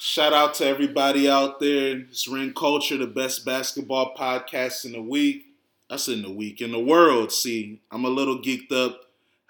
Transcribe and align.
Shout 0.00 0.32
out 0.32 0.54
to 0.54 0.64
everybody 0.66 1.28
out 1.28 1.58
there. 1.58 1.98
It's 1.98 2.28
Ring 2.28 2.52
Culture, 2.54 2.96
the 2.96 3.06
best 3.08 3.44
basketball 3.44 4.14
podcast 4.16 4.84
in 4.84 4.92
the 4.92 5.02
week. 5.02 5.46
That's 5.90 6.06
in 6.06 6.22
the 6.22 6.30
week 6.30 6.60
in 6.60 6.70
the 6.70 6.78
world. 6.78 7.32
See, 7.32 7.80
I'm 7.90 8.04
a 8.04 8.08
little 8.08 8.38
geeked 8.38 8.70
up. 8.70 9.00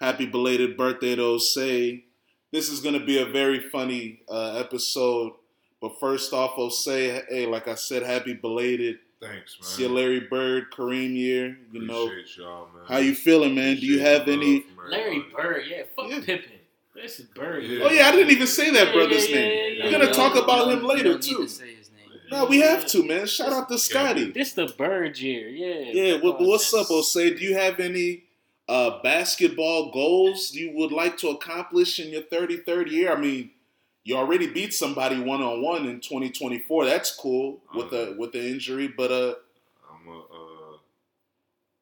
Happy 0.01 0.25
belated 0.25 0.75
birthday 0.75 1.15
to 1.15 1.21
Osei. 1.21 2.03
This 2.51 2.69
is 2.69 2.79
gonna 2.79 3.05
be 3.05 3.19
a 3.19 3.25
very 3.27 3.59
funny 3.59 4.21
uh, 4.27 4.53
episode. 4.57 5.33
But 5.81 5.99
first 5.99 6.33
off, 6.33 6.55
Osei, 6.55 7.23
hey, 7.29 7.45
like 7.45 7.67
I 7.67 7.75
said, 7.75 8.01
happy 8.01 8.33
belated. 8.33 8.97
Thanks, 9.21 9.57
man. 9.61 9.69
See 9.69 9.83
you, 9.83 9.89
Larry 9.89 10.21
Bird, 10.21 10.71
Kareem 10.71 11.13
year. 11.15 11.57
You 11.71 11.81
know, 11.85 12.07
Appreciate 12.07 12.37
y'all, 12.37 12.69
man. 12.73 12.85
how 12.87 12.97
you 12.97 13.13
feeling, 13.13 13.53
man? 13.53 13.75
Do 13.75 13.85
you 13.85 13.99
have 13.99 14.27
any? 14.27 14.65
Larry. 14.89 15.25
Bird, 15.35 15.63
yeah, 15.69 15.83
fuck 15.95 16.09
Yeah. 16.09 16.21
Pippen. 16.21 16.51
This 17.01 17.19
is 17.19 17.25
Bird. 17.27 17.63
Yeah. 17.63 17.85
Oh 17.85 17.89
yeah, 17.91 18.07
I 18.07 18.11
didn't 18.11 18.31
even 18.31 18.47
say 18.47 18.71
that 18.71 18.87
Yeah, 18.87 18.93
brother's 18.93 19.29
yeah, 19.29 19.35
name. 19.35 19.51
yeah, 19.51 19.67
yeah, 19.67 19.85
We're 19.85 19.91
gonna 19.99 20.13
talk 20.13 20.35
about 20.35 20.67
no, 20.67 20.73
him 20.77 20.83
later 20.85 21.11
don't 21.13 21.23
need 21.23 21.29
too. 21.35 21.43
to 21.43 21.49
say 21.49 21.75
his 21.75 21.89
name. 21.91 22.19
No, 22.31 22.45
we 22.45 22.59
have 22.59 22.85
to, 22.87 23.03
man. 23.07 23.25
Shout 23.27 23.51
out 23.53 23.69
to 23.69 23.77
Scotty. 23.77 24.31
This 24.31 24.53
the 24.53 24.67
Bird 24.77 25.17
year, 25.17 25.47
yeah. 25.49 25.91
Yeah, 25.91 26.21
what, 26.21 26.39
what's 26.39 26.73
up, 26.73 26.87
Osei? 26.87 27.37
Do 27.37 27.43
you 27.43 27.55
have 27.55 27.79
any 27.79 28.23
uh, 28.67 29.01
basketball 29.01 29.91
goals 29.91 30.53
you 30.53 30.71
would 30.75 30.91
like 30.91 31.17
to 31.19 31.29
accomplish 31.29 31.99
in 31.99 32.09
your 32.09 32.21
33rd 32.23 32.91
year? 32.91 33.11
I 33.11 33.19
mean, 33.19 33.51
you 34.03 34.15
already 34.15 34.47
beat 34.47 34.73
somebody 34.73 35.19
one 35.19 35.41
on 35.41 35.61
one 35.61 35.85
in 35.87 36.01
2024. 36.01 36.85
That's 36.85 37.15
cool 37.15 37.61
with 37.73 37.89
the 37.91 38.15
with 38.17 38.31
the 38.33 38.45
injury, 38.47 38.87
but 38.87 39.11
uh, 39.11 39.33
I'm 39.91 40.07
a, 40.07 40.19
uh, 40.19 40.77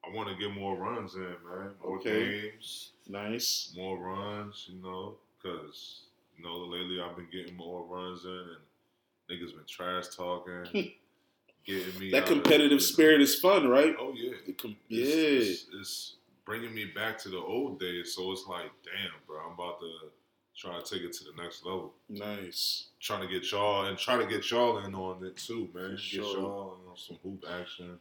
I 0.06 0.14
want 0.14 0.28
to 0.30 0.36
get 0.36 0.54
more 0.54 0.76
runs 0.76 1.14
in, 1.14 1.20
man. 1.22 1.70
More 1.84 1.98
Okay. 1.98 2.50
games, 2.52 2.92
nice. 3.08 3.72
more 3.76 3.98
runs. 3.98 4.66
You 4.68 4.82
know, 4.82 5.16
because 5.36 6.02
you 6.36 6.44
know 6.44 6.56
lately 6.56 7.00
I've 7.00 7.16
been 7.16 7.28
getting 7.32 7.56
more 7.56 7.84
runs 7.84 8.24
in, 8.24 8.30
and 8.30 8.58
niggas 9.30 9.54
been 9.54 9.64
trash 9.66 10.08
talking, 10.14 10.64
hmm. 10.72 10.88
getting 11.66 11.98
me 11.98 12.10
That 12.10 12.26
competitive 12.26 12.82
spirit 12.82 13.20
is 13.20 13.34
fun, 13.36 13.68
right? 13.68 13.94
Oh 13.98 14.12
yeah, 14.14 14.32
The 14.46 14.52
com- 14.52 14.76
It's, 14.88 15.08
yeah. 15.08 15.50
it's, 15.50 15.66
it's 15.74 16.14
bringing 16.44 16.74
me 16.74 16.86
back 16.94 17.18
to 17.18 17.28
the 17.28 17.38
old 17.38 17.78
days. 17.78 18.14
So 18.14 18.32
it's 18.32 18.46
like, 18.48 18.70
damn, 18.84 19.12
bro, 19.26 19.38
I'm 19.46 19.52
about 19.52 19.80
to 19.80 19.92
try 20.56 20.80
to 20.80 20.82
take 20.82 21.02
it 21.02 21.12
to 21.12 21.24
the 21.24 21.42
next 21.42 21.64
level. 21.64 21.92
Nice. 22.08 22.86
Trying 23.00 23.20
to 23.20 23.28
get 23.28 23.50
y'all 23.52 23.84
and 23.86 23.98
try 23.98 24.16
to 24.16 24.26
get 24.26 24.50
y'all 24.50 24.78
in 24.78 24.94
on 24.94 25.24
it 25.24 25.36
too, 25.36 25.68
man. 25.74 25.90
For 25.90 25.90
Get 25.90 26.00
sure. 26.00 26.38
y'all 26.38 26.78
in 26.82 26.90
on 26.90 26.96
some 26.96 27.18
hoop 27.22 27.44
action. 27.60 28.00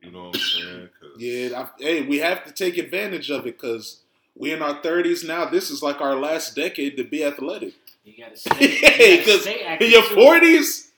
You 0.00 0.10
know 0.10 0.26
what 0.26 0.36
I'm 0.36 0.40
saying? 0.40 0.88
Yeah, 1.18 1.62
I, 1.62 1.68
hey, 1.82 2.02
we 2.06 2.18
have 2.18 2.44
to 2.44 2.52
take 2.52 2.78
advantage 2.78 3.30
of 3.30 3.46
it 3.46 3.58
because 3.58 4.02
we 4.36 4.52
in 4.52 4.62
our 4.62 4.80
30s 4.80 5.26
now. 5.26 5.44
This 5.46 5.70
is 5.70 5.82
like 5.82 6.00
our 6.00 6.16
last 6.16 6.56
decade 6.56 6.96
to 6.96 7.04
be 7.04 7.24
athletic. 7.24 7.74
You 8.04 8.14
gotta 8.22 8.36
stay. 8.36 8.50
You 8.60 8.68
Hey, 8.88 9.16
gotta 9.18 9.30
'cause 9.32 9.40
stay 9.42 9.78
in 9.80 9.90
your 9.90 10.02
40s, 10.02 10.88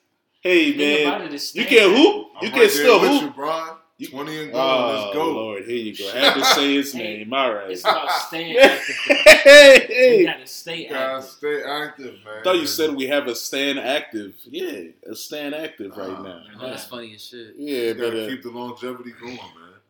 hey 0.41 0.73
Thing 0.73 0.79
man, 1.05 1.07
about 1.15 1.21
it 1.27 1.35
is 1.35 1.55
you 1.55 1.63
staying 1.65 1.81
can 1.93 1.97
hoop. 1.97 2.27
I'm 2.37 2.45
You 2.45 2.51
right 2.51 2.53
can 2.53 2.61
there 2.61 2.69
still 2.71 2.99
hoop. 2.99 3.23
You, 3.23 3.31
Brian. 3.31 3.77
You- 3.99 4.09
20 4.09 4.43
and 4.43 4.53
go. 4.53 4.59
Oh 4.61 5.03
Let's 5.05 5.15
go. 5.15 5.33
Lord, 5.33 5.65
here 5.65 5.77
you 5.77 5.97
go. 5.97 6.11
I 6.15 6.19
had 6.19 6.35
to 6.35 6.45
say 6.45 6.75
his 6.75 6.93
Hey, 6.93 7.19
name. 7.19 7.33
All 7.33 7.55
right. 7.55 7.71
It's 7.71 7.81
about 7.81 8.11
staying 8.29 8.59
active. 8.59 8.95
though. 9.09 9.15
hey, 9.43 10.19
You 10.21 10.27
gotta 10.27 10.47
stay 10.47 10.83
You 10.83 10.89
gotta 10.91 11.15
active. 11.17 11.31
stay 11.31 11.63
active, 11.63 12.15
man. 12.25 12.35
I 12.41 12.43
thought 12.43 12.57
you 12.59 12.67
said 12.67 12.95
we 12.95 13.07
have 13.07 13.27
a 13.27 13.35
stand 13.35 13.79
active. 13.79 14.35
Yeah, 14.45 14.89
a 15.11 15.15
stand 15.15 15.55
active 15.55 15.97
right 15.97 16.11
Ah. 16.11 16.23
now. 16.23 16.43
Oh, 16.61 16.67
that's 16.69 16.85
funny 16.87 17.15
as 17.15 17.25
shit. 17.25 17.55
Yeah, 17.57 17.79
You 17.79 17.95
but 17.95 18.01
gotta 18.03 18.25
uh, 18.27 18.29
keep 18.29 18.43
the 18.43 18.51
longevity 18.51 19.13
going, 19.19 19.37
man. 19.37 19.43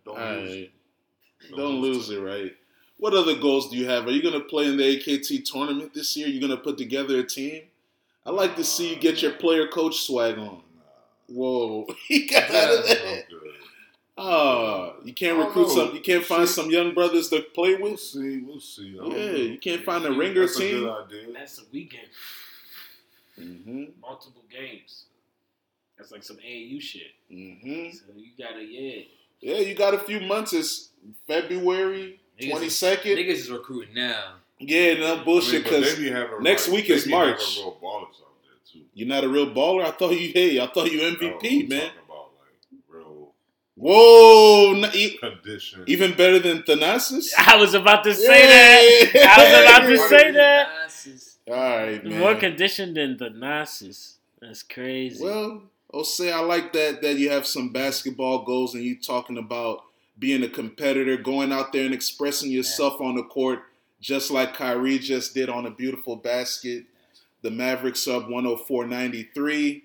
Don't 0.04 0.18
all 0.20 0.34
lose. 0.34 0.50
right. 0.56 0.70
don't 1.56 1.80
lose 1.80 2.10
it, 2.10 2.18
right? 2.20 2.54
What 2.98 3.12
other 3.14 3.36
goals 3.36 3.70
do 3.70 3.76
you 3.76 3.86
have? 3.88 4.06
Are 4.06 4.10
you 4.10 4.22
gonna 4.22 4.40
play 4.44 4.66
in 4.66 4.76
the 4.76 4.82
AKT 4.84 5.44
tournament 5.44 5.92
this 5.94 6.16
year? 6.16 6.28
You 6.28 6.40
gonna 6.40 6.56
put 6.56 6.78
together 6.78 7.18
a 7.20 7.24
team? 7.24 7.64
I 8.24 8.30
like 8.30 8.56
to 8.56 8.64
see 8.64 8.90
you 8.90 8.96
get 8.96 9.22
your 9.22 9.32
player 9.32 9.68
coach 9.68 10.00
swag 10.02 10.38
on. 10.38 10.62
Whoa, 11.28 11.86
he 12.08 12.26
got 12.26 12.50
out 12.50 12.70
of 12.72 12.78
Nah, 12.80 12.94
that. 12.94 13.24
I'm. 13.30 13.52
Oh, 14.18 14.94
you 15.04 15.12
can't 15.12 15.36
recruit 15.38 15.68
know. 15.68 15.86
some. 15.86 15.94
You 15.94 16.00
can't 16.00 16.24
find 16.24 16.48
See- 16.48 16.54
some 16.54 16.70
young 16.70 16.94
brothers 16.94 17.28
to 17.30 17.42
play 17.42 17.72
with. 17.74 17.80
We'll 17.82 17.90
with. 17.92 18.00
see. 18.00 18.38
We'll 18.38 18.60
see. 18.60 18.88
Yeah, 18.96 19.02
know. 19.02 19.36
you 19.36 19.58
can't 19.58 19.84
find 19.84 20.04
a 20.06 20.12
ringer 20.12 20.40
That's 20.46 20.56
team. 20.58 20.76
a 20.76 20.80
good 20.80 21.04
idea. 21.22 21.32
That's 21.34 21.58
a 21.58 21.62
weekend. 21.70 22.08
hmm 23.36 23.84
Multiple 24.00 24.44
games. 24.50 25.04
That's 25.98 26.12
like 26.12 26.22
some 26.22 26.36
AAU 26.38 26.80
shit. 26.80 27.08
hmm 27.28 27.90
So 27.90 28.04
you 28.16 28.30
gotta, 28.38 28.62
yeah. 28.64 29.02
Yeah, 29.40 29.58
you 29.58 29.74
got 29.74 29.92
a 29.94 29.98
few 29.98 30.20
months. 30.20 30.54
It's 30.54 30.90
February 31.26 32.04
Niggas 32.06 32.18
twenty 32.40 32.66
is- 32.66 32.76
second. 32.78 33.16
Niggas 33.18 33.28
is 33.34 33.50
recruiting 33.50 33.94
now. 33.94 34.34
Yeah, 34.58 34.94
no 34.94 35.22
bullshit. 35.24 35.66
I 35.66 35.70
mean, 35.70 35.80
Because 35.80 35.96
they 35.96 36.02
be 36.04 36.10
having, 36.10 36.42
next 36.42 36.68
like, 36.68 36.76
week 36.78 36.90
is 36.90 37.04
be 37.04 37.10
March. 37.10 37.58
Real 37.58 37.76
ballers 37.82 38.02
out 38.04 38.32
there 38.42 38.54
too. 38.72 38.80
you're 38.94 39.06
not 39.08 39.22
a 39.24 39.28
real 39.28 39.48
baller. 39.54 39.84
I 39.84 39.90
thought 39.90 40.12
you. 40.18 40.30
Hey, 40.32 40.58
I 40.60 40.66
thought 40.68 40.90
you 40.90 40.98
No, 40.98 41.14
MVP, 41.16 41.62
I'm 41.64 41.68
man. 41.68 41.80
Talking 41.80 41.98
about 42.06 42.28
like 42.40 42.80
real 42.88 43.32
Whoa, 43.74 44.74
n- 44.82 44.90
e- 44.94 45.18
condition. 45.18 45.84
even 45.86 46.14
better 46.16 46.38
than 46.38 46.62
Thanasis. 46.62 47.32
I 47.38 47.56
was 47.56 47.74
about 47.74 48.02
to 48.04 48.14
say 48.14 48.46
that. 48.46 49.10
I 49.14 49.42
was 49.42 49.98
about 49.98 50.08
to 50.08 50.08
say 50.08 50.30
that. 50.32 50.68
Nazis. 50.82 51.36
All 51.48 51.54
right, 51.54 52.02
man. 52.04 52.18
More 52.18 52.34
conditioned 52.34 52.96
than 52.96 53.16
Thanasis. 53.18 54.14
That's 54.40 54.62
crazy. 54.62 55.22
Well, 55.22 55.62
Osei, 55.92 56.32
I 56.32 56.40
like 56.40 56.72
that 56.72 57.02
that 57.02 57.16
you 57.18 57.30
have 57.30 57.46
some 57.46 57.72
basketball 57.72 58.44
goals 58.44 58.74
and 58.74 58.82
you 58.84 58.98
talking 58.98 59.36
about 59.38 59.82
being 60.18 60.42
a 60.42 60.48
competitor, 60.48 61.16
going 61.16 61.52
out 61.52 61.72
there 61.72 61.84
and 61.84 61.94
expressing 61.94 62.50
yourself 62.50 63.00
on 63.00 63.16
the 63.16 63.22
court, 63.24 63.60
just 64.00 64.30
like 64.30 64.54
Kyrie 64.54 64.98
just 64.98 65.34
did 65.34 65.48
on 65.48 65.66
a 65.66 65.70
beautiful 65.70 66.16
basket. 66.16 66.84
The 67.42 67.50
Mavericks 67.50 68.08
up 68.08 68.28
104-93. 68.28 69.82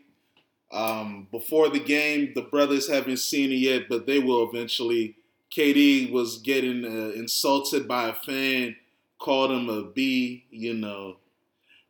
Um, 0.72 1.28
before 1.32 1.70
the 1.70 1.80
game, 1.80 2.32
the 2.34 2.42
brothers 2.42 2.90
haven't 2.90 3.18
seen 3.18 3.52
it 3.52 3.56
yet, 3.56 3.90
but 3.90 4.06
they 4.06 4.20
will 4.20 4.50
eventually. 4.50 5.16
KD 5.52 6.12
was 6.12 6.38
getting 6.38 6.86
uh, 6.86 7.12
insulted 7.14 7.86
by 7.86 8.08
a 8.08 8.14
fan, 8.14 8.78
called 9.20 9.52
him 9.52 9.68
a 9.68 9.84
B, 9.84 10.46
you 10.50 10.74
know. 10.74 11.18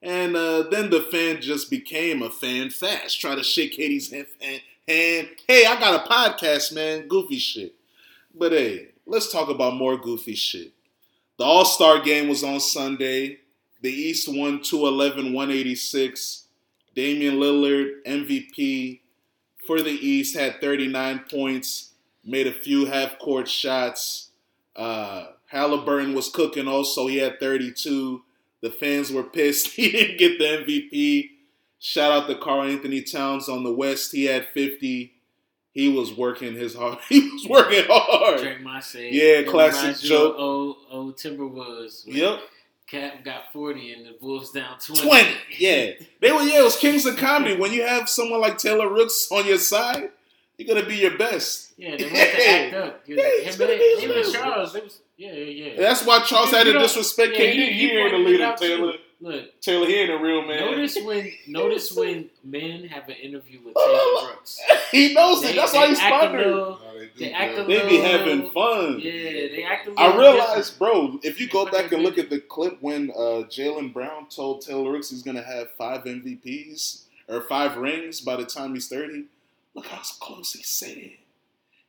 And 0.02 0.36
uh, 0.36 0.64
then 0.64 0.90
the 0.90 1.02
fan 1.02 1.42
just 1.42 1.70
became 1.70 2.24
a 2.24 2.32
fan 2.32 2.72
fast, 2.72 3.22
try 3.22 3.36
to 3.36 3.44
shake 3.44 3.78
KD's 3.78 4.12
hand, 4.12 4.26
hand, 4.42 4.62
hand. 4.88 5.28
Hey, 5.48 5.68
I 5.68 5.80
got 5.80 6.04
a 6.04 6.12
podcast, 6.12 6.74
man. 6.74 7.08
Goofy 7.08 7.38
shit. 7.38 7.76
But 8.34 8.52
hey, 8.52 8.90
let's 9.06 9.32
talk 9.32 9.50
about 9.50 9.76
more 9.76 9.98
goofy 9.98 10.36
shit. 10.36 10.72
The 11.38 11.44
All 11.44 11.66
Star 11.66 12.02
game 12.02 12.28
was 12.28 12.44
on 12.44 12.60
Sunday. 12.60 13.40
The 13.82 13.92
East 13.92 14.28
won 14.28 14.62
211 14.62 15.34
186. 15.34 16.46
Damian 16.96 17.36
Lillard, 17.36 18.04
MVP 18.06 19.00
for 19.66 19.82
the 19.82 19.92
East, 19.92 20.36
had 20.36 20.60
39 20.60 21.26
points, 21.32 21.94
made 22.24 22.48
a 22.48 22.52
few 22.52 22.86
half 22.86 23.18
court 23.18 23.48
shots. 23.48 24.30
Uh, 24.76 25.28
Halliburton 25.48 26.14
was 26.14 26.30
cooking 26.30 26.68
also. 26.68 27.08
He 27.08 27.18
had 27.18 27.40
32. 27.40 28.22
The 28.62 28.70
fans 28.70 29.12
were 29.12 29.24
pissed 29.24 29.68
he 29.76 29.92
didn't 29.92 30.18
get 30.18 30.38
the 30.38 30.46
MVP. 30.46 31.30
Shout 31.80 32.12
out 32.12 32.28
to 32.28 32.36
Karl-Anthony 32.36 33.02
Towns 33.02 33.50
on 33.50 33.64
the 33.64 33.74
West. 33.74 34.12
He 34.12 34.26
had 34.26 34.46
50. 34.46 35.14
He 35.74 35.88
was 35.90 36.14
working 36.14 36.54
his 36.56 36.76
hard. 36.76 36.98
He 37.10 37.22
was 37.30 37.48
working 37.48 37.84
hard. 37.88 38.40
Drake 38.42 38.62
might 38.62 38.84
say. 38.84 39.10
Yeah, 39.12 39.44
classic 39.50 39.98
joke. 39.98 40.36
Old, 40.38 40.78
old 40.90 41.16
Timberwolves. 41.18 42.04
Yep. 42.06 42.40
Cap 42.88 43.24
got 43.24 43.54
40 43.54 43.94
and 43.94 44.06
the 44.06 44.16
Wolves 44.20 44.52
down 44.52 44.78
20. 44.80 45.02
20. 45.02 45.30
Yeah. 45.60 45.92
They 46.20 46.32
were, 46.32 46.42
yeah, 46.42 46.60
it 46.60 46.64
was 46.64 46.76
Kings 46.78 47.06
of 47.06 47.16
Comedy. 47.18 47.56
When 47.56 47.72
you 47.72 47.84
have 47.88 48.10
someone 48.10 48.42
like 48.42 48.58
Taylor 48.58 48.90
Rooks 48.92 49.30
on 49.32 49.46
your 49.48 49.58
side, 49.58 50.10
you're 50.58 50.68
going 50.68 50.84
to 50.84 50.88
be 50.88 50.98
your 50.98 51.18
best. 51.18 51.72
Yeah, 51.78 51.96
they 51.96 52.10
had 52.10 52.32
to 52.38 52.50
act 52.50 52.74
up. 52.86 53.02
Yeah, 53.08 53.16
Him 53.16 53.22
it's 53.24 53.50
and 53.56 53.60
gonna 53.60 53.72
they- 53.72 53.78
be 53.96 54.02
him 54.02 54.12
and 54.12 54.34
Charles, 54.34 54.74
was, 54.74 55.00
yeah, 55.18 55.32
yeah, 55.32 55.72
yeah. 55.72 55.74
That's 55.78 56.06
why 56.06 56.20
Charles 56.24 56.52
You- 56.52 56.58
had 56.58 56.64
to 56.66 56.74
disrespect 56.80 57.32
yeah, 57.34 57.40
KD. 57.46 57.56
you- 57.56 57.66
He 57.66 57.92
ain't 57.92 58.08
a 58.08 58.10
pointed 58.12 58.20
it 58.20 58.30
leader, 58.30 58.44
out, 58.44 58.58
too. 58.62 58.94
Taylor. 59.22 59.34
Look, 59.36 59.62
Taylor, 59.62 59.86
he 59.88 59.96
ain't 59.96 60.12
a 60.12 60.18
real 60.18 60.42
man. 60.46 60.60
notice 60.72 60.98
when 61.04 61.32
notice 61.48 61.92
when 61.96 62.30
men 62.44 62.86
have 62.88 63.08
an 63.10 63.16
interview 63.16 63.60
with 63.64 63.76
Taylor 63.78 64.28
Rooks. 64.30 64.60
he 64.92 65.14
knows 65.14 65.44
it. 65.44 65.56
That's 65.56 65.72
they 65.72 65.78
why 65.78 65.88
he's 65.88 66.00
act 66.00 66.34
a 66.34 66.38
little- 66.38 66.80
they 66.98 67.26
They 67.26 67.32
act 67.34 67.54
a 67.54 67.56
that. 67.64 67.68
They 67.68 67.90
be 67.90 67.98
having 67.98 68.52
fun. 68.52 69.00
Yeah, 69.00 69.12
they 69.12 69.64
act 69.68 69.88
a 69.88 69.92
little 69.92 70.06
I 70.06 70.18
realize, 70.18 70.70
different. 70.72 70.80
bro, 70.80 71.20
if 71.24 71.40
you 71.40 71.48
go 71.48 71.66
back 71.66 71.92
and 71.92 72.04
look 72.04 72.18
at 72.18 72.30
the 72.30 72.40
clip 72.40 72.78
when 72.82 73.12
uh, 73.12 73.44
Jaylen 73.50 73.92
Brown 73.94 74.28
told 74.30 74.62
Taylor 74.62 74.92
Rooks 74.92 75.10
he's 75.10 75.24
going 75.24 75.38
to 75.38 75.44
have 75.44 75.72
five 75.78 76.04
MVPs 76.04 77.04
or 77.28 77.42
five 77.42 77.78
rings 77.78 78.22
by 78.22 78.36
the 78.36 78.46
time 78.46 78.74
he's 78.74 78.88
30, 78.88 79.26
look 79.74 79.88
how 79.88 80.02
close 80.20 80.54
he 80.54 80.62
said 80.64 80.98
it. 80.98 81.12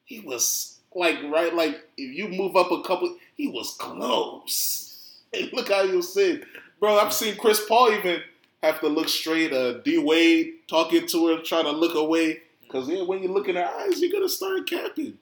He 0.05 0.21
was 0.21 0.79
like, 0.95 1.17
right, 1.25 1.55
like, 1.55 1.81
if 1.97 2.15
you 2.17 2.29
move 2.29 2.57
up 2.57 2.71
a 2.71 2.83
couple, 2.83 3.17
he 3.37 3.49
was 3.49 3.75
close. 3.79 4.89
Hey, 5.35 5.49
look 5.55 5.71
how 5.71 5.87
he 5.87 5.97
was 5.97 6.13
saying. 6.13 6.43
Bro, 6.83 6.99
I've 6.99 7.13
seen 7.13 7.37
Chris 7.37 7.65
Paul 7.65 7.93
even 7.93 8.23
have 8.61 8.81
to 8.81 8.89
look 8.89 9.09
straight. 9.09 9.53
Uh, 9.53 9.75
D 9.75 9.99
Wade 9.99 10.67
talking 10.67 11.07
to 11.07 11.29
her, 11.29 11.41
trying 11.41 11.63
to 11.67 11.71
look 11.71 11.95
away. 11.95 12.41
Because 12.65 12.89
yeah, 12.89 13.03
when 13.03 13.23
you 13.23 13.29
look 13.29 13.47
in 13.47 13.55
her 13.55 13.65
eyes, 13.65 14.01
you're 14.01 14.11
going 14.11 14.25
to 14.25 14.29
start 14.29 14.69
capping. 14.69 15.17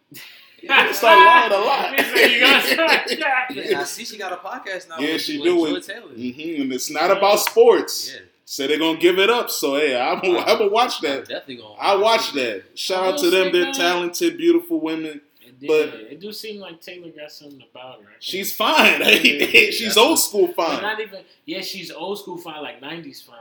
You're 0.62 0.74
going 0.74 0.88
to 0.88 0.94
start 0.94 1.18
lying 1.26 1.52
a 1.52 1.58
lot. 1.58 1.94
He 1.94 2.02
said 2.02 2.30
you 2.30 2.40
gotta 2.40 2.66
start 2.66 3.08
capping. 3.20 3.56
Yeah, 3.70 3.80
I 3.80 3.84
see 3.84 4.06
she 4.06 4.16
got 4.16 4.32
a 4.32 4.36
podcast 4.36 4.88
now. 4.88 5.00
Yeah, 5.00 5.12
with, 5.12 5.20
she 5.20 5.36
with 5.38 5.44
do 5.48 5.66
Joy 5.66 5.74
it. 5.76 5.82
Taylor. 5.82 6.08
hmm 6.08 6.62
And 6.62 6.72
it's 6.72 6.90
not 6.90 7.10
about 7.10 7.40
sports. 7.40 8.10
Yeah. 8.14 8.20
Said 8.46 8.70
they're 8.70 8.78
gonna 8.78 8.98
give 8.98 9.18
it 9.18 9.28
up. 9.28 9.50
So 9.50 9.76
hey, 9.76 10.00
I'm 10.00 10.18
gonna 10.20 10.38
I'm 10.38 10.56
gonna 10.58 10.70
watch 10.70 11.04
I'm 11.04 11.10
that. 11.10 11.28
definitely 11.28 11.56
gonna. 11.56 11.74
I 11.74 11.94
watch 11.96 12.32
that. 12.32 12.64
Shout 12.74 13.04
out 13.04 13.18
to 13.20 13.28
them. 13.28 13.52
They're 13.52 13.70
talented, 13.72 14.38
beautiful 14.38 14.80
women. 14.80 15.20
But- 15.68 15.88
it 15.94 16.20
do 16.20 16.32
seem 16.32 16.60
like 16.60 16.80
Taylor 16.80 17.10
got 17.10 17.30
something 17.32 17.62
about 17.70 18.02
her. 18.02 18.08
She's 18.20 18.52
fine. 18.54 19.02
She's 19.04 19.96
old 19.96 20.18
school 20.18 20.48
fine. 20.52 20.82
not 20.82 21.00
even. 21.00 21.20
Yeah, 21.44 21.60
she's 21.60 21.90
old 21.90 22.18
school 22.18 22.36
fine, 22.38 22.62
like 22.62 22.80
'90s 22.80 23.24
fine. 23.24 23.36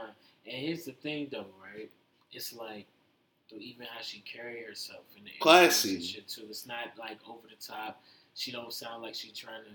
And 0.46 0.56
here's 0.66 0.84
the 0.84 0.92
thing, 0.92 1.28
though, 1.30 1.46
right? 1.62 1.90
It's 2.32 2.52
like 2.52 2.86
even 3.58 3.86
how 3.92 4.00
she 4.00 4.20
carry 4.20 4.62
herself 4.62 5.02
in 5.18 5.24
the 5.24 5.30
Classy. 5.40 5.96
and 5.96 6.04
shit 6.04 6.28
too. 6.28 6.42
It's 6.48 6.66
not 6.66 6.92
like 6.98 7.18
over 7.28 7.46
the 7.48 7.56
top. 7.64 8.00
She 8.34 8.52
don't 8.52 8.72
sound 8.72 9.02
like 9.02 9.14
she 9.14 9.30
trying 9.32 9.62
to. 9.64 9.70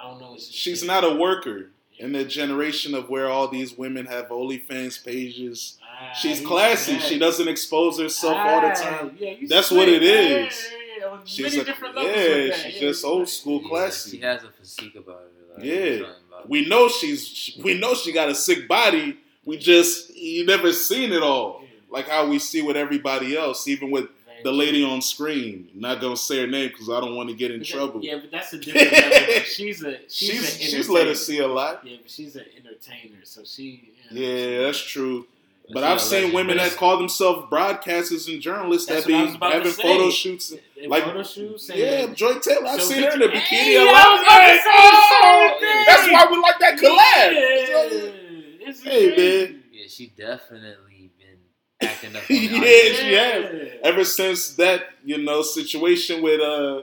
I 0.00 0.08
don't 0.08 0.20
know. 0.20 0.34
It's 0.34 0.48
She's 0.48 0.84
not 0.84 1.02
a 1.04 1.14
worker 1.14 1.70
in 1.98 2.12
the 2.12 2.24
generation 2.24 2.94
of 2.94 3.10
where 3.10 3.28
all 3.28 3.48
these 3.48 3.76
women 3.76 4.06
have 4.06 4.28
OnlyFans 4.28 5.04
pages. 5.04 5.78
Ah, 5.82 6.12
She's 6.12 6.40
classy. 6.40 6.98
She 7.00 7.18
doesn't 7.18 7.48
expose 7.48 7.98
herself 7.98 8.36
all 8.36 8.60
the 8.60 8.68
Ah, 8.68 8.74
time. 8.74 9.16
Yeah, 9.18 9.30
you 9.32 9.48
That's 9.48 9.66
slick. 9.68 9.78
what 9.80 9.88
it 9.88 10.02
is. 10.04 10.68
Yeah, 10.98 11.06
yeah, 11.06 11.12
on 11.12 11.20
She's 11.24 11.42
many 11.44 11.58
a- 11.60 11.64
different 11.64 11.94
levels 11.96 12.16
yeah, 12.16 12.34
with 12.36 12.48
that. 12.50 12.60
she's 12.60 12.74
Yeah, 12.74 12.80
just 12.80 13.04
old 13.04 13.18
right. 13.20 13.28
school 13.28 13.60
Yeah, 13.62 13.68
classy. 13.68 14.10
She 14.16 14.22
has 14.24 14.42
a 14.44 14.50
physique 14.50 14.94
about 14.96 15.20
her. 15.20 15.56
Like, 15.56 15.64
Yeah. 15.64 16.06
about. 16.28 16.48
We 16.48 16.66
know 16.66 16.88
she's. 16.88 17.58
We 17.62 17.74
know 17.78 17.94
she 17.94 18.12
got 18.12 18.28
a 18.28 18.34
sick 18.34 18.68
body. 18.68 19.16
We 19.44 19.56
just 19.58 20.14
you 20.16 20.44
never 20.46 20.72
seen 20.72 21.12
it 21.12 21.22
all. 21.22 21.60
Yeah. 21.62 21.68
Like 21.90 22.08
how 22.08 22.28
we 22.28 22.38
see 22.38 22.62
with 22.62 22.76
everybody 22.76 23.36
else, 23.36 23.66
even 23.66 23.90
with 23.90 24.04
Very 24.26 24.36
the 24.44 24.50
true. 24.50 24.58
lady 24.58 24.84
on 24.84 25.00
screen. 25.02 25.70
Not 25.74 26.00
gonna 26.00 26.16
say 26.16 26.40
her 26.40 26.46
name 26.46 26.68
because 26.68 26.88
I 26.90 27.00
don't 27.00 27.16
want 27.16 27.28
to 27.30 27.34
get 27.34 27.50
in 27.50 27.58
But 27.60 27.66
that- 27.66 27.74
trouble. 27.74 28.00
Yeah, 28.04 28.18
but 28.18 28.30
that's 28.30 28.52
a 28.52 28.58
different 28.64 28.92
level. 28.92 29.40
She's 29.44 29.82
a 29.82 29.98
she's 30.08 30.08
she's 30.08 30.54
an 30.54 30.60
she's 30.60 30.88
let 30.88 31.00
entertainer. 31.06 31.10
us 31.12 31.26
see 31.26 31.38
a 31.38 31.48
lot. 31.48 31.80
Yeah, 31.84 31.96
but 32.02 32.10
she's 32.10 32.36
an 32.36 32.44
entertainer, 32.56 33.24
so 33.24 33.42
she. 33.44 33.92
you 34.12 34.20
know, 34.20 34.26
Yeah, 34.26 34.62
that's 34.66 34.78
true. 34.82 35.26
But 35.70 35.84
I've 35.84 36.00
seen 36.00 36.16
legend. 36.18 36.34
women 36.34 36.56
that 36.58 36.72
call 36.76 36.96
themselves 36.96 37.46
broadcasters 37.50 38.32
and 38.32 38.40
journalists 38.40 38.88
That's 38.88 39.02
that 39.04 39.08
be 39.08 39.22
was 39.22 39.34
about 39.34 39.48
to 39.50 39.56
having 39.58 39.72
photo 39.72 40.10
shoots. 40.10 40.54
They 40.76 40.86
Like- 40.86 41.04
photo 41.04 41.22
shoots. 41.22 41.68
and- 41.68 41.78
Yeah, 41.78 42.06
Joy 42.14 42.34
Taylor. 42.38 42.66
I've 42.68 42.80
So 42.82 42.88
seen 42.88 43.02
her 43.02 43.10
in 43.10 43.22
a 43.22 43.28
bikini 43.28 43.42
Hey, 43.42 43.76
a 43.76 43.80
I 43.82 43.84
lot. 43.84 44.12
was 44.12 44.22
about 44.22 44.46
to 44.46 44.52
say 44.54 44.60
oh, 44.72 45.56
the 45.60 45.84
that's 45.86 46.08
why 46.10 46.26
we 46.30 46.38
like 46.38 46.58
that 46.60 46.78
collab. 46.78 47.32
Yeah, 47.34 48.68
it's 48.68 48.82
Hey, 48.82 49.12
crazy. 49.12 49.42
man. 49.52 49.62
Yeah, 49.72 49.84
she 49.88 50.06
definitely 50.16 51.10
been 51.18 51.86
acting 51.88 52.16
up. 52.16 52.22
Yeah, 52.30 52.92
she 52.94 53.12
has. 53.14 53.72
Ever 53.82 54.04
since 54.04 54.54
that, 54.54 54.84
you 55.04 55.18
know, 55.18 55.42
situation 55.42 56.22
with 56.22 56.40
uh 56.40 56.82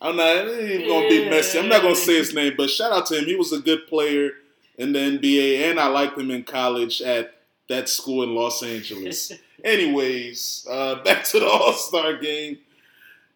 I'm 0.00 0.16
not 0.16 0.46
even 0.48 0.86
gonna 0.88 1.08
be 1.08 1.28
messy. 1.28 1.58
I'm 1.58 1.68
not 1.68 1.82
gonna 1.82 1.96
say 1.96 2.16
his 2.18 2.32
name, 2.34 2.54
but 2.56 2.70
shout 2.70 2.92
out 2.92 3.06
to 3.06 3.18
him. 3.18 3.24
He 3.26 3.34
was 3.36 3.52
a 3.52 3.58
good 3.58 3.86
player 3.88 4.30
in 4.76 4.92
the 4.92 4.98
NBA, 5.00 5.70
and 5.70 5.80
I 5.80 5.88
liked 5.88 6.16
him 6.16 6.30
in 6.30 6.44
college 6.44 7.02
at 7.02 7.34
that 7.68 7.88
school 7.88 8.22
in 8.22 8.34
Los 8.34 8.62
Angeles. 8.62 9.32
Anyways, 9.64 10.66
uh, 10.70 10.96
back 11.04 11.24
to 11.24 11.40
the 11.40 11.46
All 11.46 11.72
Star 11.72 12.16
game. 12.16 12.58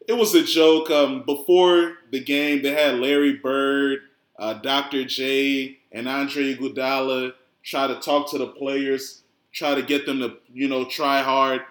It 0.08 0.14
was 0.14 0.34
a 0.34 0.42
joke. 0.42 0.90
Um, 0.90 1.22
before 1.24 1.98
the 2.10 2.20
game, 2.20 2.62
they 2.62 2.72
had 2.72 2.96
Larry 2.96 3.34
Bird, 3.34 4.00
uh, 4.38 4.54
Dr. 4.54 5.04
J, 5.04 5.78
and 5.92 6.08
Andre 6.08 6.54
Iguodala 6.54 7.34
try 7.62 7.86
to 7.86 7.96
talk 7.96 8.30
to 8.30 8.38
the 8.38 8.48
players, 8.48 9.22
try 9.52 9.74
to 9.74 9.82
get 9.82 10.06
them 10.06 10.18
to, 10.20 10.36
you 10.52 10.68
know, 10.68 10.84
try 10.84 11.22
hard. 11.22 11.62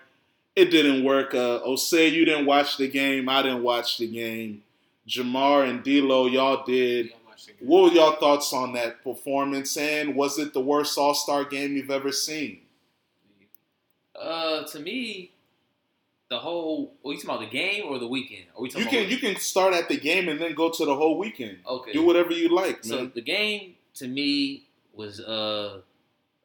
It 0.55 0.65
didn't 0.65 1.03
work. 1.03 1.33
Uh, 1.33 1.59
Osei, 1.65 2.11
you 2.11 2.25
didn't 2.25 2.45
watch 2.45 2.77
the 2.77 2.87
game. 2.87 3.27
I 3.27 3.41
didn't 3.41 3.63
watch 3.63 3.97
the 3.97 4.07
game. 4.07 4.63
Jamar 5.07 5.67
and 5.67 5.83
D'Lo, 5.83 6.27
y'all 6.27 6.63
did. 6.65 7.11
Yeah, 7.47 7.53
it. 7.59 7.65
What 7.67 7.83
were 7.83 7.97
y'all 7.97 8.15
thoughts 8.19 8.53
on 8.53 8.73
that 8.73 9.03
performance? 9.03 9.75
And 9.77 10.15
was 10.15 10.37
it 10.39 10.53
the 10.53 10.61
worst 10.61 10.97
All 10.97 11.13
Star 11.13 11.43
game 11.45 11.75
you've 11.75 11.91
ever 11.91 12.11
seen? 12.11 12.61
Uh, 14.15 14.63
to 14.63 14.79
me, 14.79 15.31
the 16.29 16.39
whole. 16.39 16.93
Are 17.05 17.11
you 17.11 17.17
talking 17.17 17.29
about 17.29 17.39
the 17.41 17.57
game 17.57 17.85
or 17.87 17.99
the 17.99 18.07
weekend? 18.07 18.45
Are 18.55 18.61
we 18.61 18.69
talking 18.69 18.83
You 18.83 18.89
can 18.89 18.99
about, 18.99 19.11
you 19.11 19.17
can 19.17 19.35
start 19.37 19.73
at 19.73 19.89
the 19.89 19.97
game 19.97 20.29
and 20.29 20.39
then 20.39 20.53
go 20.53 20.69
to 20.69 20.85
the 20.85 20.95
whole 20.95 21.17
weekend. 21.17 21.57
Okay. 21.67 21.93
Do 21.93 22.03
whatever 22.03 22.31
you 22.31 22.53
like, 22.55 22.83
So 22.83 22.97
man. 22.97 23.11
the 23.15 23.21
game 23.21 23.75
to 23.95 24.07
me 24.07 24.67
was 24.93 25.19
uh 25.19 25.81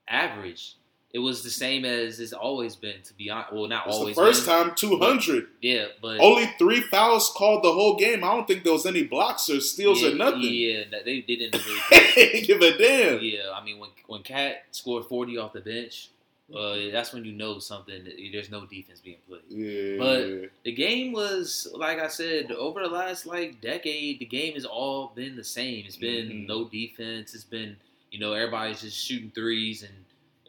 average. 0.08 0.76
It 1.12 1.20
was 1.20 1.42
the 1.42 1.50
same 1.50 1.84
as 1.86 2.20
it's 2.20 2.32
always 2.34 2.76
been. 2.76 3.00
To 3.04 3.14
be 3.14 3.30
honest, 3.30 3.52
well, 3.52 3.68
not 3.68 3.86
It's 3.86 3.96
the 3.96 4.00
always. 4.00 4.16
first 4.16 4.44
been. 4.46 4.64
time 4.66 4.74
200. 4.76 5.46
Yeah, 5.62 5.86
but 6.02 6.20
Only 6.20 6.46
three 6.58 6.80
fouls 6.82 7.32
called 7.34 7.62
the 7.64 7.72
whole 7.72 7.96
game. 7.96 8.22
I 8.22 8.34
don't 8.34 8.46
think 8.46 8.64
there 8.64 8.72
was 8.72 8.84
any 8.84 9.04
blocks 9.04 9.48
or 9.48 9.60
steals 9.60 10.02
yeah, 10.02 10.10
or 10.10 10.14
nothing. 10.14 10.42
Yeah, 10.42 10.82
they, 11.04 11.20
they 11.22 11.36
didn't 11.36 11.64
really. 11.64 12.40
Give 12.46 12.60
a 12.60 12.76
damn. 12.76 13.20
yeah, 13.22 13.50
I 13.54 13.64
mean 13.64 13.78
when 13.78 13.90
when 14.08 14.22
Cat 14.22 14.64
scored 14.72 15.06
forty 15.06 15.38
off 15.38 15.52
the 15.54 15.60
bench, 15.60 16.10
uh, 16.52 16.56
Mm-hmm. 16.58 16.92
that's 16.92 17.12
when 17.12 17.24
you 17.24 17.32
know 17.32 17.58
something. 17.60 18.06
There's 18.32 18.50
no 18.50 18.66
defense 18.66 19.00
being 19.00 19.16
played. 19.26 19.42
Yeah. 19.48 19.96
But- 19.98 20.50
The 20.64 20.72
game 20.72 21.12
was 21.12 21.66
like 21.74 21.98
I 21.98 22.08
said 22.08 22.52
over 22.52 22.80
the 22.82 22.88
last 22.88 23.24
like 23.26 23.60
decade. 23.62 24.18
The 24.18 24.26
game 24.26 24.54
has 24.54 24.64
all 24.66 25.12
been 25.14 25.34
the 25.36 25.44
same. 25.44 25.84
It's 25.86 25.96
been 25.96 26.28
Mhm. 26.28 26.46
no 26.48 26.64
defense. 26.68 27.32
It's 27.34 27.44
been 27.44 27.76
you 28.10 28.18
know 28.18 28.32
everybody's 28.34 28.82
just 28.82 29.02
shooting 29.02 29.30
threes 29.34 29.82
and 29.82 29.92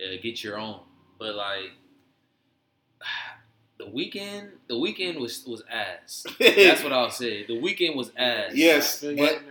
uh, 0.01 0.21
get 0.21 0.43
your 0.43 0.57
own. 0.57 0.79
But 1.19 1.35
like 1.35 1.71
the 3.79 3.87
weekend, 3.87 4.51
the 4.67 4.77
weekend 4.77 5.19
was 5.19 5.43
was 5.45 5.63
ass. 5.71 6.25
That's 6.39 6.83
what 6.83 6.93
I'll 6.93 7.11
say. 7.11 7.45
The 7.45 7.59
weekend 7.59 7.95
was 7.95 8.11
ass. 8.17 8.51
Yes, 8.53 9.03
I 9.03 9.15
but. 9.15 9.41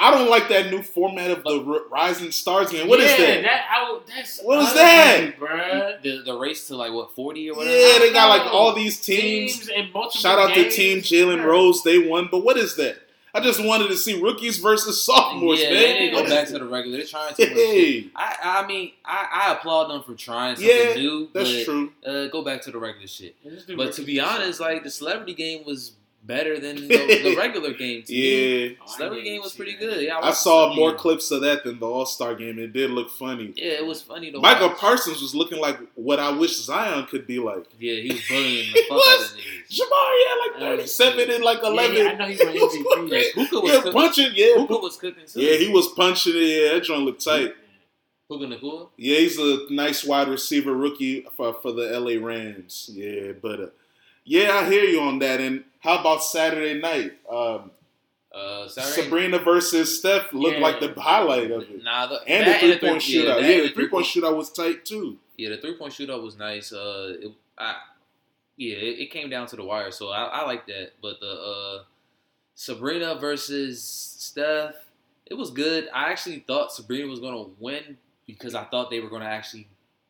I 0.00 0.12
don't 0.12 0.30
like 0.30 0.48
that 0.50 0.70
new 0.70 0.80
format 0.80 1.32
of 1.32 1.42
the 1.42 1.60
R- 1.60 1.88
Rising 1.90 2.30
Stars 2.30 2.70
game. 2.70 2.86
What 2.88 3.00
is 3.00 3.10
yeah, 3.18 3.40
that? 3.42 3.66
I, 3.68 3.98
that's 4.06 4.40
What 4.40 4.60
is 4.60 4.72
that? 4.74 5.34
bruh. 5.40 6.00
The 6.02 6.22
the 6.24 6.38
race 6.38 6.68
to 6.68 6.76
like 6.76 6.92
what 6.92 7.16
forty 7.16 7.50
or 7.50 7.56
whatever. 7.56 7.76
Yeah, 7.76 7.98
they 7.98 8.12
got 8.12 8.28
like 8.28 8.42
all 8.52 8.74
these 8.74 9.00
teams. 9.00 9.56
Teams 9.56 9.70
and 9.74 9.92
multiple 9.92 10.20
Shout 10.20 10.38
out 10.38 10.54
to. 10.54 10.70
Team 10.70 10.98
Jalen 10.98 11.44
Rose. 11.44 11.82
They 11.82 11.98
won. 11.98 12.28
But 12.30 12.44
what 12.44 12.56
is 12.56 12.76
that? 12.76 13.07
I 13.38 13.44
just 13.44 13.64
wanted 13.64 13.88
to 13.88 13.96
see 13.96 14.20
rookies 14.20 14.58
versus 14.58 15.02
sophomores, 15.04 15.60
yeah, 15.62 15.70
man. 15.70 15.82
they 15.82 15.98
need 16.00 16.10
to 16.10 16.16
go 16.22 16.28
back 16.28 16.46
to 16.48 16.58
the 16.58 16.64
regular. 16.64 16.98
They're 16.98 17.06
trying 17.06 17.34
too 17.34 17.42
much. 17.44 17.56
shit. 17.56 18.04
Hey, 18.04 18.10
I 18.16 18.62
I 18.62 18.66
mean 18.66 18.92
I, 19.04 19.46
I 19.48 19.52
applaud 19.54 19.88
them 19.90 20.02
for 20.02 20.14
trying 20.14 20.56
something 20.56 20.74
Yeah, 20.74 20.94
new. 20.94 21.28
that's 21.32 21.52
but, 21.52 21.64
true. 21.64 21.92
Uh, 22.06 22.26
go 22.28 22.42
back 22.42 22.62
to 22.62 22.70
the 22.70 22.78
regular 22.78 23.06
shit. 23.06 23.36
Yeah, 23.42 23.52
just 23.52 23.66
do 23.66 23.76
But 23.76 23.92
to 23.94 24.02
be 24.02 24.20
honest, 24.20 24.58
something. 24.58 24.76
like 24.76 24.84
the 24.84 24.90
celebrity 24.90 25.34
game 25.34 25.64
was 25.64 25.92
better 26.24 26.58
than 26.60 26.76
the, 26.88 27.22
the 27.22 27.36
regular 27.36 27.72
game. 27.72 28.02
To. 28.02 28.14
Yeah, 28.14 28.74
Oh, 28.80 28.84
I 28.86 28.90
celebrity 28.96 29.22
didn't 29.24 29.34
game 29.36 29.42
was 29.42 29.52
pretty 29.54 29.72
that. 29.76 29.80
good. 29.80 30.02
Yeah, 30.04 30.16
I 30.18 30.20
watched 30.20 30.36
saw 30.38 30.74
more 30.74 30.90
game. 30.90 30.98
clips 30.98 31.30
of 31.30 31.40
that 31.42 31.64
than 31.64 31.78
the 31.78 31.86
All 31.86 32.04
Star 32.06 32.34
game. 32.34 32.58
It 32.58 32.72
did 32.72 32.90
look 32.90 33.10
funny. 33.10 33.52
Yeah, 33.56 33.72
it 33.72 33.86
was 33.86 34.02
funny 34.02 34.30
to 34.32 34.38
Michael 34.40 34.68
watch. 34.68 34.78
Parsons 34.78 35.22
was 35.22 35.34
looking 35.34 35.58
like 35.58 35.78
what 35.94 36.18
I 36.18 36.30
wish 36.30 36.56
Zion 36.56 37.06
could 37.06 37.26
be 37.26 37.38
like. 37.38 37.64
Yeah, 37.78 37.94
he 37.94 38.10
was 38.10 38.22
bullying 38.28 38.64
He 38.64 38.72
the 38.72 38.82
fuck 38.88 38.92
out 38.92 39.18
was. 39.18 39.32
of 39.32 39.38
niggas. 39.38 39.78
Jabari 39.78 40.26
had 40.28 40.38
like 40.38 40.56
Uh, 40.56 40.76
37 40.76 41.30
and 41.30 41.44
like 41.44 41.62
11. 41.62 41.96
yeah, 41.96 42.02
I 42.10 42.14
know 42.14 42.26
he 42.26 42.36
won 42.44 42.52
He 42.54 42.60
was 42.60 42.74
MVP. 42.74 42.84
fucking- 42.84 43.08
Yeah, 43.12 43.22
Puka 43.34 43.60
was 43.60 43.72
yeah, 43.72 43.78
cooking. 43.80 43.92
punching. 43.92 44.30
Yeah, 44.34 44.54
Puka 44.56 44.76
was 44.78 44.96
cooking 44.96 45.24
too. 45.26 45.40
yeah, 45.40 45.56
he 45.56 45.68
was 45.68 45.88
punching. 45.88 46.32
Yeah, 46.34 46.72
that 46.74 46.82
joint 46.84 47.02
looked 47.02 47.24
tight. 47.24 47.54
Puka 48.30 48.44
Nacua. 48.44 48.88
Yeah, 48.98 49.18
he's 49.20 49.38
a 49.38 49.60
nice 49.70 50.04
wide 50.04 50.28
receiver 50.28 50.74
rookie 50.74 51.24
for, 51.36 51.54
for 51.54 51.72
the 51.72 51.98
LA 51.98 52.22
Rams. 52.22 52.90
Yeah, 52.92 53.32
but 53.40 53.60
uh, 53.60 53.66
yeah, 54.24 54.52
I 54.58 54.68
hear 54.70 54.84
you 54.84 55.00
on 55.00 55.18
that. 55.20 55.40
And 55.40 55.64
how 55.80 55.98
about 56.00 56.22
Saturday 56.22 56.80
night? 56.80 57.12
Um, 57.30 57.70
Uh, 58.30 58.68
Saturday. 58.68 59.02
Sabrina 59.02 59.38
versus 59.38 59.98
Steph 59.98 60.32
looked 60.34 60.58
Yeah. 60.58 60.62
like 60.62 60.80
the 60.80 60.92
highlight 61.00 61.50
of 61.50 61.62
it. 61.62 61.82
Nah, 61.82 62.06
the, 62.06 62.20
And 62.26 62.46
the 62.46 62.58
three 62.58 62.76
three- 62.78 62.88
point 62.88 63.08
yeah, 63.08 63.22
shootout. 63.22 63.40
Yeah, 63.42 63.62
the 63.62 63.68
three 63.70 63.88
point 63.88 64.06
shootout 64.06 64.36
was 64.36 64.52
tight 64.52 64.84
too. 64.84 65.18
Yeah, 65.36 65.48
the 65.48 65.56
three 65.56 65.74
point 65.74 65.92
shootout 65.94 66.22
was 66.22 66.36
nice. 66.36 66.70
Uh, 66.72 67.16
it, 67.20 67.32
I, 67.56 67.76
yeah, 68.56 68.76
it, 68.76 68.98
it 69.00 69.10
came 69.10 69.30
down 69.30 69.46
to 69.48 69.56
the 69.56 69.64
wire, 69.64 69.90
so 69.90 70.10
I, 70.10 70.24
I 70.24 70.44
like 70.46 70.66
that. 70.66 70.92
But 71.00 71.20
the 71.20 71.30
uh, 71.32 71.82
Sabrina 72.54 73.14
versus 73.16 73.82
Steph, 73.82 74.74
it 75.26 75.34
was 75.34 75.50
good. 75.50 75.88
I 75.92 76.10
actually 76.10 76.40
thought 76.40 76.70
Sabrina 76.72 77.08
was 77.08 77.20
gonna 77.20 77.44
win 77.58 77.96
because 78.26 78.54
I 78.54 78.64
thought 78.64 78.90
they 78.90 79.00
were 79.00 79.08
gonna 79.10 79.24
actually 79.24 79.66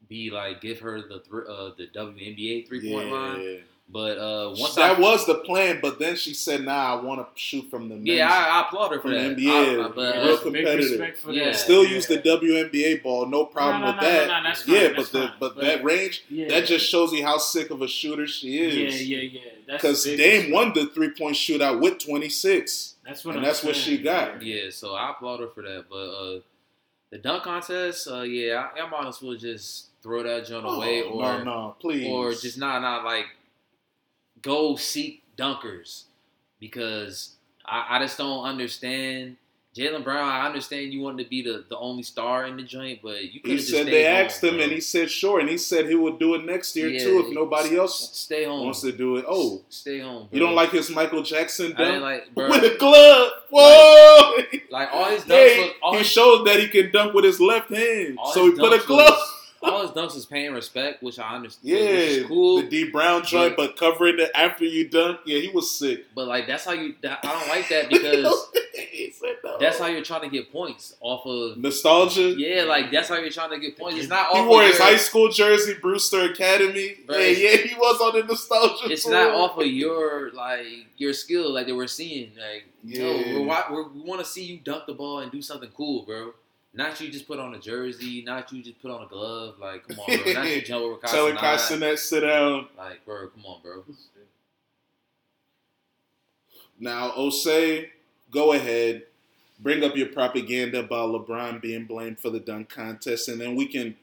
be 0.08 0.28
like 0.30 0.60
give 0.60 0.80
her 0.80 1.00
the 1.02 1.20
thr 1.20 1.42
uh, 1.48 1.70
the 1.78 1.86
WNBA 1.94 2.66
three 2.66 2.90
point 2.92 3.10
line. 3.12 3.58
Yeah, 3.88 3.92
But 3.92 4.18
uh, 4.18 4.54
once 4.58 4.74
that 4.74 4.96
I 4.96 5.00
was 5.00 5.26
the 5.26 5.36
plan. 5.36 5.78
But 5.80 5.98
then 5.98 6.16
she 6.16 6.34
said, 6.34 6.62
"Nah, 6.64 6.92
I 6.98 7.02
want 7.02 7.20
to 7.20 7.40
shoot 7.40 7.70
from 7.70 7.88
the 7.88 7.94
men's." 7.96 8.06
yeah, 8.08 8.28
I, 8.30 8.58
I 8.60 8.66
applaud 8.66 8.92
her 8.92 9.00
for 9.00 9.08
the 9.08 9.14
that. 9.16 9.36
NBA, 9.36 9.80
I- 9.80 9.84
I- 9.84 9.88
but, 9.88 10.16
real 10.16 10.34
uh, 10.34 10.38
competitive. 10.40 11.18
for 11.18 11.32
Yeah. 11.32 11.52
Still 11.52 11.84
Yeah. 11.84 11.90
use 11.94 12.06
the 12.06 12.18
WNBA 12.18 13.02
ball, 13.02 13.26
no 13.26 13.46
problem 13.46 13.80
No, 13.82 13.86
no, 13.88 13.92
with 13.94 14.02
no, 14.02 14.08
no, 14.10 14.14
that. 14.18 14.26
no, 14.42 14.48
that's 14.48 14.62
fine, 14.62 14.74
yeah, 14.74 14.80
that's 14.88 14.94
but 14.96 15.12
the 15.12 15.26
fine. 15.28 15.36
but 15.40 15.54
But- 15.56 15.64
that 15.64 15.84
range 15.84 16.22
Yeah. 16.28 16.48
that 16.48 16.66
just 16.66 16.88
shows 16.88 17.12
you 17.12 17.24
how 17.24 17.38
sick 17.38 17.70
of 17.70 17.80
a 17.82 17.88
shooter 17.88 18.26
she 18.26 18.58
is. 18.60 19.08
yeah, 19.08 19.18
yeah. 19.20 19.40
That's 19.66 19.82
Because 19.82 20.04
Dame 20.04 20.16
respect. 20.16 20.52
won 20.52 20.72
the 20.74 20.86
three 20.86 21.10
point 21.10 21.36
shootout 21.36 21.80
with 21.80 21.98
26. 21.98 22.94
That's 23.04 23.24
what 23.24 23.36
and 23.36 23.40
I'm 23.40 23.44
that's 23.48 23.62
what 23.64 23.74
she 23.76 23.98
got. 23.98 24.42
Yeah, 24.42 24.70
so 24.70 24.94
I 24.94 25.10
applaud 25.10 25.40
her 25.40 25.48
for 25.48 25.62
that. 25.62 25.86
But 25.88 25.96
uh, 25.96 26.40
the 27.10 27.18
dunk 27.18 27.42
contest, 27.44 28.06
uh, 28.10 28.20
yeah, 28.22 28.68
I, 28.76 28.80
I 28.82 28.88
might 28.90 29.08
as 29.08 29.20
well 29.22 29.34
just 29.34 29.86
throw 30.02 30.22
that 30.22 30.46
joint 30.46 30.66
away, 30.66 31.02
Oh, 31.04 31.10
or 31.20 31.38
no, 31.38 31.44
no, 31.44 31.76
please. 31.80 32.06
or 32.06 32.32
just 32.32 32.58
not 32.58 32.80
not 32.82 33.04
like 33.04 33.26
go 34.42 34.76
seek 34.76 35.22
dunkers 35.36 36.04
because 36.60 37.36
I, 37.64 37.96
I 37.96 37.98
just 38.00 38.18
don't 38.18 38.44
understand 38.44 39.36
Jaylen 39.76 40.02
Brown, 40.02 40.28
I 40.28 40.44
understand 40.46 40.92
you 40.92 41.02
wanted 41.02 41.22
to 41.22 41.28
be 41.30 41.40
the, 41.42 41.64
the 41.68 41.78
only 41.78 42.02
star 42.02 42.46
in 42.46 42.56
the 42.56 42.64
joint, 42.64 42.98
but 43.00 43.22
you 43.32 43.40
could 43.40 43.52
He 43.52 43.58
said 43.60 43.86
they 43.86 44.04
home, 44.04 44.24
asked 44.24 44.42
him, 44.42 44.54
bro. 44.54 44.62
and 44.64 44.72
he 44.72 44.80
said 44.80 45.08
sure, 45.08 45.38
and 45.38 45.48
he 45.48 45.56
said 45.56 45.86
he 45.86 45.94
would 45.94 46.18
do 46.18 46.34
it 46.34 46.44
next 46.44 46.74
year 46.74 46.88
Yeah, 46.88 47.04
too 47.04 47.24
if 47.26 47.32
nobody 47.32 47.76
else 47.76 48.10
stay 48.18 48.44
home. 48.44 48.64
wants 48.64 48.80
to 48.80 48.90
do 48.90 49.18
it. 49.18 49.24
Oh, 49.28 49.62
stay 49.68 50.00
home. 50.00 50.28
you 50.32 50.40
don't 50.40 50.56
like 50.56 50.70
his 50.70 50.90
Michael 50.90 51.22
Jackson 51.22 51.74
dunk 51.76 52.02
like, 52.02 52.22
bro. 52.34 52.48
with 52.48 52.64
a 52.64 52.76
glove? 52.76 53.30
Whoa! 53.50 54.32
like 54.70 54.88
all 54.92 55.04
his 55.10 55.22
dunks. 55.22 55.56
Yeah, 55.56 55.66
all 55.82 55.92
he 55.92 55.98
his, 55.98 56.08
showed 56.08 56.44
that 56.46 56.58
he 56.58 56.66
can 56.68 56.90
dunk 56.90 57.14
with 57.14 57.24
his 57.24 57.38
left 57.38 57.70
hand, 57.72 58.18
so 58.32 58.46
he 58.50 58.58
put 58.58 58.72
a 58.72 58.84
glove. 58.84 59.16
Was- 59.62 59.72
all 59.72 59.82
his 59.82 59.90
dunks 59.90 60.14
was 60.14 60.26
paying 60.26 60.52
respect, 60.52 61.02
which 61.02 61.18
I 61.18 61.34
understand. 61.36 61.68
Yeah, 61.78 61.84
which 61.86 61.90
is 62.10 62.26
cool. 62.26 62.62
the 62.62 62.68
D 62.68 62.90
Brown 62.90 63.24
joint, 63.24 63.56
but 63.56 63.76
covering 63.76 64.18
it 64.18 64.30
after 64.34 64.64
you 64.64 64.88
dunk. 64.88 65.20
Yeah, 65.26 65.40
he 65.40 65.48
was 65.48 65.70
sick. 65.78 66.06
but 66.14 66.26
like 66.28 66.46
that's 66.46 66.64
how 66.64 66.72
you. 66.72 66.94
That, 67.02 67.20
I 67.24 67.32
don't 67.32 67.48
like 67.48 67.68
that 67.68 67.88
because 67.90 68.24
no. 69.44 69.58
that's 69.60 69.78
how 69.78 69.86
you're 69.86 70.02
trying 70.04 70.22
to 70.22 70.28
get 70.28 70.52
points 70.52 70.94
off 71.00 71.26
of. 71.26 71.56
nostalgia. 71.58 72.34
Yeah, 72.36 72.62
like 72.64 72.90
that's 72.90 73.08
how 73.08 73.16
you're 73.16 73.30
trying 73.30 73.50
to 73.50 73.58
get 73.58 73.76
points. 73.78 73.98
It's 73.98 74.08
not 74.08 74.32
He 74.32 74.38
off. 74.40 74.48
wore 74.48 74.62
of 74.62 74.68
his 74.68 74.78
your, 74.78 74.86
high 74.88 74.96
school 74.96 75.28
jersey, 75.28 75.74
Brewster 75.80 76.22
Academy. 76.30 76.96
Bro, 77.06 77.18
yeah, 77.18 77.26
yeah, 77.50 77.56
he 77.58 77.74
was 77.74 78.00
on 78.00 78.20
the 78.20 78.26
nostalgia. 78.26 78.90
It's 78.92 79.04
tour. 79.04 79.12
not 79.12 79.34
off 79.34 79.58
of 79.58 79.66
your 79.66 80.32
like 80.32 80.66
your 80.96 81.12
skill 81.12 81.52
like 81.52 81.66
that 81.66 81.74
we're 81.76 81.86
seeing. 81.86 82.32
Like, 82.36 82.64
Yeah. 82.84 83.02
no, 83.32 83.42
we're, 83.42 83.74
we're, 83.74 83.88
we 83.88 84.00
want 84.02 84.20
to 84.20 84.26
see 84.26 84.44
you 84.44 84.58
dunk 84.58 84.86
the 84.86 84.94
ball 84.94 85.20
and 85.20 85.30
do 85.32 85.42
something 85.42 85.70
cool, 85.76 86.04
bro. 86.04 86.32
Not 86.78 87.00
you 87.00 87.10
just 87.10 87.26
put 87.26 87.40
on 87.40 87.52
a 87.56 87.58
jersey. 87.58 88.22
Not 88.24 88.52
you 88.52 88.62
just 88.62 88.80
put 88.80 88.92
on 88.92 89.02
a 89.02 89.06
glove. 89.08 89.56
Like, 89.60 89.88
come 89.88 89.98
on, 89.98 90.22
bro. 90.22 90.32
Not 90.32 90.46
you 90.46 90.62
jump 90.62 90.84
over 90.84 91.00
Telling. 91.04 91.34
Castanet 91.34 91.98
sit 91.98 92.20
down. 92.20 92.68
Like, 92.78 93.04
bro, 93.04 93.26
come 93.26 93.44
on, 93.46 93.60
bro. 93.60 93.84
Now, 96.78 97.10
Osei, 97.10 97.88
go 98.30 98.52
ahead. 98.52 99.02
Bring 99.58 99.82
up 99.82 99.96
your 99.96 100.06
propaganda 100.06 100.78
about 100.78 101.10
LeBron 101.10 101.60
being 101.60 101.84
blamed 101.84 102.20
for 102.20 102.30
the 102.30 102.38
dunk 102.38 102.68
contest, 102.68 103.28
and 103.28 103.40
then 103.40 103.56
we 103.56 103.66
can 103.66 103.96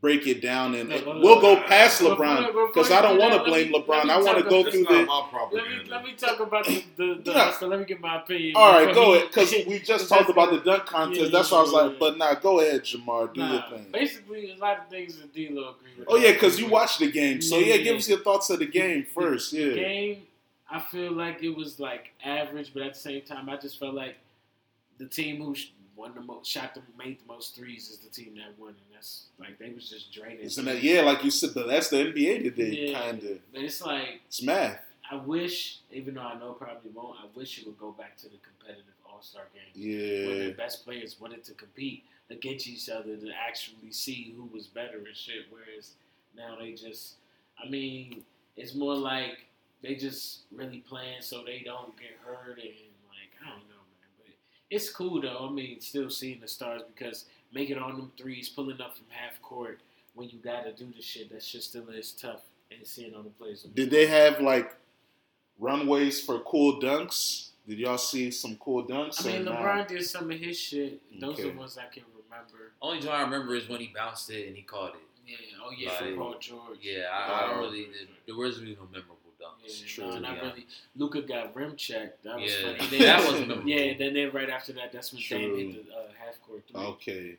break 0.00 0.26
it 0.26 0.40
down 0.40 0.74
and 0.74 0.88
we'll 0.88 1.40
go 1.40 1.56
past 1.62 2.00
LeBron 2.00 2.68
because 2.68 2.90
I 2.90 3.02
don't 3.02 3.18
want 3.18 3.34
to 3.34 3.44
blame 3.44 3.70
me- 3.70 3.78
LeBron. 3.78 4.08
I 4.08 4.20
want 4.20 4.38
to 4.42 4.48
go 4.48 4.62
through 4.64 4.84
the. 4.84 5.04
my 5.04 5.28
Let 5.52 5.68
me 5.68 5.74
uh, 5.76 5.90
let 5.90 6.04
me 6.04 6.12
talk 6.14 6.40
about 6.40 6.64
the 6.66 6.82
the, 6.96 7.20
the 7.24 7.32
Nah. 7.32 7.38
hustle. 7.44 7.68
Let 7.68 7.80
me 7.80 7.84
get 7.84 8.00
my 8.00 8.16
opinion. 8.22 8.52
All 8.56 8.72
right, 8.84 8.94
go 8.94 9.14
ahead 9.14 9.28
because 9.28 9.52
we 9.66 9.78
just 9.80 10.08
talked 10.08 10.30
about 10.30 10.50
the 10.52 10.60
dunk 10.60 10.86
contest. 10.86 11.20
Yeah, 11.20 11.28
That's 11.30 11.50
why 11.50 11.58
I 11.58 11.62
was 11.62 11.72
yeah, 11.72 11.78
like, 11.78 11.92
yeah. 11.92 11.96
but 12.00 12.18
nah, 12.18 12.34
go 12.34 12.60
ahead, 12.60 12.82
Jamar, 12.82 13.32
do 13.34 13.40
Nah, 13.40 13.52
your 13.52 13.62
thing. 13.78 13.86
Basically, 13.92 14.52
a 14.52 14.56
lot 14.56 14.78
of 14.78 14.88
things 14.88 15.18
that 15.18 15.34
D-Lo 15.34 15.74
agree 15.78 15.90
with. 15.98 16.06
Oh 16.08 16.16
yeah, 16.16 16.32
because 16.32 16.58
you 16.58 16.66
watched 16.68 16.98
the 17.00 17.10
game, 17.10 17.42
so 17.42 17.58
yeah, 17.58 17.74
Yeah, 17.74 17.82
give 17.82 17.96
us 17.96 18.08
your 18.08 18.20
thoughts 18.20 18.48
of 18.50 18.58
the 18.60 18.66
game 18.66 19.04
first. 19.04 19.52
The 19.52 19.58
Yeah, 19.60 19.74
game, 19.74 20.22
I 20.70 20.80
feel 20.80 21.12
like 21.12 21.42
it 21.42 21.54
was 21.54 21.78
like 21.78 22.12
average, 22.24 22.72
but 22.72 22.82
at 22.84 22.94
the 22.94 23.00
same 23.00 23.22
time, 23.22 23.48
I 23.50 23.56
just 23.56 23.78
felt 23.78 23.94
like 23.94 24.16
the 24.98 25.06
team 25.06 25.42
who 25.42 25.54
sh- 25.54 25.68
won 26.00 26.14
the 26.14 26.20
most, 26.20 26.50
shot 26.50 26.74
the 26.74 26.80
made 26.98 27.18
the 27.20 27.26
most 27.26 27.54
threes 27.54 27.90
is 27.90 27.98
the 27.98 28.08
team 28.08 28.34
that 28.36 28.58
won, 28.58 28.70
and 28.70 28.78
that's 28.94 29.24
like 29.38 29.58
they 29.58 29.70
was 29.70 29.88
just 29.90 30.12
draining. 30.12 30.38
isn't 30.40 30.64
that 30.64 30.82
yeah? 30.82 31.02
Like 31.02 31.22
you 31.24 31.30
said, 31.30 31.50
that's 31.54 31.88
the 31.88 31.96
NBA 31.96 32.42
today, 32.44 32.88
Yeah. 32.90 33.00
kind 33.00 33.22
of. 33.22 33.38
But 33.52 33.62
it's 33.62 33.80
like 33.82 34.20
It's 34.26 34.42
math. 34.42 34.80
I 35.10 35.16
wish, 35.16 35.78
even 35.90 36.14
though 36.14 36.22
I 36.22 36.38
know 36.38 36.52
probably 36.52 36.90
won't, 36.94 37.18
I 37.20 37.26
wish 37.34 37.58
it 37.58 37.66
would 37.66 37.78
go 37.78 37.90
back 37.92 38.16
to 38.18 38.24
the 38.28 38.38
competitive 38.38 38.94
All 39.04 39.20
Star 39.22 39.42
game. 39.52 39.72
Yeah, 39.74 40.26
where 40.26 40.44
the 40.48 40.54
best 40.54 40.84
players 40.84 41.20
wanted 41.20 41.44
to 41.44 41.52
compete 41.54 42.04
against 42.30 42.66
each 42.68 42.88
other 42.88 43.16
to 43.16 43.30
actually 43.32 43.90
see 43.90 44.32
who 44.36 44.44
was 44.54 44.66
better 44.68 44.98
and 44.98 45.16
shit. 45.16 45.46
Whereas 45.50 45.92
now 46.36 46.56
they 46.58 46.72
just, 46.72 47.14
I 47.62 47.68
mean, 47.68 48.22
it's 48.56 48.74
more 48.74 48.94
like 48.94 49.46
they 49.82 49.94
just 49.96 50.40
really 50.52 50.78
playing 50.88 51.20
so 51.22 51.42
they 51.44 51.62
don't 51.64 51.96
get 51.98 52.10
hurt 52.24 52.58
and 52.58 52.68
like 53.08 53.32
I 53.44 53.50
don't 53.50 53.68
know, 53.68 53.69
it's 54.70 54.88
cool 54.90 55.20
though. 55.20 55.48
I 55.48 55.52
mean, 55.52 55.80
still 55.80 56.08
seeing 56.10 56.40
the 56.40 56.48
stars 56.48 56.82
because 56.94 57.26
making 57.52 57.78
on 57.78 57.96
them 57.96 58.12
threes, 58.16 58.48
pulling 58.48 58.80
up 58.80 58.96
from 58.96 59.06
half 59.10 59.40
court 59.42 59.80
when 60.14 60.28
you 60.28 60.38
got 60.38 60.64
to 60.64 60.72
do 60.72 60.92
the 60.96 61.02
shit. 61.02 61.30
That 61.32 61.42
shit 61.42 61.62
still 61.62 61.88
is 61.90 62.12
tough. 62.12 62.40
And 62.72 62.86
seeing 62.86 63.14
all 63.16 63.24
the 63.24 63.30
players. 63.30 63.64
did 63.74 63.90
they 63.90 64.06
have 64.06 64.40
like 64.40 64.76
runways 65.58 66.20
for 66.24 66.38
cool 66.40 66.80
dunks? 66.80 67.48
Did 67.68 67.78
y'all 67.78 67.98
see 67.98 68.30
some 68.30 68.56
cool 68.56 68.84
dunks? 68.86 69.24
I 69.26 69.32
mean, 69.38 69.48
or 69.48 69.52
LeBron 69.52 69.76
not? 69.78 69.88
did 69.88 70.04
some 70.04 70.30
of 70.30 70.38
his 70.38 70.58
shit. 70.58 71.00
Those 71.20 71.34
Okay. 71.34 71.48
are 71.48 71.52
the 71.52 71.58
ones 71.58 71.78
I 71.78 71.92
can 71.92 72.04
remember. 72.12 72.72
Only 72.80 73.00
joint 73.00 73.14
I 73.14 73.22
remember 73.22 73.54
is 73.54 73.68
when 73.68 73.80
he 73.80 73.88
bounced 73.94 74.30
it 74.30 74.46
and 74.46 74.56
he 74.56 74.62
caught 74.62 74.94
it. 74.94 75.00
Yeah. 75.26 75.36
Oh 75.64 75.70
yeah, 75.76 75.90
Like, 75.90 75.98
for 76.00 76.16
Paul 76.16 76.34
George. 76.40 76.78
Yeah, 76.80 77.06
I, 77.12 77.44
I 77.44 77.46
don't 77.48 77.56
Wow. 77.56 77.62
really. 77.64 77.86
There 78.26 78.36
wasn't 78.36 78.68
even 78.68 78.84
no 78.84 78.88
memorable 78.90 79.16
dunks. 79.16 79.19
Yeah, 79.64 79.72
True, 79.86 80.04
no, 80.06 80.18
not 80.18 80.36
yeah. 80.36 80.42
really. 80.42 80.66
Luka 80.96 81.22
got 81.22 81.54
rim 81.54 81.76
checked. 81.76 82.24
That 82.24 82.36
was 82.40 82.50
Yeah, 82.50 82.66
funny. 82.66 82.78
And 82.80 82.90
that 82.90 82.98
then- 83.22 83.32
was 83.32 83.40
memorable. 83.48 83.68
Yeah, 83.68 83.78
and 83.78 84.00
then, 84.00 84.14
then 84.14 84.30
right 84.32 84.50
after 84.50 84.72
that, 84.74 84.92
that's 84.92 85.12
when 85.12 85.22
Dame 85.28 85.56
hit 85.56 85.86
the 85.88 85.94
uh, 85.94 86.02
half 86.24 86.40
court 86.46 86.62
three. 86.70 86.80
Okay, 86.80 87.36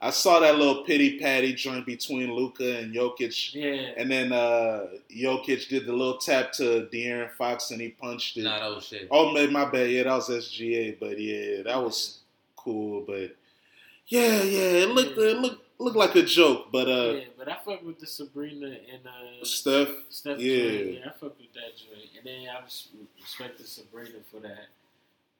I 0.00 0.10
saw 0.10 0.40
that 0.40 0.56
little 0.58 0.84
pity 0.84 1.18
patty 1.18 1.54
joint 1.54 1.86
between 1.86 2.32
Luka 2.34 2.78
and 2.78 2.94
Jokic, 2.94 3.54
Yeah, 3.54 3.92
and 3.96 4.10
then 4.10 4.32
uh 4.32 4.86
Jokic 5.14 5.68
did 5.68 5.86
the 5.86 5.92
little 5.92 6.18
tap 6.18 6.52
to 6.54 6.88
De'Aaron 6.92 7.30
Fox 7.32 7.70
and 7.70 7.80
he 7.80 7.88
punched 7.88 8.36
it. 8.36 8.42
Nah, 8.42 8.58
that 8.68 8.74
was 8.74 8.86
shit. 8.86 9.08
Oh, 9.10 9.32
my, 9.32 9.46
my 9.46 9.64
bad. 9.70 9.90
Yeah, 9.90 10.02
that 10.04 10.14
was 10.14 10.28
SGA, 10.28 10.98
but 11.00 11.18
yeah, 11.18 11.62
that 11.62 11.82
was 11.82 12.18
cool. 12.56 13.02
But 13.06 13.34
yeah, 14.08 14.42
yeah, 14.42 14.82
it 14.84 14.88
looked 14.90 15.16
it 15.16 15.38
looked 15.38 15.63
looked 15.78 15.96
like 15.96 16.14
a 16.14 16.22
joke. 16.22 16.68
But 16.72 16.88
uh, 16.88 17.12
yeah, 17.14 17.24
but 17.36 17.48
I 17.48 17.56
fuck 17.64 17.84
with 17.84 17.98
the 17.98 18.06
Sabrina 18.06 18.66
and 18.66 19.06
uh, 19.06 19.44
Steph, 19.44 19.88
Steph. 20.08 20.38
yeah. 20.38 20.54
yeah, 20.54 21.00
I 21.06 21.10
fuck 21.10 21.38
with 21.38 21.52
that 21.54 21.76
joint, 21.76 22.10
and 22.16 22.24
then 22.24 22.48
I 22.48 22.62
res- 22.62 22.88
respected 23.20 23.66
Sabrina 23.66 24.20
for 24.30 24.40
that. 24.40 24.68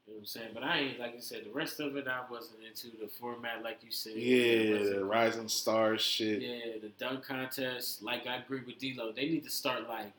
You 0.06 0.12
know 0.12 0.16
what 0.16 0.20
I'm 0.20 0.26
saying? 0.26 0.48
But 0.52 0.62
I 0.64 0.78
ain't 0.80 1.00
like 1.00 1.14
I 1.16 1.20
said. 1.20 1.44
The 1.46 1.52
rest 1.52 1.80
of 1.80 1.96
it, 1.96 2.06
I 2.06 2.20
wasn't 2.30 2.58
into 2.68 2.94
the 2.98 3.08
format, 3.08 3.62
like 3.62 3.78
you 3.82 3.90
said. 3.90 4.12
Yeah, 4.16 4.96
the 4.96 5.04
Rising 5.04 5.48
Stars 5.48 6.02
shit. 6.02 6.42
Yeah, 6.42 6.78
the 6.82 6.90
dunk 6.98 7.24
contest. 7.24 8.02
Like 8.02 8.26
I 8.26 8.36
agree 8.36 8.60
with 8.66 8.78
D'Lo. 8.78 9.12
They 9.12 9.28
need 9.28 9.44
to 9.44 9.50
start 9.50 9.88
like 9.88 10.12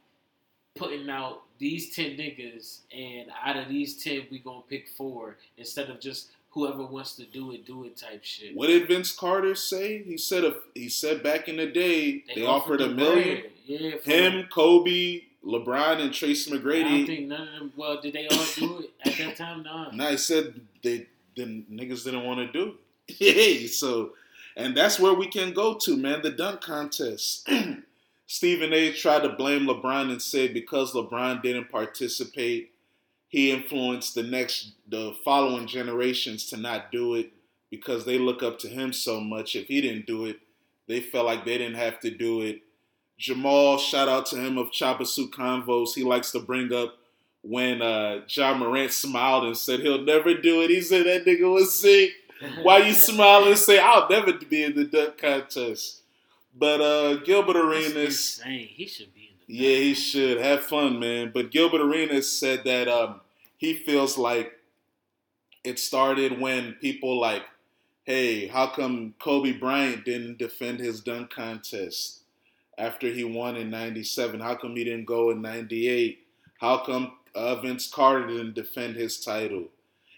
putting 0.75 1.09
out 1.09 1.43
these 1.59 1.95
ten 1.95 2.17
niggas, 2.17 2.79
and 2.91 3.29
out 3.43 3.57
of 3.57 3.69
these 3.69 4.03
ten, 4.03 4.25
we 4.31 4.39
gonna 4.39 4.61
pick 4.67 4.87
four 4.89 5.37
instead 5.57 5.89
of 5.89 5.99
just 5.99 6.31
whoever 6.55 6.85
wants 6.85 7.15
to 7.17 7.25
do 7.25 7.51
it, 7.51 7.65
do 7.65 7.83
it 7.83 7.97
type 7.97 8.23
shit. 8.23 8.55
What 8.55 8.67
did 8.67 8.87
Vince 8.87 9.11
Carter 9.11 9.53
say? 9.53 10.01
He 10.01 10.17
said 10.17 10.45
if 10.45 10.55
he 10.73 10.89
said 10.89 11.21
back 11.21 11.47
in 11.47 11.57
the 11.57 11.67
day 11.67 12.23
they, 12.33 12.45
offered 12.45 12.81
a 12.81 12.87
the 12.87 12.95
million. 12.95 13.43
Yeah, 13.65 13.97
for- 13.97 14.09
Him, 14.09 14.47
Kobe, 14.51 15.21
LeBron, 15.45 15.99
and 15.99 16.13
Tracy 16.13 16.49
McGrady. 16.51 16.85
I 16.85 16.89
don't 16.89 17.05
think 17.05 17.27
none 17.27 17.47
of 17.47 17.53
them. 17.59 17.73
Well, 17.75 18.01
did 18.01 18.13
they 18.13 18.27
all 18.27 18.45
do 18.55 18.79
it 18.79 18.91
at 19.05 19.17
that 19.17 19.35
time? 19.35 19.63
Nah. 19.63 19.91
Now 19.93 20.09
he 20.09 20.17
said 20.17 20.59
they 20.81 21.07
the 21.35 21.63
niggas 21.69 22.05
didn't 22.05 22.23
want 22.23 22.39
to 22.39 22.51
do 22.51 22.75
it. 23.07 23.15
Hey, 23.19 23.67
so 23.67 24.13
and 24.55 24.75
that's 24.75 24.97
where 24.99 25.13
we 25.13 25.27
can 25.27 25.53
go 25.53 25.75
to, 25.75 25.97
man. 25.97 26.21
The 26.23 26.31
dunk 26.31 26.61
contest. 26.61 27.47
Stephen 28.27 28.73
A. 28.73 28.91
tried 28.93 29.21
to 29.21 29.29
blame 29.29 29.67
LeBron 29.67 30.09
and 30.09 30.21
said 30.21 30.53
because 30.53 30.93
LeBron 30.93 31.43
didn't 31.43 31.69
participate, 31.69 32.71
he 33.35 33.51
influenced 33.51 34.15
the 34.15 34.23
next 34.23 34.71
the 34.87 35.13
following 35.25 35.67
generations 35.67 36.45
to 36.45 36.55
not 36.55 36.89
do 36.89 37.15
it 37.15 37.33
because 37.69 38.05
they 38.05 38.17
look 38.17 38.41
up 38.41 38.57
to 38.59 38.69
him 38.69 38.93
so 38.93 39.19
much. 39.19 39.57
If 39.57 39.67
he 39.67 39.81
didn't 39.81 40.05
do 40.07 40.23
it, 40.23 40.39
they 40.87 41.01
felt 41.01 41.25
like 41.25 41.43
they 41.43 41.57
didn't 41.57 41.75
have 41.75 41.99
to 41.99 42.09
do 42.09 42.39
it. 42.43 42.61
Jamal, 43.17 43.77
shout 43.77 44.07
out 44.07 44.25
to 44.27 44.37
him 44.37 44.57
of 44.57 44.71
Chopper 44.71 45.03
Suit 45.03 45.31
Convos. 45.33 45.95
He 45.95 46.05
likes 46.05 46.31
to 46.31 46.39
bring 46.39 46.71
up 46.71 46.95
when 47.41 47.81
uh 47.81 48.21
Ja 48.29 48.53
Morant 48.57 48.93
smiled 48.93 49.43
and 49.43 49.57
said 49.57 49.81
he'll 49.81 50.01
never 50.01 50.33
do 50.33 50.61
it. 50.61 50.69
He 50.69 50.79
said 50.79 51.05
that 51.05 51.25
nigga 51.25 51.51
was 51.51 51.77
sick. 51.77 52.11
Why 52.61 52.77
you 52.87 52.93
smile 53.09 53.43
and 53.49 53.57
say 53.57 53.79
I'll 53.79 54.07
never 54.07 54.31
be 54.31 54.63
in 54.63 54.75
the 54.75 54.85
dunk 54.85 55.17
contest? 55.17 56.03
But 56.57 56.79
uh 56.79 57.15
Gilbert 57.17 57.57
Arenas. 57.57 58.41
He 58.45 58.87
should 58.87 59.13
be 59.13 59.31
in 59.31 59.35
the. 59.45 59.53
yeah, 59.53 59.77
he 59.77 59.93
should 59.93 60.37
have 60.39 60.63
fun, 60.63 60.99
man. 61.01 61.31
But 61.33 61.51
Gilbert 61.51 61.81
Arenas 61.81 62.31
said 62.31 62.63
that 62.63 62.87
um 62.87 63.19
he 63.57 63.73
feels 63.73 64.17
like 64.17 64.53
it 65.63 65.79
started 65.79 66.39
when 66.39 66.73
people 66.73 67.19
like, 67.19 67.43
hey, 68.03 68.47
how 68.47 68.67
come 68.67 69.15
Kobe 69.19 69.53
Bryant 69.53 70.05
didn't 70.05 70.37
defend 70.37 70.79
his 70.79 71.01
dunk 71.01 71.31
contest 71.31 72.21
after 72.77 73.07
he 73.07 73.23
won 73.23 73.55
in 73.55 73.69
'97? 73.69 74.39
How 74.39 74.55
come 74.55 74.75
he 74.75 74.83
didn't 74.83 75.05
go 75.05 75.31
in 75.31 75.41
'98? 75.41 76.19
How 76.59 76.77
come 76.77 77.13
uh, 77.33 77.55
Vince 77.55 77.89
Carter 77.91 78.27
didn't 78.27 78.55
defend 78.55 78.95
his 78.95 79.19
title? 79.23 79.65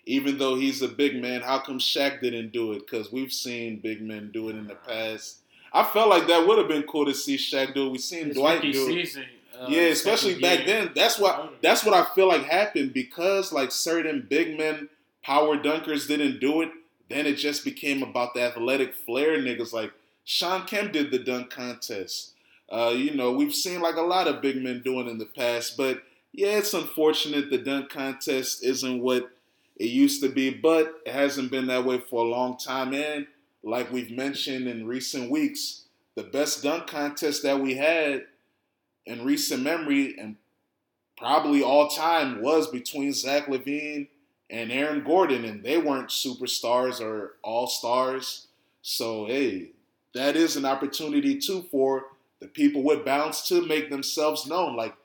Even 0.06 0.38
though 0.38 0.56
he's 0.56 0.82
a 0.82 0.88
big 0.88 1.22
man, 1.22 1.42
how 1.42 1.60
come 1.60 1.80
Shaq 1.80 2.22
didn't 2.22 2.54
do 2.54 2.72
it? 2.72 2.86
Because 2.86 3.12
we've 3.12 3.34
seen 3.34 3.80
big 3.80 4.02
men 4.02 4.32
do 4.32 4.50
it 4.50 4.56
in 4.56 4.68
the 4.68 4.76
past. 4.76 5.40
I 5.74 5.84
felt 5.84 6.10
like 6.10 6.28
that 6.28 6.48
would 6.48 6.58
have 6.58 6.70
been 6.70 6.84
cool 6.84 7.06
to 7.06 7.14
see 7.14 7.36
Shaq 7.36 7.74
do 7.74 7.88
it. 7.88 7.92
We've 7.92 8.02
seen 8.02 8.34
Dwight 8.34 8.62
do 8.62 8.70
it. 8.70 8.74
season, 8.74 9.26
uh, 9.60 9.68
Yeah, 9.70 9.82
especially 9.84 10.40
back 10.40 10.66
year. 10.66 10.68
then. 10.68 10.92
That's 10.96 11.20
what 11.20 11.56
that's 11.62 11.84
what 11.84 11.94
I 11.94 12.06
feel 12.16 12.28
like 12.28 12.44
happened 12.44 12.94
because 12.94 13.52
like 13.52 13.72
certain 13.72 14.26
big 14.30 14.58
men, 14.58 14.90
power 15.24 15.58
dunkers 15.58 16.08
didn't 16.08 16.40
do 16.40 16.62
it. 16.62 16.70
Then 17.10 17.26
it 17.26 17.36
just 17.36 17.64
became 17.64 18.04
about 18.04 18.34
the 18.34 18.42
athletic 18.42 18.94
flair 18.94 19.38
niggas. 19.38 19.74
Like 19.74 19.92
Shawn 20.26 20.66
Kemp 20.66 20.92
did 20.94 21.12
the 21.12 21.20
dunk 21.20 21.50
contest. 21.50 22.34
Uh, 22.70 22.94
you 22.96 23.14
know, 23.16 23.32
we've 23.32 23.54
seen 23.56 23.82
like 23.82 23.96
a 23.96 24.02
lot 24.02 24.28
of 24.28 24.42
big 24.42 24.62
men 24.62 24.82
doing 24.84 25.08
in 25.08 25.18
the 25.18 25.26
past, 25.26 25.78
but 25.78 26.04
yeah, 26.34 26.58
it's 26.58 26.74
unfortunate 26.74 27.50
the 27.50 27.58
dunk 27.58 27.90
contest 27.90 28.62
isn't 28.64 29.02
what 29.02 29.30
it 29.78 29.86
used 29.86 30.22
to 30.22 30.30
be, 30.30 30.50
but 30.50 30.96
it 31.06 31.14
hasn't 31.14 31.50
been 31.50 31.68
that 31.68 31.86
way 31.86 32.00
for 32.00 32.26
a 32.26 32.30
long 32.30 32.58
time. 32.58 32.94
And 32.94 33.26
like 33.64 33.92
we've 33.92 34.12
mentioned 34.12 34.68
in 34.68 34.86
recent 34.86 35.32
weeks, 35.32 35.84
the 36.16 36.24
best 36.24 36.62
dunk 36.62 36.88
contest 36.88 37.44
that 37.44 37.60
we 37.62 37.76
had 37.76 38.26
in 39.08 39.24
recent 39.24 39.64
memory 39.64 40.16
and 40.20 40.36
probably 41.18 41.64
all 41.64 41.88
time 41.88 42.42
was 42.42 42.68
between 42.68 43.14
Zach 43.14 43.48
LaVine 43.48 44.08
and 44.50 44.72
Aaron 44.72 45.04
Gordon, 45.04 45.44
and 45.44 45.64
they 45.64 45.78
weren't 45.78 46.10
superstars 46.10 47.02
or 47.02 47.36
all 47.44 47.68
stars. 47.68 48.48
So 48.82 49.26
hey, 49.26 49.72
that 50.14 50.36
is 50.36 50.56
an 50.56 50.66
opportunity 50.66 51.40
too 51.40 51.66
for 51.72 52.06
the 52.40 52.48
people 52.48 52.84
with 52.84 53.06
bounce 53.06 53.48
to 53.50 53.66
make 53.66 53.90
themselves 53.90 54.46
known. 54.46 54.76
Like 54.76 54.96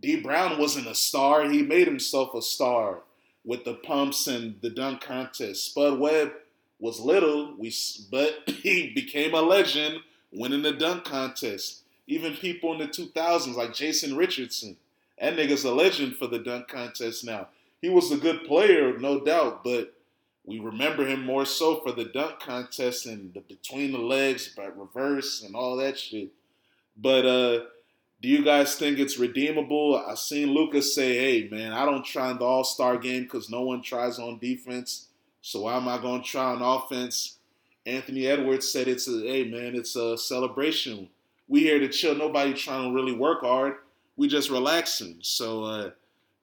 D 0.00 0.20
Brown 0.20 0.58
wasn't 0.58 0.86
a 0.86 0.94
star; 0.94 1.48
he 1.48 1.62
made 1.62 1.86
himself 1.86 2.34
a 2.34 2.42
star 2.42 3.00
with 3.44 3.64
the 3.64 3.74
pumps 3.74 4.26
and 4.26 4.56
the 4.60 4.70
dunk 4.70 5.00
contest. 5.00 5.66
Spud 5.66 5.98
Webb 5.98 6.32
was 6.78 7.00
little, 7.00 7.54
we 7.56 7.74
but 8.10 8.42
he 8.46 8.92
became 8.94 9.34
a 9.34 9.40
legend 9.40 10.00
winning 10.32 10.62
the 10.62 10.72
dunk 10.72 11.04
contest. 11.04 11.83
Even 12.06 12.34
people 12.34 12.72
in 12.72 12.78
the 12.78 12.88
2000s 12.88 13.54
like 13.54 13.74
Jason 13.74 14.16
Richardson, 14.16 14.76
that 15.20 15.36
nigga's 15.36 15.64
a 15.64 15.74
legend 15.74 16.16
for 16.16 16.26
the 16.26 16.38
dunk 16.38 16.68
contest 16.68 17.24
now. 17.24 17.48
He 17.80 17.88
was 17.88 18.10
a 18.10 18.16
good 18.16 18.44
player, 18.44 18.98
no 18.98 19.20
doubt, 19.20 19.64
but 19.64 19.94
we 20.44 20.58
remember 20.58 21.06
him 21.06 21.24
more 21.24 21.46
so 21.46 21.80
for 21.80 21.92
the 21.92 22.04
dunk 22.04 22.40
contest 22.40 23.06
and 23.06 23.32
the 23.32 23.40
between 23.40 23.92
the 23.92 23.98
legs, 23.98 24.52
but 24.54 24.78
reverse 24.78 25.42
and 25.42 25.54
all 25.54 25.76
that 25.76 25.98
shit. 25.98 26.30
But 26.96 27.26
uh 27.26 27.64
do 28.24 28.30
you 28.30 28.42
guys 28.42 28.76
think 28.76 28.98
it's 28.98 29.18
redeemable? 29.18 30.02
I 30.08 30.14
seen 30.14 30.54
Lucas 30.54 30.94
say, 30.94 31.18
"Hey, 31.18 31.48
man, 31.50 31.74
I 31.74 31.84
don't 31.84 32.06
try 32.06 32.30
in 32.30 32.38
the 32.38 32.44
All 32.46 32.64
Star 32.64 32.96
game 32.96 33.24
because 33.24 33.50
no 33.50 33.60
one 33.60 33.82
tries 33.82 34.18
on 34.18 34.38
defense. 34.38 35.08
So 35.42 35.60
why 35.62 35.76
am 35.76 35.88
I 35.88 35.98
going 35.98 36.22
to 36.22 36.26
try 36.26 36.54
on 36.54 36.62
offense?" 36.62 37.36
Anthony 37.84 38.26
Edwards 38.26 38.72
said, 38.72 38.88
"It's 38.88 39.06
a 39.08 39.20
hey, 39.20 39.44
man, 39.44 39.74
it's 39.74 39.94
a 39.94 40.16
celebration. 40.16 41.10
We 41.48 41.60
here 41.60 41.78
to 41.78 41.88
chill. 41.88 42.14
Nobody 42.14 42.54
trying 42.54 42.90
to 42.90 42.94
really 42.94 43.14
work 43.14 43.42
hard. 43.42 43.74
We 44.16 44.28
just 44.28 44.50
relaxing. 44.50 45.18
So, 45.22 45.64
uh, 45.64 45.90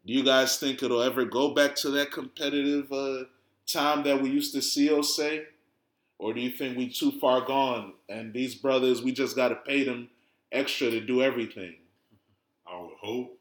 do 0.05 0.13
you 0.13 0.23
guys 0.23 0.57
think 0.57 0.83
it'll 0.83 1.01
ever 1.01 1.25
go 1.25 1.53
back 1.53 1.75
to 1.77 1.89
that 1.91 2.11
competitive 2.11 2.91
uh, 2.91 3.25
time 3.67 4.03
that 4.03 4.21
we 4.21 4.29
used 4.29 4.53
to 4.53 4.61
see 4.61 4.89
Osei, 4.89 5.43
or 6.17 6.33
do 6.33 6.41
you 6.41 6.51
think 6.51 6.77
we 6.77 6.89
too 6.89 7.11
far 7.19 7.41
gone 7.41 7.93
and 8.09 8.33
these 8.33 8.55
brothers 8.55 9.01
we 9.01 9.11
just 9.11 9.35
got 9.35 9.49
to 9.49 9.55
pay 9.55 9.83
them?" 9.83 10.09
extra 10.51 10.89
to 10.91 10.99
do 10.99 11.21
everything. 11.21 11.75
I 12.67 12.79
would 12.79 12.97
hope 12.99 13.39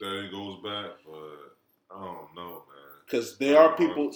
that 0.00 0.24
it 0.24 0.30
goes 0.30 0.56
back, 0.62 0.90
but 1.04 1.96
I 1.96 2.04
don't 2.04 2.34
know, 2.34 2.50
man. 2.50 3.02
Because 3.04 3.38
there 3.38 3.58
are 3.58 3.76
people, 3.76 4.12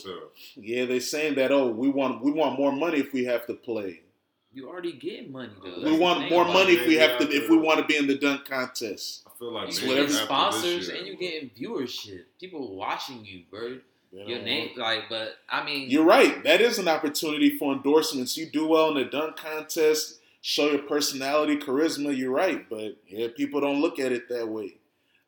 yeah, 0.57 0.85
they're 0.85 1.01
saying 1.01 1.37
that 1.37 1.51
oh, 1.51 1.69
we 1.69 1.89
want 1.89 2.23
we 2.23 2.31
want 2.31 2.59
more 2.59 2.73
money 2.73 2.99
if 2.99 3.13
we 3.13 3.25
have 3.25 3.47
to 3.47 3.55
play. 3.55 4.03
You 4.55 4.69
already 4.69 4.93
getting 4.93 5.33
money 5.33 5.53
though. 5.63 5.83
we 5.83 5.99
want 5.99 6.29
more 6.31 6.45
money 6.45 6.75
if 6.75 6.87
we 6.87 6.97
have 6.97 7.19
to 7.19 7.31
if 7.31 7.49
we 7.49 7.57
want 7.57 7.81
to 7.81 7.87
be 7.87 7.97
in 7.97 8.07
the 8.07 8.19
dunk 8.19 8.45
contest. 8.45 9.23
I 9.27 9.31
feel 9.39 9.53
like 9.53 9.81
you 9.81 9.87
getting 9.87 10.09
sponsors 10.09 10.89
year, 10.89 10.99
and 10.99 11.07
you 11.07 11.17
getting 11.17 11.51
viewership. 11.51 12.25
People 12.39 12.77
watching 12.77 13.25
you, 13.25 13.43
bro. 13.51 13.79
Your 14.15 14.43
name, 14.43 14.73
like, 14.77 15.05
but 15.09 15.37
I 15.49 15.65
mean, 15.65 15.89
you're 15.89 16.05
right. 16.05 16.45
That 16.45 16.61
is 16.61 16.79
an 16.79 16.87
opportunity 16.87 17.57
for 17.57 17.73
endorsements. 17.73 18.37
You 18.37 18.45
do 18.45 18.67
well 18.67 18.89
in 18.89 18.95
the 18.97 19.07
dunk 19.07 19.37
contest 19.37 20.19
show 20.43 20.71
your 20.71 20.83
personality, 20.83 21.57
charisma, 21.57 22.15
you're 22.15 22.33
right. 22.33 22.69
But 22.69 22.99
yeah, 23.09 23.29
people 23.35 23.63
don't 23.63 23.81
look 23.81 23.99
at 23.99 24.13
it 24.13 24.29
that 24.29 24.47
way. 24.47 24.75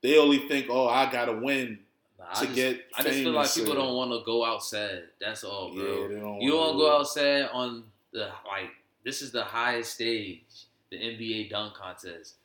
They 0.03 0.19
only 0.19 0.47
think, 0.49 0.67
oh, 0.69 0.87
I 0.87 1.11
gotta 1.11 1.33
win 1.33 1.79
nah, 2.19 2.27
to 2.27 2.41
I 2.41 2.45
just, 2.45 2.55
get. 2.55 2.81
I 2.95 3.03
just 3.03 3.15
feel 3.15 3.33
like 3.33 3.55
people 3.55 3.75
don't 3.75 3.95
want 3.95 4.11
to 4.11 4.23
go 4.27 4.45
outside. 4.45 5.05
That's 5.19 5.45
all, 5.45 5.75
bro. 5.75 5.85
Yeah, 5.85 6.21
don't 6.21 6.41
you 6.43 6.51
don't 6.51 6.61
want 6.61 6.73
to 6.73 6.79
go 6.79 6.97
outside 6.99 7.49
on 7.53 7.85
the 8.13 8.29
like. 8.47 8.71
This 9.05 9.23
is 9.23 9.33
the 9.33 9.45
highest 9.45 9.95
stage, 9.95 10.67
the 10.91 10.97
NBA 10.97 11.51
dunk 11.51 11.75
contest. 11.75 12.37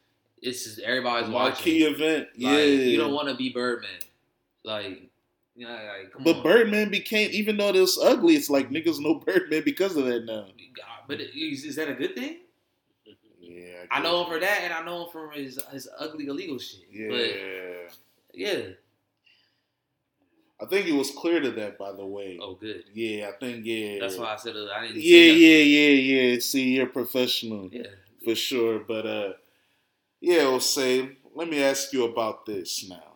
This 0.41 0.67
is 0.67 0.79
everybody's 0.79 1.29
watching. 1.29 1.63
Key 1.63 1.83
event, 1.83 2.27
like, 2.37 2.37
yeah. 2.37 2.59
You 2.59 2.97
don't 2.97 3.13
want 3.13 3.29
to 3.29 3.35
be 3.35 3.49
Birdman, 3.49 3.89
like. 4.63 5.09
Yeah, 5.55 5.73
like, 5.73 6.13
but 6.23 6.37
on. 6.37 6.43
Birdman 6.43 6.89
became, 6.89 7.29
even 7.33 7.57
though 7.57 7.69
it 7.69 7.75
was 7.75 7.99
ugly, 8.01 8.35
it's 8.35 8.49
like 8.49 8.69
niggas 8.69 9.01
know 9.01 9.15
Birdman 9.15 9.63
because 9.65 9.97
of 9.97 10.05
that 10.05 10.23
now. 10.23 10.45
But 11.05 11.19
is, 11.19 11.65
is 11.65 11.75
that 11.75 11.89
a 11.89 11.95
good 11.95 12.15
thing? 12.15 12.37
Yeah, 13.41 13.83
I, 13.91 13.99
I 13.99 14.01
know 14.01 14.23
him 14.23 14.31
for 14.31 14.39
that, 14.39 14.59
and 14.63 14.71
I 14.71 14.85
know 14.85 15.05
him 15.05 15.11
for 15.11 15.31
his 15.31 15.59
his 15.71 15.89
ugly 15.97 16.27
illegal 16.27 16.59
shit. 16.59 16.85
Yeah, 16.91 17.07
but, 17.09 17.97
yeah. 18.33 18.61
I 20.61 20.65
think 20.65 20.87
it 20.87 20.93
was 20.93 21.11
clear 21.11 21.39
to 21.39 21.51
that, 21.51 21.77
by 21.77 21.93
the 21.93 22.05
way. 22.05 22.37
Oh, 22.41 22.55
good. 22.55 22.83
Yeah, 22.93 23.29
I 23.29 23.31
think 23.39 23.65
yeah. 23.65 23.99
That's 23.99 24.17
why 24.17 24.33
I 24.33 24.35
said 24.35 24.55
uh, 24.55 24.67
I 24.75 24.87
didn't. 24.87 25.01
Yeah, 25.01 25.31
yeah, 25.31 25.57
yeah, 25.57 25.89
yeah. 26.33 26.39
See, 26.39 26.75
you're 26.75 26.87
professional. 26.87 27.69
Yeah, 27.71 27.87
for 28.23 28.35
sure. 28.35 28.79
But 28.79 29.05
uh, 29.05 29.33
yeah, 30.19 30.43
I'll 30.43 30.59
say. 30.59 31.17
Let 31.35 31.49
me 31.49 31.63
ask 31.63 31.93
you 31.93 32.05
about 32.05 32.45
this 32.45 32.89
now. 32.89 33.13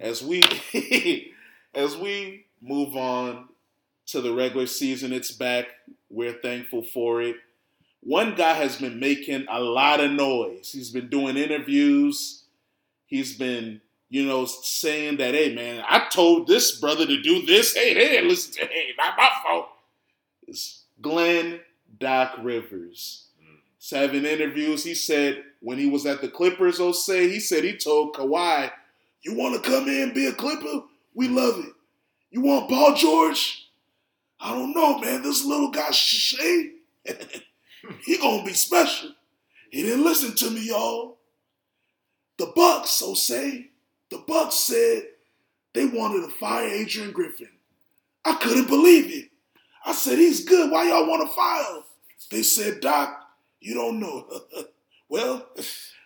As 0.00 0.22
we 0.22 0.42
as 1.74 1.96
we 1.96 2.46
move 2.60 2.96
on 2.96 3.48
to 4.06 4.20
the 4.20 4.32
regular 4.32 4.66
season, 4.66 5.12
it's 5.12 5.30
back. 5.30 5.66
We're 6.10 6.40
thankful 6.40 6.82
for 6.82 7.22
it 7.22 7.36
one 8.00 8.34
guy 8.34 8.54
has 8.54 8.76
been 8.76 9.00
making 9.00 9.46
a 9.50 9.60
lot 9.60 10.00
of 10.00 10.10
noise. 10.10 10.70
He's 10.72 10.90
been 10.90 11.08
doing 11.08 11.36
interviews. 11.36 12.44
He's 13.06 13.36
been, 13.36 13.80
you 14.10 14.24
know, 14.24 14.46
saying 14.46 15.18
that, 15.18 15.34
hey, 15.34 15.54
man, 15.54 15.84
I 15.88 16.08
told 16.10 16.46
this 16.46 16.80
brother 16.80 17.06
to 17.06 17.22
do 17.22 17.44
this. 17.44 17.74
Hey, 17.74 17.94
they 17.94 18.08
didn't 18.08 18.28
listen 18.28 18.52
to, 18.54 18.60
hey, 18.60 18.94
not 18.96 19.16
my 19.16 19.28
fault. 19.42 19.68
It's 20.46 20.84
Glenn 21.00 21.60
Doc 21.98 22.38
Rivers. 22.42 23.24
Having 23.90 24.26
interviews. 24.26 24.84
He 24.84 24.94
said 24.94 25.44
when 25.60 25.78
he 25.78 25.88
was 25.88 26.04
at 26.04 26.20
the 26.20 26.28
Clippers, 26.28 26.78
oh, 26.78 26.92
say 26.92 27.28
he 27.30 27.40
said 27.40 27.64
he 27.64 27.74
told 27.74 28.14
Kawhi, 28.14 28.70
you 29.22 29.34
want 29.34 29.54
to 29.54 29.70
come 29.70 29.88
in 29.88 30.02
and 30.02 30.14
be 30.14 30.26
a 30.26 30.32
Clipper? 30.32 30.82
We 31.14 31.28
love 31.28 31.58
it. 31.58 31.72
You 32.30 32.42
want 32.42 32.68
Paul 32.68 32.94
George? 32.94 33.70
I 34.38 34.52
don't 34.52 34.74
know, 34.74 34.98
man. 34.98 35.22
This 35.22 35.44
little 35.44 35.70
guy, 35.70 35.90
Shai. 35.90 36.70
He 38.04 38.18
gonna 38.18 38.44
be 38.44 38.52
special. 38.52 39.10
He 39.70 39.82
didn't 39.82 40.04
listen 40.04 40.34
to 40.34 40.50
me, 40.50 40.68
y'all. 40.68 41.16
The 42.38 42.52
Bucks, 42.54 42.90
so 42.90 43.14
say, 43.14 43.70
the 44.10 44.18
Bucks 44.26 44.56
said 44.56 45.04
they 45.74 45.86
wanted 45.86 46.22
to 46.26 46.32
fire 46.32 46.68
Adrian 46.68 47.12
Griffin. 47.12 47.48
I 48.24 48.34
couldn't 48.34 48.68
believe 48.68 49.12
it. 49.12 49.30
I 49.84 49.92
said, 49.92 50.18
he's 50.18 50.44
good. 50.44 50.70
Why 50.70 50.88
y'all 50.88 51.08
want 51.08 51.28
to 51.28 51.34
fire 51.34 51.76
him? 51.76 51.82
They 52.30 52.42
said, 52.42 52.80
Doc, 52.80 53.24
you 53.60 53.74
don't 53.74 54.00
know. 54.00 54.28
well, 55.08 55.46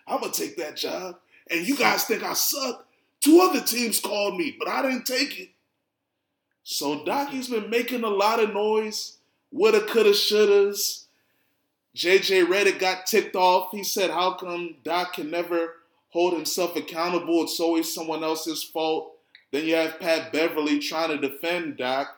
I'm 0.06 0.20
going 0.20 0.32
to 0.32 0.40
take 0.40 0.56
that 0.56 0.76
job. 0.76 1.16
And 1.50 1.66
you 1.66 1.76
guys 1.76 2.04
think 2.04 2.22
I 2.22 2.34
suck? 2.34 2.86
Two 3.20 3.40
other 3.40 3.60
teams 3.60 4.00
called 4.00 4.36
me, 4.36 4.56
but 4.58 4.68
I 4.68 4.82
didn't 4.82 5.04
take 5.04 5.38
it. 5.38 5.50
So 6.64 7.04
Doc's 7.04 7.48
been 7.48 7.70
making 7.70 8.04
a 8.04 8.08
lot 8.08 8.40
of 8.40 8.52
noise. 8.52 9.18
Woulda, 9.50 9.80
coulda, 9.82 10.10
shouldas. 10.10 11.04
JJ 11.96 12.46
Redick 12.46 12.78
got 12.78 13.06
ticked 13.06 13.36
off. 13.36 13.70
He 13.72 13.84
said, 13.84 14.10
How 14.10 14.34
come 14.34 14.76
Doc 14.82 15.14
can 15.14 15.30
never 15.30 15.74
hold 16.12 16.34
himself 16.34 16.76
accountable? 16.76 17.42
It's 17.42 17.60
always 17.60 17.92
someone 17.92 18.22
else's 18.22 18.62
fault. 18.62 19.16
Then 19.50 19.66
you 19.66 19.74
have 19.74 20.00
Pat 20.00 20.32
Beverley 20.32 20.78
trying 20.78 21.10
to 21.10 21.28
defend 21.28 21.76
Doc, 21.76 22.16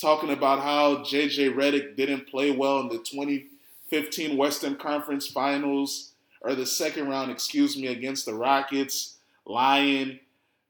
talking 0.00 0.30
about 0.30 0.60
how 0.60 0.98
JJ 0.98 1.54
Redick 1.54 1.96
didn't 1.96 2.28
play 2.28 2.50
well 2.50 2.80
in 2.80 2.88
the 2.88 2.98
2015 2.98 4.36
Western 4.36 4.76
Conference 4.76 5.26
Finals, 5.26 6.12
or 6.42 6.54
the 6.54 6.66
second 6.66 7.08
round, 7.08 7.30
excuse 7.30 7.76
me, 7.76 7.88
against 7.88 8.26
the 8.26 8.34
Rockets, 8.34 9.16
lying. 9.44 10.20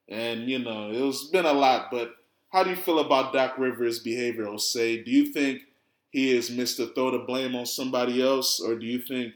And, 0.09 0.49
you 0.51 0.59
know, 0.59 0.90
it's 0.90 1.25
been 1.25 1.46
a 1.46 1.53
lot. 1.53 1.90
But 1.90 2.14
how 2.51 2.64
do 2.64 2.70
you 2.70 2.77
feel 2.77 2.99
about 2.99 3.33
Doc 3.33 3.59
Rivers' 3.59 4.01
behavior, 4.01 4.57
Say, 4.59 5.03
Do 5.03 5.11
you 5.11 5.27
think 5.27 5.62
he 6.11 6.37
is 6.37 6.51
Mr. 6.51 6.92
Throw 6.92 7.12
the 7.12 7.18
blame 7.20 7.55
on 7.55 7.66
somebody 7.66 8.20
else, 8.20 8.61
or 8.61 8.75
do 8.75 8.85
you 8.85 8.99
think 8.99 9.35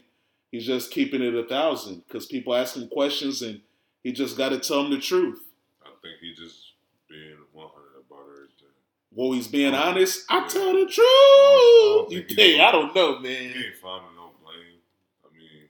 he's 0.55 0.65
just 0.65 0.89
keeping 0.91 1.21
it 1.21 1.35
a 1.35 1.43
thousand 1.43 2.03
because 2.07 2.25
people 2.25 2.55
ask 2.55 2.75
him 2.75 2.87
questions 2.87 3.41
and 3.41 3.61
he 4.03 4.11
just 4.13 4.37
got 4.37 4.49
to 4.49 4.59
tell 4.59 4.83
them 4.83 4.91
the 4.91 4.99
truth? 4.99 5.39
I 5.83 5.89
think 6.01 6.15
he 6.21 6.33
just 6.33 6.73
being 7.09 7.37
100 7.51 7.81
about 8.07 8.29
everything. 8.29 8.69
Well, 9.11 9.33
he's 9.33 9.47
being 9.47 9.73
honest. 9.73 10.25
I 10.29 10.47
tell 10.47 10.73
the 10.73 10.85
truth. 10.85 10.97
I 10.97 12.05
don't, 12.09 12.31
hey, 12.31 12.61
I 12.61 12.71
don't 12.71 12.95
know, 12.95 13.19
man. 13.19 13.31
He 13.31 13.65
ain't 13.65 13.75
finding 13.81 14.15
no 14.15 14.31
blame. 14.41 14.79
I 15.25 15.37
mean, 15.37 15.69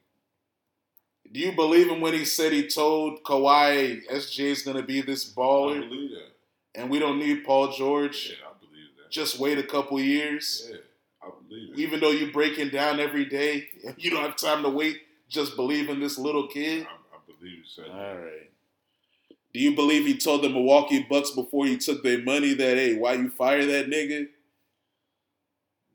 do 1.31 1.39
you 1.39 1.51
believe 1.51 1.89
him 1.89 2.01
when 2.01 2.13
he 2.13 2.25
said 2.25 2.53
he 2.53 2.67
told 2.67 3.23
Kawhi 3.23 4.07
SJ 4.11 4.39
is 4.45 4.61
going 4.61 4.77
to 4.77 4.83
be 4.83 5.01
this 5.01 5.31
baller? 5.33 5.83
I 5.83 5.87
believe 5.87 6.11
that. 6.11 6.79
And 6.79 6.89
we 6.91 6.99
don't 6.99 7.17
need 7.17 7.43
Paul 7.43 7.71
George. 7.71 8.29
Yeah, 8.29 8.47
I 8.47 8.53
believe 8.59 8.89
that. 8.97 9.09
Just 9.09 9.39
wait 9.39 9.57
a 9.57 9.63
couple 9.63 9.99
years. 9.99 10.67
Yeah. 10.69 10.77
I 11.25 11.29
believe 11.47 11.73
it. 11.73 11.79
Even 11.79 11.99
though 11.99 12.11
you're 12.11 12.31
breaking 12.31 12.69
down 12.69 12.99
every 12.99 13.25
day, 13.25 13.67
you 13.97 14.11
don't 14.11 14.21
have 14.23 14.35
time 14.35 14.63
to 14.63 14.69
wait. 14.69 14.97
Just 15.29 15.55
believe 15.55 15.89
in 15.89 15.99
this 15.99 16.17
little 16.17 16.47
kid. 16.47 16.85
I, 16.87 17.15
I 17.15 17.19
believe 17.27 17.59
you 17.59 17.63
said 17.65 17.85
All 17.89 18.15
right. 18.17 18.51
Do 19.53 19.59
you 19.59 19.75
believe 19.75 20.05
he 20.05 20.17
told 20.17 20.43
the 20.43 20.49
Milwaukee 20.49 21.05
Bucks 21.09 21.31
before 21.31 21.65
he 21.65 21.77
took 21.77 22.03
their 22.03 22.21
money 22.21 22.53
that 22.53 22.77
hey, 22.77 22.95
why 22.97 23.13
you 23.13 23.29
fire 23.29 23.65
that 23.65 23.89
nigga? 23.89 24.27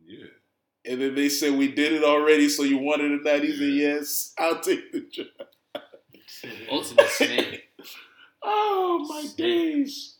Yeah. 0.06 0.26
And 0.86 1.00
then 1.00 1.14
they 1.14 1.28
said 1.28 1.52
we 1.56 1.68
did 1.70 1.92
it 1.92 2.02
already, 2.04 2.48
so 2.48 2.62
you 2.62 2.78
wanted 2.78 3.12
it 3.12 3.22
not 3.24 3.44
even 3.44 3.74
yes. 3.76 4.34
I'll 4.38 4.60
take 4.60 4.92
the 4.92 5.00
job. 5.00 5.26
Ultimate 6.70 7.08
snake. 7.10 7.68
Oh 8.42 9.06
my 9.08 9.22
Snake. 9.22 9.36
days. 9.36 10.16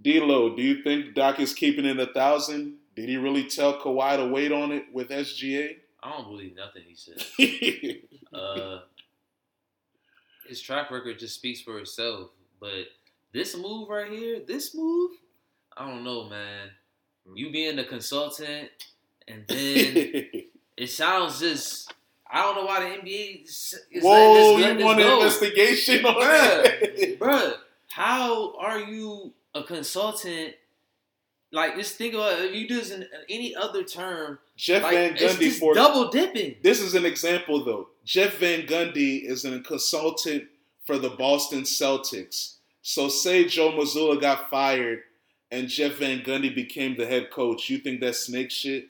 D'Lo, 0.00 0.56
do 0.56 0.62
you 0.62 0.82
think 0.82 1.14
Doc 1.14 1.40
is 1.40 1.52
keeping 1.52 1.84
it 1.84 2.00
a 2.00 2.06
thousand? 2.06 2.77
Did 2.98 3.08
he 3.08 3.16
really 3.16 3.44
tell 3.44 3.78
Kawhi 3.78 4.16
to 4.16 4.26
wait 4.26 4.50
on 4.50 4.72
it 4.72 4.86
with 4.92 5.10
SGA? 5.10 5.76
I 6.02 6.10
don't 6.10 6.24
believe 6.24 6.56
nothing 6.56 6.82
he 6.84 6.96
said. 6.96 8.02
Uh, 8.30 8.80
his 10.46 10.60
track 10.60 10.90
record 10.90 11.18
just 11.18 11.34
speaks 11.36 11.62
for 11.62 11.78
itself. 11.78 12.28
But 12.60 12.88
this 13.32 13.56
move 13.56 13.88
right 13.88 14.12
here, 14.12 14.40
this 14.46 14.74
move, 14.74 15.12
I 15.74 15.88
don't 15.88 16.04
know, 16.04 16.24
man. 16.28 16.68
You 17.34 17.50
being 17.50 17.76
the 17.76 17.84
consultant, 17.84 18.68
and 19.26 19.44
then 19.48 19.56
it 20.76 20.90
sounds 20.90 21.40
just. 21.40 21.94
I 22.30 22.42
don't 22.42 22.56
know 22.56 22.64
why 22.66 22.80
the 22.80 22.96
NBA 22.96 23.44
is, 23.44 23.78
Whoa, 24.02 24.56
letting 24.56 24.72
you 24.72 24.74
this, 24.74 24.84
want 24.84 25.00
an 25.00 25.12
investigation 25.12 26.04
on 26.04 26.14
Bruh. 26.16 26.62
that? 26.62 27.18
Bruh, 27.18 27.54
how 27.88 28.56
are 28.58 28.80
you 28.80 29.32
a 29.54 29.62
consultant? 29.62 30.54
Like, 31.50 31.76
just 31.76 31.96
think 31.96 32.14
about 32.14 32.38
it. 32.38 32.46
If 32.46 32.54
you 32.54 32.68
do 32.68 32.76
this 32.76 32.90
in 32.90 33.06
any 33.30 33.54
other 33.54 33.82
term, 33.82 34.38
Jeff 34.56 34.82
like, 34.82 34.92
Van 34.92 35.16
Gundy 35.16 35.50
for 35.52 35.74
double 35.74 36.10
dipping. 36.10 36.56
This 36.62 36.80
is 36.80 36.94
an 36.94 37.06
example, 37.06 37.64
though. 37.64 37.88
Jeff 38.04 38.36
Van 38.38 38.66
Gundy 38.66 39.24
is 39.24 39.44
a 39.44 39.60
consultant 39.60 40.44
for 40.84 40.98
the 40.98 41.10
Boston 41.10 41.62
Celtics. 41.62 42.54
So, 42.82 43.08
say 43.08 43.46
Joe 43.46 43.72
Mazzulla 43.72 44.20
got 44.20 44.50
fired 44.50 45.00
and 45.50 45.68
Jeff 45.68 45.94
Van 45.94 46.20
Gundy 46.20 46.54
became 46.54 46.96
the 46.96 47.06
head 47.06 47.30
coach. 47.30 47.68
You 47.70 47.78
think 47.78 48.00
that's 48.00 48.18
snake 48.18 48.50
shit? 48.50 48.88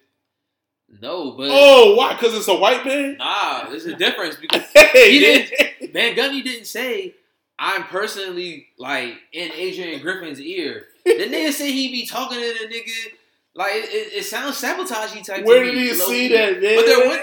No, 1.01 1.33
but 1.33 1.49
Oh, 1.51 1.95
why? 1.97 2.15
Because 2.15 2.35
it's 2.35 2.49
a 2.49 2.55
white 2.55 2.85
man? 2.85 3.17
nah, 3.19 3.69
there's 3.69 3.87
a 3.87 3.95
difference 3.95 4.37
because 4.37 4.63
Hey, 4.75 5.11
He 5.11 5.43
yeah. 5.43 5.89
Van 5.93 6.17
Gundy 6.17 6.43
didn't 6.43 6.67
say 6.67 7.15
I'm 7.59 7.85
personally 7.85 8.69
like 8.79 9.15
in 9.33 9.51
Adrian 9.53 10.01
Griffin's 10.01 10.41
ear. 10.41 10.87
The 11.05 11.13
nigga 11.27 11.53
said 11.53 11.67
he 11.71 11.91
be 11.91 12.07
talking 12.07 12.39
to 12.39 12.45
the 12.45 12.75
nigga 12.75 13.13
like 13.55 13.73
it, 13.75 13.85
it, 13.91 14.13
it 14.19 14.25
sounds 14.25 14.61
sabotagey 14.61 15.25
type. 15.25 15.45
Where 15.45 15.65
did 15.65 15.75
he 15.75 15.95
see 15.95 16.29
that, 16.29 16.61
man? 16.63 16.77
But 16.77 16.87
there 16.87 17.09
went, 17.09 17.23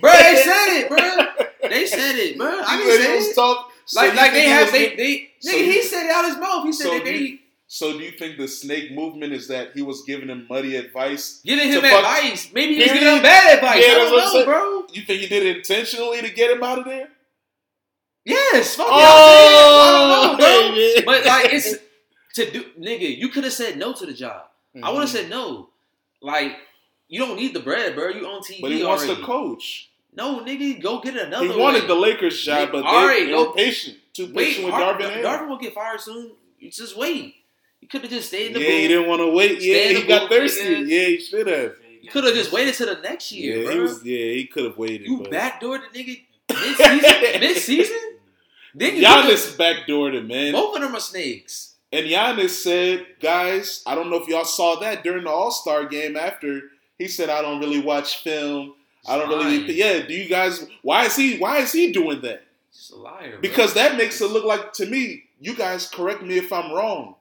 bro. 0.00 0.12
They 0.12 0.36
said 0.36 0.68
it, 0.80 0.88
bro. 0.88 1.68
They 1.68 1.86
said 1.86 2.16
it, 2.16 2.36
bro. 2.38 2.46
I 2.66 2.76
didn't 2.78 3.02
say 3.02 3.30
it. 3.30 3.34
talk- 3.34 3.72
so 3.88 4.00
Like, 4.00 4.14
like 4.16 4.32
they 4.32 4.42
have, 4.46 4.72
they, 4.72 4.96
they, 4.96 5.30
so 5.40 5.52
nigga, 5.52 5.58
you- 5.60 5.72
he 5.72 5.82
said 5.82 6.06
it 6.06 6.10
out 6.10 6.24
his 6.24 6.36
mouth. 6.38 6.64
He 6.64 6.72
said 6.72 6.84
so 6.86 6.94
that 6.94 7.04
they 7.04 7.16
you- 7.18 7.38
So 7.68 7.92
do 7.92 7.98
you 8.04 8.10
think 8.12 8.36
the 8.36 8.48
snake 8.48 8.90
movement 8.92 9.32
is 9.32 9.46
that 9.48 9.72
he 9.74 9.82
was 9.82 10.02
giving 10.02 10.28
him 10.28 10.46
muddy 10.50 10.74
advice? 10.76 11.40
giving 11.44 11.68
him 11.68 11.84
advice. 11.84 12.50
Maybe 12.52 12.74
he 12.74 12.82
was 12.82 12.92
giving 12.92 13.08
him 13.16 13.22
bad 13.22 13.58
advice. 13.58 13.84
Yeah, 13.86 13.92
I 13.92 13.96
don't 14.10 14.34
know, 14.34 14.44
bro. 14.44 14.86
You 14.92 15.02
think 15.02 15.20
he 15.20 15.28
did 15.28 15.44
it 15.44 15.56
intentionally 15.58 16.20
to 16.22 16.30
get 16.30 16.50
him 16.50 16.62
out 16.64 16.80
of 16.80 16.84
there? 16.86 17.08
Yes, 18.24 18.74
fuck 18.74 18.88
Oh, 18.90 20.36
don't 20.36 20.38
know, 20.38 20.44
bro. 20.44 20.76
man. 20.76 21.04
But 21.04 21.26
like 21.26 21.52
it's 21.52 21.74
to 22.36 22.50
do, 22.50 22.64
nigga. 22.78 23.16
You 23.16 23.28
could 23.28 23.44
have 23.44 23.52
said 23.52 23.76
no 23.78 23.92
to 23.92 24.06
the 24.06 24.14
job. 24.14 24.46
I 24.82 24.90
would 24.92 25.00
have 25.00 25.10
said 25.10 25.28
no. 25.30 25.70
Like 26.22 26.56
you 27.08 27.18
don't 27.20 27.36
need 27.36 27.54
the 27.54 27.60
bread, 27.60 27.94
bro. 27.94 28.08
You 28.08 28.26
on 28.26 28.42
TV 28.42 28.60
But 28.62 28.70
he 28.72 28.84
wants 28.84 29.04
already. 29.04 29.20
to 29.20 29.26
coach. 29.26 29.90
No, 30.14 30.40
nigga, 30.40 30.80
go 30.80 31.00
get 31.00 31.14
another. 31.16 31.44
He 31.46 31.58
wanted 31.58 31.82
way. 31.82 31.86
the 31.88 31.94
Lakers 31.94 32.40
job, 32.42 32.70
but 32.72 32.80
they, 32.82 32.86
All 32.88 33.06
right, 33.06 33.24
they 33.26 33.30
go- 33.32 33.48
were 33.50 33.54
patient. 33.54 33.98
Too 34.14 34.32
wait. 34.32 34.46
patient 34.46 34.64
with 34.66 34.74
Har- 34.74 34.94
Darvin. 34.94 35.22
Darvin 35.22 35.48
will 35.48 35.58
get 35.58 35.74
fired 35.74 36.00
soon. 36.00 36.32
You 36.58 36.70
just 36.70 36.96
wait. 36.96 37.34
You 37.82 37.88
could 37.88 38.00
have 38.00 38.10
just 38.10 38.28
stayed 38.28 38.48
in 38.48 38.52
the 38.54 38.60
yeah, 38.60 38.70
he 38.70 38.88
didn't 38.88 39.08
want 39.08 39.20
to 39.20 39.30
wait. 39.30 39.60
Stay 39.60 39.92
Yeah, 39.92 39.98
he 39.98 40.02
the 40.02 40.08
got 40.08 40.30
thirsty. 40.30 40.62
nigga. 40.64 40.88
Yeah, 40.88 41.04
he 41.08 41.20
should 41.20 41.46
have. 41.46 41.72
You 42.00 42.10
could 42.10 42.24
have 42.24 42.34
just 42.34 42.50
waited 42.52 42.74
till 42.74 42.94
the 42.94 43.00
next 43.02 43.30
year, 43.32 43.58
Yeah, 43.58 43.64
bro. 43.64 43.74
he 43.74 43.80
was. 43.80 44.04
Yeah, 44.04 44.18
he 44.32 44.46
could 44.46 44.64
have 44.64 44.78
waited. 44.78 45.06
you 45.06 45.18
but. 45.18 45.30
backdoored 45.30 45.80
the 45.92 45.98
nigga 45.98 46.22
mid 46.48 46.76
season. 46.76 47.00
mid 47.40 47.56
season. 47.58 47.96
Then 48.74 48.96
you 48.96 49.02
Giannis 49.04 49.56
backdoored 49.56 50.14
him, 50.14 50.26
man. 50.28 50.52
Both 50.52 50.76
of 50.76 50.82
them 50.82 50.94
are 50.94 51.00
snakes. 51.00 51.65
And 51.92 52.06
Giannis 52.06 52.50
said, 52.50 53.06
guys, 53.20 53.82
I 53.86 53.94
don't 53.94 54.10
know 54.10 54.16
if 54.16 54.28
y'all 54.28 54.44
saw 54.44 54.76
that 54.80 55.04
during 55.04 55.24
the 55.24 55.30
All 55.30 55.50
Star 55.50 55.86
game 55.86 56.16
after. 56.16 56.62
He 56.98 57.08
said, 57.08 57.30
I 57.30 57.42
don't 57.42 57.60
really 57.60 57.80
watch 57.80 58.22
film. 58.22 58.74
I 59.08 59.16
don't 59.16 59.28
really. 59.28 59.72
Yeah, 59.72 60.04
do 60.06 60.14
you 60.14 60.28
guys? 60.28 60.66
Why 60.82 61.04
is 61.04 61.16
he? 61.16 61.38
Why 61.38 61.58
is 61.58 61.72
he 61.72 61.92
doing 61.92 62.20
that? 62.22 62.42
He's 62.72 62.90
a 62.90 62.96
liar. 62.96 63.30
bro. 63.32 63.40
Because 63.40 63.74
that 63.74 63.96
makes 63.96 64.20
it 64.20 64.30
look 64.30 64.44
like 64.44 64.72
to 64.74 64.86
me. 64.86 65.24
You 65.40 65.54
guys 65.54 65.88
correct 65.88 66.22
me 66.22 66.38
if 66.38 66.52
I'm 66.52 66.72
wrong. 66.72 67.14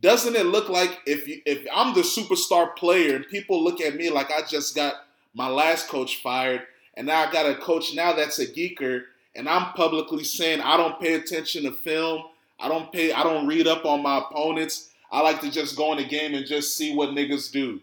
Doesn't 0.00 0.36
it 0.36 0.46
look 0.46 0.68
like 0.68 1.00
if 1.06 1.26
you, 1.26 1.40
if 1.44 1.66
I'm 1.74 1.94
the 1.94 2.02
superstar 2.02 2.76
player 2.76 3.16
and 3.16 3.26
people 3.26 3.64
look 3.64 3.80
at 3.80 3.96
me 3.96 4.10
like 4.10 4.30
I 4.30 4.42
just 4.42 4.76
got 4.76 4.94
my 5.34 5.48
last 5.48 5.88
coach 5.88 6.22
fired 6.22 6.62
and 6.94 7.06
now 7.06 7.26
I 7.26 7.32
got 7.32 7.50
a 7.50 7.56
coach 7.56 7.94
now 7.94 8.12
that's 8.12 8.38
a 8.38 8.46
geeker 8.46 9.04
and 9.34 9.48
I'm 9.48 9.72
publicly 9.72 10.22
saying 10.24 10.60
I 10.60 10.76
don't 10.76 11.00
pay 11.00 11.14
attention 11.14 11.64
to 11.64 11.72
film. 11.72 12.22
I 12.58 12.68
don't 12.68 12.92
pay. 12.92 13.12
I 13.12 13.22
don't 13.22 13.46
read 13.46 13.66
up 13.66 13.84
on 13.84 14.02
my 14.02 14.18
opponents. 14.18 14.90
I 15.10 15.20
like 15.20 15.40
to 15.40 15.50
just 15.50 15.76
go 15.76 15.92
in 15.92 15.98
the 15.98 16.04
game 16.04 16.34
and 16.34 16.44
just 16.46 16.76
see 16.76 16.94
what 16.94 17.10
niggas 17.10 17.50
do. 17.50 17.80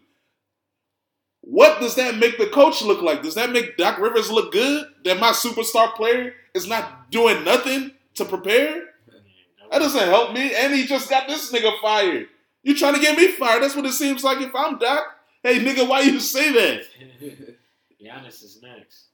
What 1.41 1.79
does 1.79 1.95
that 1.95 2.17
make 2.17 2.37
the 2.37 2.47
coach 2.47 2.81
look 2.81 3.01
like? 3.01 3.21
Does 3.21 3.35
that 3.35 3.51
make 3.51 3.77
Doc 3.77 3.99
Rivers 3.99 4.31
look 4.31 4.51
good? 4.51 4.87
That 5.03 5.19
my 5.19 5.29
superstar 5.29 5.93
player 5.93 6.33
is 6.53 6.67
not 6.67 7.11
doing 7.11 7.43
nothing 7.43 7.91
to 8.15 8.25
prepare? 8.25 8.83
That 9.71 9.79
doesn't 9.79 10.07
help 10.07 10.33
me. 10.33 10.53
And 10.55 10.73
he 10.73 10.85
just 10.85 11.09
got 11.09 11.27
this 11.27 11.51
nigga 11.51 11.79
fired. 11.81 12.27
You 12.63 12.75
trying 12.75 12.95
to 12.95 12.99
get 12.99 13.17
me 13.17 13.27
fired? 13.27 13.61
That's 13.61 13.75
what 13.75 13.85
it 13.85 13.93
seems 13.93 14.23
like 14.23 14.41
if 14.41 14.55
I'm 14.55 14.79
Doc. 14.79 15.03
Hey 15.43 15.59
nigga, 15.59 15.87
why 15.87 16.01
you 16.01 16.19
say 16.19 16.51
that? 16.51 16.83
Giannis 18.01 18.43
is 18.43 18.59
next. 18.61 19.05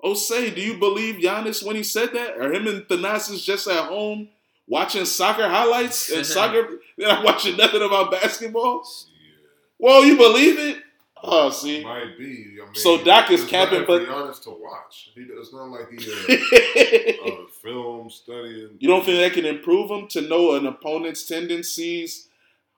Oh, 0.00 0.14
say, 0.14 0.50
do 0.50 0.60
you 0.60 0.78
believe 0.78 1.16
Giannis 1.16 1.66
when 1.66 1.76
he 1.76 1.82
said 1.82 2.12
that? 2.12 2.36
Or 2.36 2.52
him 2.52 2.66
and 2.66 2.82
Thanasis 2.82 3.42
just 3.42 3.66
at 3.66 3.86
home 3.86 4.28
watching 4.66 5.04
soccer 5.04 5.48
highlights 5.48 6.10
and 6.10 6.24
soccer? 6.36 6.68
They're 6.96 7.08
not 7.08 7.24
watching 7.24 7.56
nothing 7.56 7.82
about 7.82 8.10
basketball? 8.10 8.84
Yeah. 9.10 9.46
Well, 9.78 10.04
you 10.04 10.16
believe 10.16 10.58
it? 10.58 10.82
Oh, 11.26 11.48
see. 11.50 11.82
Might 11.82 12.18
be. 12.18 12.58
I 12.60 12.64
mean, 12.66 12.74
So 12.74 13.02
Doc 13.02 13.30
is 13.30 13.42
it's 13.42 13.50
capping, 13.50 13.78
not 13.80 13.86
but- 13.86 14.06
for 14.06 14.12
Giannis 14.12 14.42
to 14.44 14.50
watch. 14.50 15.10
He, 15.14 15.22
it's 15.22 15.52
not 15.54 15.70
like 15.70 15.88
he 15.90 17.32
uh, 17.32 17.32
uh, 17.32 17.46
film 17.62 18.10
studying. 18.10 18.76
you 18.78 18.88
don't 18.88 19.04
think 19.06 19.18
that 19.20 19.32
can 19.32 19.46
improve 19.46 19.90
him 19.90 20.06
to 20.08 20.20
know 20.20 20.54
an 20.54 20.66
opponent's 20.66 21.24
tendencies, 21.24 22.28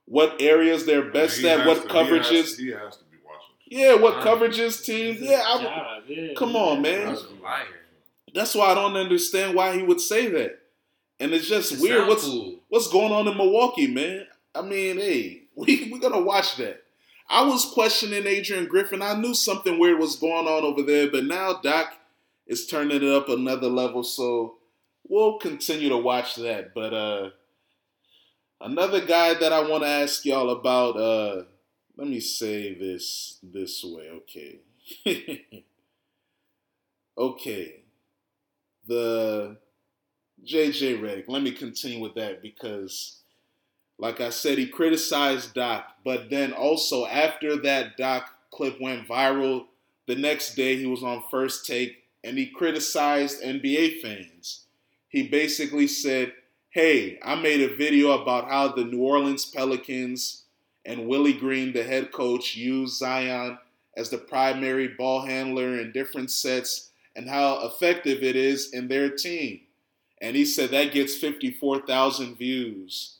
what 0.05 0.41
areas 0.41 0.87
they're 0.87 1.11
best 1.11 1.39
he 1.39 1.49
at, 1.49 1.67
what 1.67 1.75
to- 1.75 1.81
he 1.83 1.89
has- 1.89 2.09
coverages? 2.09 2.59
He 2.59 2.69
has 2.71 2.97
to 2.99 3.05
be 3.07 3.17
watching. 3.25 3.55
Yeah, 3.67 3.95
what 3.95 4.15
Right. 4.17 4.25
coverages 4.25 4.85
teams? 4.85 5.21
Yeah, 5.21 5.43
I, 5.45 5.63
Job, 5.63 6.03
yeah. 6.09 6.35
come 6.37 6.55
on, 6.55 6.83
man. 6.83 7.07
That's 7.09 7.23
a 7.25 7.43
liar. 7.43 7.65
that's 8.33 8.55
why 8.55 8.67
I 8.67 8.75
don't 8.75 8.97
understand 8.97 9.57
why 9.57 9.75
he 9.77 9.83
would 9.83 10.01
say 10.01 10.29
that. 10.29 10.61
And 11.19 11.33
it's 11.33 11.49
just 11.49 11.81
weird. 11.81 12.09
What's 12.09 12.25
cool. 12.25 12.61
what's 12.69 12.89
going 12.89 13.13
on 13.13 13.29
in 13.29 13.37
Milwaukee, 13.37 13.87
man? 13.87 14.27
I 14.55 14.63
mean, 14.63 14.99
hey, 14.99 15.43
we 15.55 15.89
we 15.93 15.99
gonna 15.99 16.21
watch 16.21 16.57
that. 16.57 16.83
I 17.29 17.45
was 17.45 17.65
questioning 17.65 18.27
Adrian 18.27 18.67
Griffin. 18.67 19.03
I 19.03 19.15
knew 19.15 19.35
something 19.35 19.79
weird 19.79 19.99
was 19.99 20.17
going 20.17 20.47
on 20.47 20.63
over 20.63 20.83
there, 20.83 21.11
but 21.11 21.25
now 21.25 21.55
Doc 21.61 21.93
is 22.47 22.67
turning 22.67 22.99
it 23.03 23.05
up 23.05 23.29
another 23.29 23.69
level. 23.69 24.05
So 24.05 24.59
we'll 25.09 25.39
continue 25.39 25.89
to 25.89 25.97
watch 25.97 26.37
that. 26.37 26.73
But 26.75 26.95
uh 26.95 27.31
another 28.61 29.05
guy 29.05 29.35
that 29.35 29.53
I 29.53 29.69
want 29.69 29.83
to 29.83 29.89
ask 29.89 30.25
y'all 30.25 30.51
about. 30.51 30.97
uh 30.97 31.45
Let 31.97 32.09
me 32.09 32.21
say 32.21 32.75
this 32.75 33.39
this 33.43 33.83
way, 33.85 34.11
okay? 34.11 34.61
okay, 37.19 37.83
the 38.87 39.57
JJ 40.45 41.01
Redick. 41.01 41.25
Let 41.29 41.43
me 41.43 41.53
continue 41.53 42.01
with 42.01 42.15
that 42.15 42.43
because, 42.43 43.17
like 43.99 44.21
I 44.21 44.31
said, 44.31 44.59
he 44.59 44.67
criticized 44.67 45.55
Doc, 45.55 45.97
but 46.05 46.31
then 46.31 46.53
also 46.53 47.07
after 47.07 47.57
that 47.63 47.97
Doc 47.97 48.31
clip 48.51 48.81
went 48.81 49.09
viral, 49.09 49.67
the 50.07 50.15
next 50.15 50.55
day 50.55 50.77
he 50.77 50.87
was 50.87 51.03
on 51.03 51.23
First 51.31 51.67
Take 51.67 52.05
and 52.23 52.39
he 52.39 52.47
criticized 52.47 53.43
NBA 53.43 54.01
fans. 54.01 54.65
He 55.09 55.29
basically 55.29 55.87
said, 55.87 56.33
Hey, 56.71 57.19
I 57.25 57.37
made 57.37 57.63
a 57.63 57.75
video 57.75 58.11
about 58.11 58.49
how 58.51 58.69
the 58.69 58.85
New 58.85 59.01
Orleans 59.01 59.47
Pelicans 59.47 60.43
and 60.85 61.09
Willie 61.09 61.33
Green, 61.33 61.73
the 61.73 61.83
head 61.83 62.13
coach, 62.13 62.55
used 62.55 62.99
Zion 62.99 63.59
as 63.97 64.11
the 64.11 64.19
primary 64.19 64.89
ball 64.89 65.23
handler 65.23 65.81
in 65.81 65.93
different 65.93 66.31
sets 66.31 66.91
and 67.17 67.29
how 67.29 67.67
effective 67.67 68.23
it 68.23 68.37
is 68.37 68.73
in 68.73 68.89
their 68.89 69.09
team. 69.09 69.61
And 70.21 70.35
he 70.35 70.45
said 70.45 70.71
that 70.71 70.93
gets 70.93 71.17
54,000 71.17 72.37
views. 72.37 73.17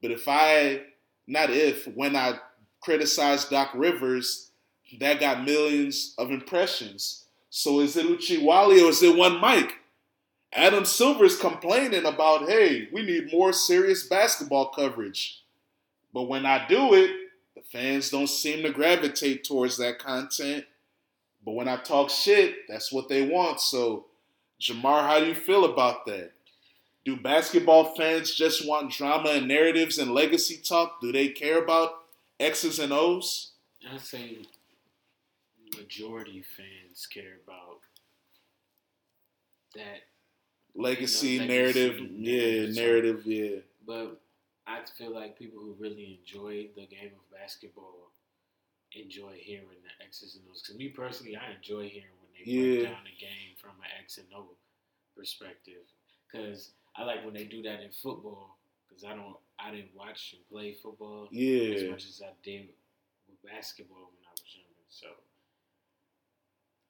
But 0.00 0.10
if 0.10 0.26
I, 0.26 0.82
not 1.26 1.50
if, 1.50 1.86
when 1.88 2.16
I 2.16 2.38
criticized 2.80 3.50
Doc 3.50 3.70
Rivers, 3.74 4.50
that 4.98 5.20
got 5.20 5.44
millions 5.44 6.14
of 6.18 6.30
impressions. 6.30 7.24
So 7.50 7.80
is 7.80 7.96
it 7.96 8.06
Uchiwali 8.06 8.82
or 8.82 8.90
is 8.90 9.02
it 9.02 9.16
one 9.16 9.40
Mike? 9.40 9.74
Adam 10.52 10.84
Silver's 10.84 11.38
complaining 11.38 12.06
about, 12.06 12.48
hey, 12.48 12.88
we 12.92 13.02
need 13.02 13.32
more 13.32 13.52
serious 13.52 14.08
basketball 14.08 14.70
coverage. 14.70 15.44
But 16.12 16.24
when 16.24 16.44
I 16.44 16.66
do 16.66 16.94
it, 16.94 17.10
the 17.54 17.62
fans 17.62 18.10
don't 18.10 18.28
seem 18.28 18.62
to 18.62 18.70
gravitate 18.70 19.44
towards 19.44 19.76
that 19.76 19.98
content. 19.98 20.64
But 21.44 21.52
when 21.52 21.68
I 21.68 21.76
talk 21.76 22.10
shit, 22.10 22.68
that's 22.68 22.92
what 22.92 23.08
they 23.08 23.28
want. 23.28 23.60
So, 23.60 24.06
Jamar, 24.60 25.06
how 25.06 25.20
do 25.20 25.26
you 25.26 25.34
feel 25.34 25.64
about 25.64 26.04
that? 26.06 26.32
Do 27.04 27.16
basketball 27.16 27.94
fans 27.96 28.34
just 28.34 28.66
want 28.66 28.92
drama 28.92 29.30
and 29.30 29.48
narratives 29.48 29.98
and 29.98 30.12
legacy 30.12 30.60
talk? 30.62 31.00
Do 31.00 31.12
they 31.12 31.28
care 31.28 31.62
about 31.62 31.92
X's 32.38 32.78
and 32.78 32.92
O's? 32.92 33.52
I 33.90 33.96
say 33.96 34.38
majority 35.76 36.42
fans 36.42 37.06
care 37.06 37.38
about 37.42 37.78
that 39.74 40.02
legacy, 40.74 41.28
you 41.28 41.40
know, 41.40 41.46
narrative, 41.46 41.94
legacy, 41.94 42.16
yeah, 42.18 42.82
narrative, 42.82 43.22
yeah. 43.24 43.56
But 43.86 44.20
I 44.66 44.80
feel 44.98 45.14
like 45.14 45.38
people 45.38 45.60
who 45.60 45.74
really 45.78 46.20
enjoy 46.20 46.68
the 46.76 46.86
game 46.86 47.12
of 47.14 47.38
basketball 47.38 48.12
enjoy 48.92 49.38
hearing 49.40 49.64
the 49.82 50.04
X's 50.04 50.34
and 50.34 50.44
O's. 50.50 50.62
Because 50.62 50.76
me 50.76 50.88
personally, 50.88 51.36
I 51.36 51.54
enjoy 51.56 51.88
hearing 51.88 52.12
when 52.20 52.30
they 52.36 52.44
break 52.44 52.84
down 52.84 53.04
the 53.04 53.18
game 53.18 53.49
from 53.60 53.76
an 53.84 53.90
X 54.02 54.18
and 54.18 54.26
O 54.34 54.56
perspective. 55.16 55.84
Because 56.26 56.72
I 56.96 57.04
like 57.04 57.24
when 57.24 57.34
they 57.34 57.44
do 57.44 57.62
that 57.62 57.82
in 57.82 57.90
football. 57.92 58.56
Because 58.88 59.04
I 59.04 59.14
don't, 59.14 59.36
I 59.60 59.70
didn't 59.70 59.94
watch 59.94 60.34
and 60.34 60.42
play 60.50 60.74
football 60.74 61.28
as 61.30 61.84
much 61.90 62.04
as 62.08 62.22
I 62.24 62.32
did 62.42 62.72
with 63.28 63.38
basketball 63.44 64.10
when 64.10 64.24
I 64.26 64.32
was 64.34 64.50
younger. 64.50 64.86
So 64.88 65.06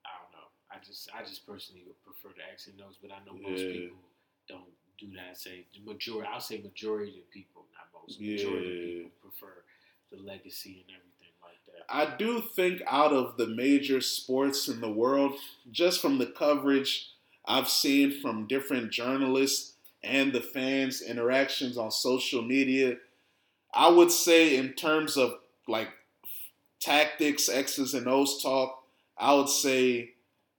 I 0.06 0.16
don't 0.16 0.33
know. 0.33 0.48
I 0.72 0.80
just 0.80 1.11
I 1.12 1.20
just 1.26 1.44
personally 1.46 1.85
prefer 2.00 2.33
the 2.33 2.46
X 2.50 2.68
and 2.68 2.80
O's, 2.80 2.96
but 3.02 3.12
I 3.12 3.20
know 3.26 3.37
most 3.37 3.68
Yeah. 3.68 3.85
people 3.85 4.00
don't 4.48 4.72
do 4.96 5.12
that. 5.16 5.37
Say 5.37 5.66
the 5.74 5.80
majority. 5.85 6.28
I'll 6.33 6.40
say 6.40 6.59
majority 6.62 7.20
of 7.20 7.28
people, 7.30 7.66
not 7.76 7.92
most. 7.92 8.18
Majority 8.20 8.64
Yeah. 8.64 8.72
of 8.72 9.12
people 9.12 9.12
prefer 9.20 9.64
the 10.11 10.16
legacy 10.24 10.80
and 10.88 10.96
everything. 10.96 11.19
I 11.88 12.14
do 12.16 12.40
think 12.40 12.82
out 12.86 13.12
of 13.12 13.36
the 13.36 13.46
major 13.46 14.00
sports 14.00 14.68
in 14.68 14.80
the 14.80 14.90
world, 14.90 15.34
just 15.70 16.00
from 16.00 16.18
the 16.18 16.26
coverage 16.26 17.10
I've 17.46 17.68
seen 17.68 18.20
from 18.20 18.46
different 18.46 18.92
journalists 18.92 19.74
and 20.02 20.32
the 20.32 20.40
fans' 20.40 21.02
interactions 21.02 21.76
on 21.76 21.90
social 21.90 22.42
media, 22.42 22.96
I 23.74 23.88
would 23.88 24.10
say 24.10 24.56
in 24.56 24.72
terms 24.72 25.16
of 25.16 25.34
like 25.68 25.88
tactics, 26.80 27.48
X's 27.48 27.94
and 27.94 28.08
O's 28.08 28.42
talk, 28.42 28.82
I 29.18 29.34
would 29.34 29.48
say 29.48 30.10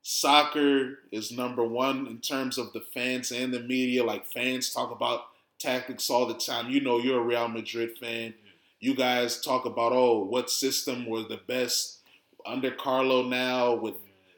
soccer 0.03 0.99
is 1.11 1.31
number 1.31 1.63
one 1.63 2.07
in 2.07 2.19
terms 2.19 2.57
of 2.57 2.73
the 2.73 2.81
fans 2.93 3.31
and 3.31 3.53
the 3.53 3.59
media. 3.59 4.03
Like 4.03 4.25
fans 4.25 4.73
talk 4.73 4.91
about 4.91 5.21
tactics 5.59 6.09
all 6.09 6.25
the 6.25 6.35
time. 6.35 6.69
You 6.69 6.81
know, 6.81 6.99
you're 6.99 7.21
a 7.21 7.25
Real 7.25 7.47
Madrid 7.47 7.97
fan. 7.97 8.33
You 8.81 8.95
guys 8.95 9.39
talk 9.39 9.65
about 9.65 9.93
oh, 9.93 10.23
what 10.23 10.49
system 10.49 11.05
was 11.05 11.27
the 11.27 11.39
best 11.47 11.99
under 12.45 12.71
Carlo 12.71 13.23
now 13.23 13.75
with 13.75 13.93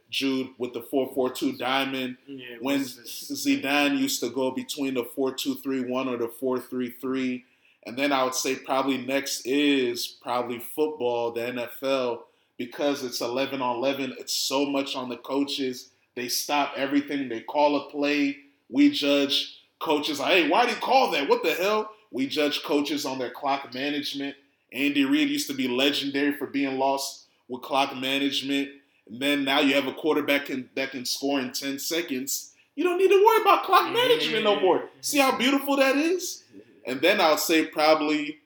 Jude 0.09 0.49
with 0.57 0.73
the 0.73 0.81
four 0.81 1.11
four 1.15 1.31
two 1.31 1.53
diamond 1.53 2.17
Yeah, 2.27 2.57
when 2.61 2.81
Zidane 2.81 3.97
used 3.97 4.19
to 4.19 4.29
go 4.29 4.51
between 4.51 4.93
the 4.93 5.03
4-2-3-1 5.03 6.07
or 6.07 6.17
the 6.17 6.27
4-3-3. 6.27 7.43
And 7.85 7.97
then 7.97 8.11
I 8.11 8.23
would 8.23 8.35
say 8.35 8.55
probably 8.55 8.97
next 8.97 9.41
is 9.45 10.05
probably 10.07 10.59
football, 10.59 11.31
the 11.31 11.41
NFL, 11.41 12.19
because 12.57 13.03
it's 13.03 13.21
11 13.21 13.61
on 13.61 13.77
11. 13.77 14.15
It's 14.19 14.35
so 14.35 14.65
much 14.65 14.95
on 14.95 15.09
the 15.09 15.17
coaches. 15.17 15.89
They 16.15 16.27
stop 16.27 16.73
everything. 16.77 17.27
They 17.27 17.41
call 17.41 17.75
a 17.77 17.89
play. 17.89 18.37
We 18.69 18.91
judge 18.91 19.57
coaches. 19.79 20.19
Hey, 20.19 20.47
why 20.47 20.65
did 20.65 20.75
he 20.75 20.81
call 20.81 21.11
that? 21.11 21.27
What 21.27 21.43
the 21.43 21.53
hell? 21.53 21.89
We 22.13 22.27
judge 22.27 22.63
coaches 22.63 23.05
on 23.05 23.17
their 23.17 23.31
clock 23.31 23.73
management. 23.73 24.35
Andy 24.71 25.03
Reid 25.03 25.29
used 25.29 25.47
to 25.47 25.53
be 25.53 25.67
legendary 25.67 26.31
for 26.33 26.47
being 26.47 26.77
lost 26.77 27.25
with 27.49 27.63
clock 27.63 27.97
management. 27.97 28.69
And 29.09 29.19
then 29.19 29.43
now 29.43 29.59
you 29.59 29.73
have 29.73 29.87
a 29.87 29.93
quarterback 29.93 30.45
can, 30.45 30.69
that 30.75 30.91
can 30.91 31.05
score 31.05 31.39
in 31.39 31.51
10 31.51 31.79
seconds. 31.79 32.51
You 32.75 32.83
don't 32.83 32.99
need 32.99 33.09
to 33.09 33.25
worry 33.25 33.41
about 33.41 33.63
clock 33.63 33.91
management 33.91 34.43
no 34.43 34.59
more. 34.59 34.77
Mm-hmm. 34.77 35.01
See 35.01 35.17
how 35.17 35.35
beautiful 35.37 35.75
that 35.77 35.95
is? 35.95 36.43
And 36.85 37.01
then 37.01 37.19
I'll 37.19 37.37
say 37.37 37.65
probably 37.65 38.37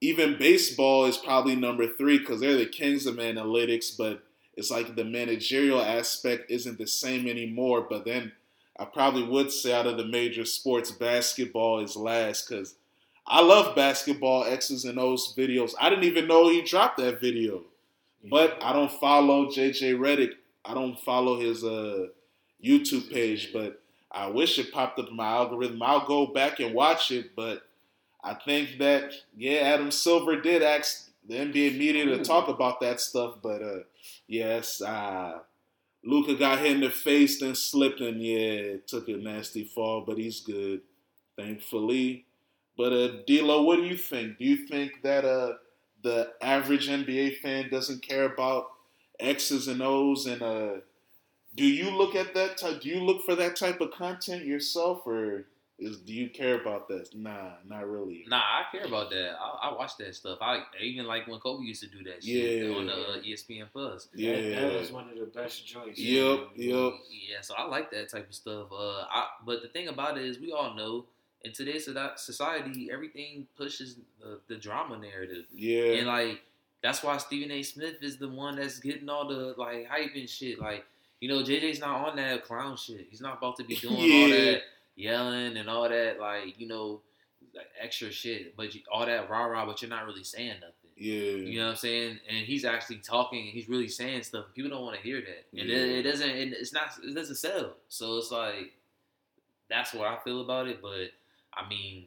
even 0.00 0.38
baseball 0.38 1.06
is 1.06 1.16
probably 1.16 1.56
number 1.56 1.88
three 1.88 2.18
because 2.18 2.40
they're 2.40 2.56
the 2.56 2.66
kings 2.66 3.06
of 3.06 3.16
analytics, 3.16 3.96
but 3.96 4.22
it's 4.54 4.70
like 4.70 4.94
the 4.94 5.04
managerial 5.04 5.80
aspect 5.80 6.50
isn't 6.50 6.78
the 6.78 6.86
same 6.86 7.26
anymore. 7.26 7.86
But 7.88 8.04
then 8.04 8.32
I 8.78 8.84
probably 8.84 9.24
would 9.24 9.50
say 9.50 9.72
out 9.72 9.86
of 9.86 9.96
the 9.96 10.04
major 10.04 10.44
sports, 10.44 10.92
basketball 10.92 11.80
is 11.80 11.96
last 11.96 12.48
because 12.48 12.76
I 13.26 13.40
love 13.42 13.74
basketball 13.74 14.44
X's 14.44 14.84
and 14.84 14.98
O's 14.98 15.34
videos. 15.36 15.74
I 15.80 15.88
didn't 15.88 16.04
even 16.04 16.26
know 16.26 16.48
he 16.48 16.62
dropped 16.62 16.98
that 16.98 17.20
video. 17.20 17.62
But 18.28 18.58
I 18.62 18.72
don't 18.72 18.90
follow 18.90 19.46
JJ 19.46 19.98
Redick. 19.98 20.32
I 20.64 20.74
don't 20.74 20.98
follow 20.98 21.38
his 21.38 21.62
uh, 21.62 22.06
YouTube 22.62 23.12
page, 23.12 23.52
but 23.52 23.82
I 24.10 24.28
wish 24.28 24.58
it 24.58 24.72
popped 24.72 24.98
up 24.98 25.08
in 25.08 25.16
my 25.16 25.26
algorithm. 25.26 25.82
I'll 25.82 26.06
go 26.06 26.26
back 26.26 26.60
and 26.60 26.74
watch 26.74 27.10
it, 27.10 27.36
but 27.36 27.66
I 28.22 28.34
think 28.34 28.78
that 28.78 29.12
yeah, 29.36 29.60
Adam 29.60 29.90
Silver 29.90 30.40
did 30.40 30.62
ask 30.62 31.10
the 31.28 31.34
NBA 31.34 31.76
media 31.78 32.06
to 32.06 32.24
talk 32.24 32.48
about 32.48 32.80
that 32.80 33.00
stuff, 33.00 33.36
but 33.42 33.62
uh, 33.62 33.80
yes, 34.26 34.80
uh, 34.80 35.40
Luka 36.02 36.34
got 36.34 36.58
hit 36.60 36.72
in 36.72 36.80
the 36.80 36.90
face, 36.90 37.40
then 37.40 37.54
slipped, 37.54 38.00
and 38.00 38.22
yeah, 38.22 38.76
took 38.86 39.08
a 39.08 39.12
nasty 39.12 39.64
fall, 39.64 40.02
but 40.02 40.16
he's 40.16 40.40
good, 40.40 40.80
thankfully. 41.36 42.24
But 42.76 42.92
uh, 42.92 43.08
D'Lo, 43.26 43.62
what 43.62 43.76
do 43.76 43.82
you 43.84 43.96
think? 43.96 44.38
Do 44.38 44.44
you 44.44 44.66
think 44.66 45.02
that 45.02 45.24
uh, 45.24 45.54
the 46.02 46.32
average 46.42 46.88
NBA 46.88 47.38
fan 47.38 47.70
doesn't 47.70 48.02
care 48.02 48.24
about 48.24 48.66
X's 49.20 49.68
and 49.68 49.80
O's, 49.82 50.26
and 50.26 50.42
uh, 50.42 50.72
do 51.54 51.64
you 51.64 51.90
look 51.90 52.14
at 52.16 52.34
that? 52.34 52.56
Type, 52.56 52.80
do 52.80 52.88
you 52.88 53.00
look 53.00 53.24
for 53.24 53.34
that 53.36 53.54
type 53.56 53.80
of 53.80 53.92
content 53.92 54.44
yourself, 54.44 55.06
or 55.06 55.44
is 55.78 55.98
do 55.98 56.12
you 56.12 56.28
care 56.30 56.60
about 56.60 56.88
that? 56.88 57.14
Nah, 57.14 57.52
not 57.64 57.88
really. 57.88 58.24
Nah, 58.26 58.38
I 58.38 58.64
care 58.72 58.84
about 58.86 59.10
that. 59.10 59.36
I, 59.40 59.68
I 59.70 59.74
watch 59.74 59.96
that 59.98 60.14
stuff. 60.16 60.38
I 60.40 60.62
even 60.80 61.06
like 61.06 61.28
when 61.28 61.38
Kobe 61.38 61.64
used 61.64 61.82
to 61.82 61.88
do 61.88 62.02
that 62.10 62.24
shit 62.24 62.68
Yeah. 62.70 62.74
on 62.76 62.86
the 62.86 62.92
uh, 62.92 63.16
ESPN 63.18 63.66
Plus. 63.72 64.06
That, 64.12 64.20
Yeah. 64.20 64.60
that 64.62 64.80
was 64.80 64.90
one 64.92 65.08
of 65.08 65.16
the 65.18 65.26
best 65.26 65.64
joints. 65.66 65.98
Yep, 66.00 66.48
yep. 66.56 66.92
Yeah, 67.08 67.40
so 67.40 67.54
I 67.56 67.66
like 67.68 67.90
that 67.92 68.08
type 68.08 68.28
of 68.28 68.34
stuff. 68.34 68.66
Uh, 68.72 69.02
I, 69.08 69.26
but 69.46 69.62
the 69.62 69.68
thing 69.68 69.86
about 69.88 70.18
it 70.18 70.24
is, 70.24 70.40
we 70.40 70.50
all 70.52 70.74
know 70.74 71.06
in 71.44 71.52
today's 71.52 71.86
soci- 71.86 72.18
society, 72.18 72.90
everything 72.92 73.46
pushes 73.56 73.96
the, 74.20 74.40
the 74.48 74.56
drama 74.56 74.98
narrative, 74.98 75.44
Yeah. 75.54 75.94
and 75.98 76.06
like 76.06 76.40
that's 76.82 77.02
why 77.02 77.16
Stephen 77.18 77.50
A. 77.50 77.62
Smith 77.62 78.02
is 78.02 78.18
the 78.18 78.28
one 78.28 78.56
that's 78.56 78.78
getting 78.78 79.08
all 79.08 79.26
the 79.28 79.54
like 79.56 79.86
hype 79.88 80.14
and 80.14 80.28
shit. 80.28 80.58
Like, 80.58 80.84
you 81.20 81.28
know, 81.28 81.42
JJ's 81.42 81.80
not 81.80 82.08
on 82.08 82.16
that 82.16 82.44
clown 82.44 82.76
shit. 82.76 83.06
He's 83.10 83.20
not 83.22 83.38
about 83.38 83.56
to 83.56 83.64
be 83.64 83.76
doing 83.76 83.94
all 83.94 84.28
that 84.30 84.60
yelling 84.96 85.56
and 85.56 85.68
all 85.68 85.88
that, 85.88 86.20
like 86.20 86.58
you 86.60 86.66
know, 86.68 87.00
like 87.54 87.66
extra 87.80 88.10
shit. 88.10 88.56
But 88.56 88.74
you, 88.74 88.82
all 88.92 89.06
that 89.06 89.30
rah 89.30 89.44
rah, 89.46 89.64
but 89.66 89.80
you're 89.80 89.88
not 89.90 90.04
really 90.06 90.24
saying 90.24 90.56
nothing. 90.60 90.74
yeah, 90.96 91.12
You 91.50 91.58
know 91.60 91.64
what 91.66 91.70
I'm 91.72 91.76
saying? 91.76 92.18
And 92.28 92.38
he's 92.44 92.64
actually 92.66 92.96
talking 92.98 93.40
and 93.40 93.48
he's 93.48 93.68
really 93.68 93.88
saying 93.88 94.22
stuff. 94.24 94.46
People 94.54 94.70
don't 94.70 94.82
want 94.82 94.96
to 94.96 95.02
hear 95.02 95.20
that. 95.22 95.58
And 95.58 95.68
Yeah. 95.70 95.76
it, 95.76 95.90
it 95.90 96.02
doesn't 96.02 96.28
it, 96.30 96.52
it's 96.52 96.72
not 96.74 96.90
it 97.02 97.14
doesn't 97.14 97.36
sell. 97.36 97.74
So 97.88 98.18
it's 98.18 98.30
like 98.30 98.72
that's 99.70 99.94
what 99.94 100.06
I 100.06 100.18
feel 100.22 100.42
about 100.42 100.68
it, 100.68 100.82
but 100.82 101.10
I 101.56 101.68
mean 101.68 102.06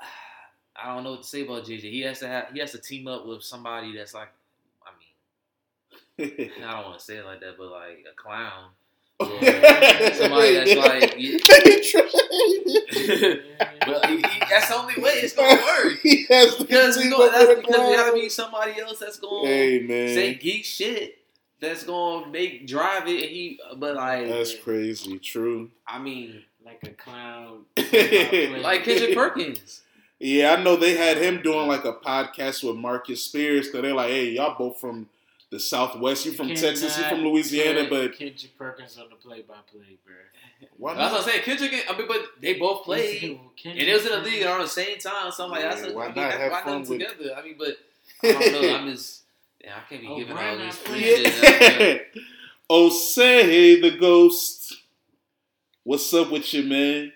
I 0.76 0.94
don't 0.94 1.04
know 1.04 1.12
what 1.12 1.22
to 1.22 1.28
say 1.28 1.42
about 1.42 1.64
JJ. 1.64 1.82
He 1.82 2.00
has 2.00 2.20
to 2.20 2.28
have 2.28 2.46
he 2.52 2.60
has 2.60 2.72
to 2.72 2.78
team 2.78 3.06
up 3.08 3.26
with 3.26 3.42
somebody 3.42 3.96
that's 3.96 4.14
like 4.14 4.28
I 4.84 4.90
mean, 4.98 6.50
I 6.64 6.72
don't 6.72 6.84
want 6.84 6.98
to 6.98 7.04
say 7.04 7.16
it 7.18 7.24
like 7.24 7.40
that, 7.40 7.56
but 7.58 7.70
like 7.70 8.04
a 8.10 8.14
clown. 8.16 8.70
Yeah. 9.40 10.12
Somebody 10.12 10.54
that's 10.54 10.74
like 10.74 11.14
yeah. 11.16 11.38
but 13.86 14.06
he, 14.06 14.16
he, 14.16 14.40
that's 14.50 14.68
the 14.68 14.74
only 14.76 15.00
way 15.00 15.12
it's 15.22 15.34
gonna 15.34 15.54
work. 15.54 16.00
he 16.02 16.26
has 16.28 16.56
to 16.56 16.64
Because, 16.64 16.96
you 17.02 17.10
know, 17.10 17.30
that's 17.30 17.60
because 17.60 17.76
there 17.76 17.96
gotta 17.96 18.12
be 18.12 18.28
somebody 18.28 18.80
else 18.80 18.98
that's 18.98 19.18
gonna 19.20 19.46
Hey 19.46 19.86
say 20.14 20.34
geek 20.34 20.64
shit 20.64 21.24
that's 21.64 21.84
gonna 21.84 22.28
make 22.28 22.66
drive 22.66 23.08
it. 23.08 23.22
And 23.22 23.30
he, 23.30 23.60
but 23.76 23.96
like, 23.96 24.28
that's 24.28 24.54
crazy. 24.56 25.18
True. 25.18 25.70
I 25.86 25.98
mean, 25.98 26.42
Like 26.64 26.80
a 26.84 26.90
clown. 26.90 27.64
like 28.62 28.84
Kendrick 28.84 29.14
Perkins. 29.14 29.82
Yeah, 30.18 30.54
I 30.54 30.62
know 30.62 30.76
they 30.76 30.96
had 30.96 31.18
him 31.18 31.42
doing 31.42 31.68
like 31.68 31.84
a 31.84 31.92
podcast 31.92 32.64
with 32.64 32.76
Marcus 32.76 33.22
Spears. 33.24 33.70
Cause 33.70 33.82
they're 33.82 33.94
like, 33.94 34.10
hey, 34.10 34.30
y'all 34.30 34.56
both 34.56 34.80
from 34.80 35.08
the 35.50 35.60
Southwest. 35.60 36.24
You 36.24 36.32
from 36.32 36.48
Texas? 36.48 36.96
You 36.96 37.04
from 37.04 37.18
Louisiana? 37.20 37.86
But 37.90 38.16
Kendrick 38.16 38.56
Perkins 38.56 38.96
on 38.98 39.10
the 39.10 39.16
play-by-play, 39.16 39.98
bro. 40.04 40.14
why 40.78 40.94
That's 40.94 41.12
what 41.12 41.22
I'm 41.22 41.28
saying. 41.28 41.42
Kendrick, 41.42 41.84
I 41.90 41.98
mean, 41.98 42.08
but 42.08 42.22
they 42.40 42.54
both 42.54 42.84
played, 42.84 43.22
and 43.64 43.78
it 43.78 43.92
was 43.92 44.06
in 44.06 44.12
the 44.12 44.18
league 44.20 44.42
around 44.44 44.60
the 44.62 44.68
same 44.68 44.98
time. 44.98 45.30
So 45.32 45.44
I'm 45.44 45.50
like, 45.50 45.62
that's 45.62 45.82
Yeah, 45.82 45.88
a, 45.88 45.94
why 45.94 46.04
I 46.04 46.06
mean, 46.06 46.16
not 46.16 46.32
have 46.32 46.52
why 46.52 46.62
fun 46.62 46.72
not 46.80 46.88
with- 46.88 47.00
together? 47.00 47.34
I 47.36 47.42
mean, 47.42 47.56
but 47.58 47.76
I 48.22 48.32
don't 48.32 48.62
know. 48.62 48.74
I'm 48.76 48.88
just, 48.90 49.22
yeah, 49.62 49.74
I 49.76 49.88
can't 49.90 50.00
be 50.00 50.08
Oh, 50.08 50.16
giving 50.18 50.34
why 50.34 50.48
all 50.50 50.56
not 50.58 50.72
this 50.72 50.86
shit. 50.86 52.04
Yeah. 52.14 52.22
oh, 52.70 52.88
say 52.88 53.80
the 53.80 53.90
ghost. 53.98 54.63
What's 55.84 56.12
up 56.14 56.30
with 56.30 56.52
you, 56.54 56.62
man? 56.64 57.12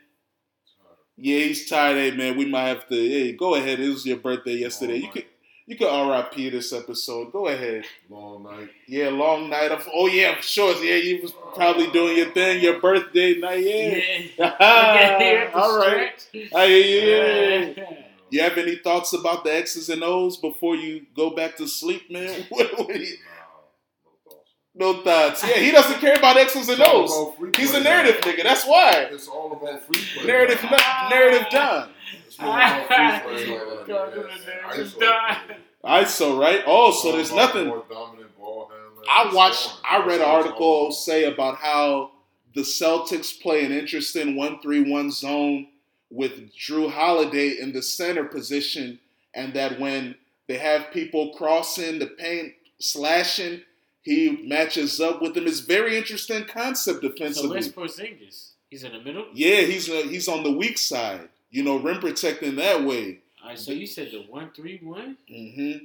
Yeah, 1.17 1.39
he's 1.41 1.69
tired. 1.69 1.97
Hey, 1.97 2.17
man, 2.17 2.37
we 2.37 2.47
might 2.47 2.69
have 2.69 2.87
to. 2.89 2.95
Hey, 2.95 3.33
go 3.33 3.55
ahead. 3.55 3.81
It 3.81 3.89
was 3.89 4.07
your 4.07 4.19
birthday 4.19 4.55
yesterday. 4.55 4.99
You 4.99 5.09
could 5.11 5.25
you 5.67 5.77
could 5.77 5.87
RIP 5.91 6.53
this 6.53 6.73
episode. 6.73 7.33
Go 7.33 7.49
ahead. 7.49 7.85
Long 8.09 8.45
night. 8.45 8.71
Yeah, 8.87 9.09
long 9.09 9.51
night 9.51 9.73
of. 9.73 9.89
Oh 9.93 10.07
yeah, 10.07 10.31
I'm 10.37 10.43
sure. 10.43 10.75
Yeah, 10.85 10.97
you 10.97 11.23
was 11.23 11.33
probably 11.55 11.91
doing 11.91 12.17
your 12.19 12.31
thing, 12.31 12.63
your 12.63 12.81
birthday 12.81 13.35
night. 13.39 13.65
Yeah. 13.65 14.01
Yeah. 14.39 15.51
All 15.55 15.79
right. 15.79 16.29
I 16.55 16.67
hear 16.67 17.67
you. 17.67 17.75
Yeah. 17.77 17.93
You 18.31 18.43
have 18.43 18.59
any 18.59 18.77
thoughts 18.77 19.15
about 19.15 19.43
the 19.45 19.55
X's 19.55 19.89
and 19.89 20.05
O's 20.05 20.37
before 20.37 20.77
you 20.77 21.07
go 21.17 21.31
back 21.31 21.57
to 21.57 21.67
sleep, 21.67 22.11
man? 22.11 22.45
What, 22.51 22.79
what 22.79 22.89
do 22.89 23.01
you- 23.01 23.17
Nah, 23.17 24.68
no 24.79 25.03
thoughts. 25.03 25.45
Yeah, 25.47 25.57
he 25.59 25.71
doesn't 25.71 25.99
care 26.01 26.15
about 26.15 26.37
X's 26.37 26.69
and 26.69 26.81
O's. 26.83 27.35
He's 27.57 27.75
a 27.75 27.81
narrative 27.81 28.21
nigga. 28.23 28.43
That's 28.43 28.65
why. 28.65 29.09
It's 29.11 29.29
all 29.29 29.53
about 29.53 29.83
free 29.83 30.03
play. 30.15 30.27
Narrative, 30.27 30.63
now. 30.63 31.09
narrative 31.11 31.47
John. 31.51 31.91
It's 32.27 32.39
all 32.39 32.53
about 32.55 33.23
free 33.25 33.45
play. 33.45 33.57
God, 33.87 34.13
Yeah, 34.15 34.15
the 34.15 34.95
yeah. 35.01 35.39
narrative 35.47 35.57
ISO. 35.85 36.39
Right? 36.39 36.63
Oh, 36.67 36.93
so 36.93 37.13
there's 37.13 37.33
nothing. 37.33 37.69
More 37.69 37.85
dominant 37.91 38.37
ball 38.39 38.71
handling. 38.71 39.07
I 39.09 39.35
watched. 39.35 39.73
I 39.89 39.99
read 39.99 40.07
an 40.07 40.19
That's 40.19 40.29
all 40.29 40.39
it's 40.41 40.47
article 40.47 40.93
say 40.93 41.25
about 41.25 41.57
how 41.57 42.13
the 42.55 42.61
Celtics 42.63 43.41
play 43.41 43.65
an 43.65 43.73
interesting 43.73 44.37
one-three-one 44.37 45.11
zone 45.11 45.69
with 46.11 46.53
Jrue 46.55 46.91
Holiday 46.91 47.57
in 47.61 47.73
the 47.73 47.83
center 47.83 48.25
position, 48.25 48.99
and 49.35 49.53
that 49.55 49.79
when 49.79 50.15
they 50.47 50.57
have 50.59 50.91
people 50.93 51.35
crossing 51.37 51.99
the 51.99 52.07
paint, 52.07 52.55
slashing, 52.79 53.61
he 54.09 54.43
matches 54.47 55.01
up 55.01 55.21
with 55.23 55.35
them. 55.35 55.47
It's 55.47 55.61
very 55.61 55.97
interesting 55.97 56.45
concept 56.45 57.03
defensively. 57.03 57.63
So 57.63 57.71
where's 57.73 57.97
Porzingis? 57.97 58.51
He's 58.71 58.85
in 58.85 58.93
the 58.93 59.01
middle. 59.01 59.27
yeah, 59.33 59.61
he's 59.63 59.89
uh, 59.89 60.03
he's 60.09 60.29
on 60.29 60.43
the 60.43 60.53
weak 60.53 60.79
side. 60.79 61.29
You 61.51 61.63
know, 61.63 61.77
rim 61.79 62.01
protecting 62.01 62.57
that 62.57 62.85
way. 62.85 63.21
All 63.43 63.51
right. 63.51 63.59
So 63.59 63.73
you 63.73 63.87
said 63.87 64.11
the 64.13 64.25
one 64.29 64.51
three 64.55 64.79
one. 64.83 65.17
Mm-hmm. 65.33 65.85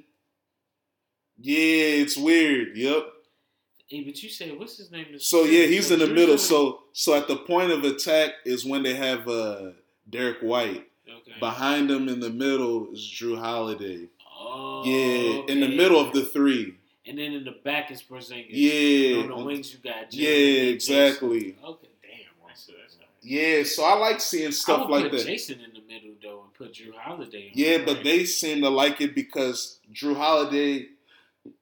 Yeah, 1.39 2.01
it's 2.03 2.17
weird. 2.17 2.75
Yep. 2.77 3.03
Hey, 3.87 4.03
but 4.03 4.21
you 4.23 4.29
said 4.29 4.57
what's 4.57 4.77
his 4.77 4.91
name? 4.91 5.05
So 5.19 5.43
yeah, 5.43 5.65
he's 5.67 5.91
in 5.91 5.99
the 5.99 6.07
middle. 6.07 6.37
So 6.37 6.83
so 6.93 7.13
at 7.15 7.27
the 7.27 7.37
point 7.37 7.71
of 7.71 7.83
attack 7.83 8.31
is 8.45 8.65
when 8.65 8.83
they 8.83 8.95
have 8.95 9.27
uh 9.27 9.71
Derek 10.09 10.39
White. 10.41 10.87
okay. 11.07 11.39
Behind 11.39 11.89
him 11.89 12.09
in 12.09 12.19
the 12.19 12.29
middle 12.29 12.91
is 12.93 12.99
Jrue 12.99 13.37
Holiday. 13.39 14.07
Oh, 14.45 14.83
Yeah, 14.85 15.43
in 15.47 15.59
the 15.61 15.75
middle 15.75 15.99
of 15.99 16.11
the 16.13 16.25
three. 16.25 16.75
And 17.05 17.17
then 17.17 17.33
in 17.33 17.43
the 17.43 17.55
back 17.63 17.91
is 17.91 18.01
Porzingis. 18.01 18.47
Yeah. 18.49 19.23
On 19.23 19.27
the 19.27 19.43
wings 19.43 19.73
you 19.73 19.79
got. 19.79 20.13
Yeah, 20.13 20.29
and 20.29 20.69
exactly. 20.69 21.57
Okay, 21.63 21.87
damn. 22.01 22.47
That's, 22.47 22.65
that's 22.65 22.95
all 22.95 23.01
right. 23.01 23.09
Yeah, 23.21 23.63
so 23.63 23.83
I 23.83 23.95
like 23.95 24.21
seeing 24.21 24.51
stuff 24.51 24.89
like 24.89 25.03
put 25.03 25.11
that. 25.13 25.25
Jason 25.25 25.59
in 25.59 25.73
the 25.73 25.81
middle 25.87 26.11
though, 26.21 26.43
and 26.43 26.53
put 26.53 26.73
Jrue 26.73 26.95
Holiday. 26.95 27.51
Yeah, 27.53 27.79
the 27.79 27.85
but 27.85 27.95
right. 27.95 28.03
they 28.03 28.25
seem 28.25 28.61
to 28.61 28.69
like 28.69 29.01
it 29.01 29.15
because 29.15 29.79
Jrue 29.93 30.15
Holiday 30.15 30.87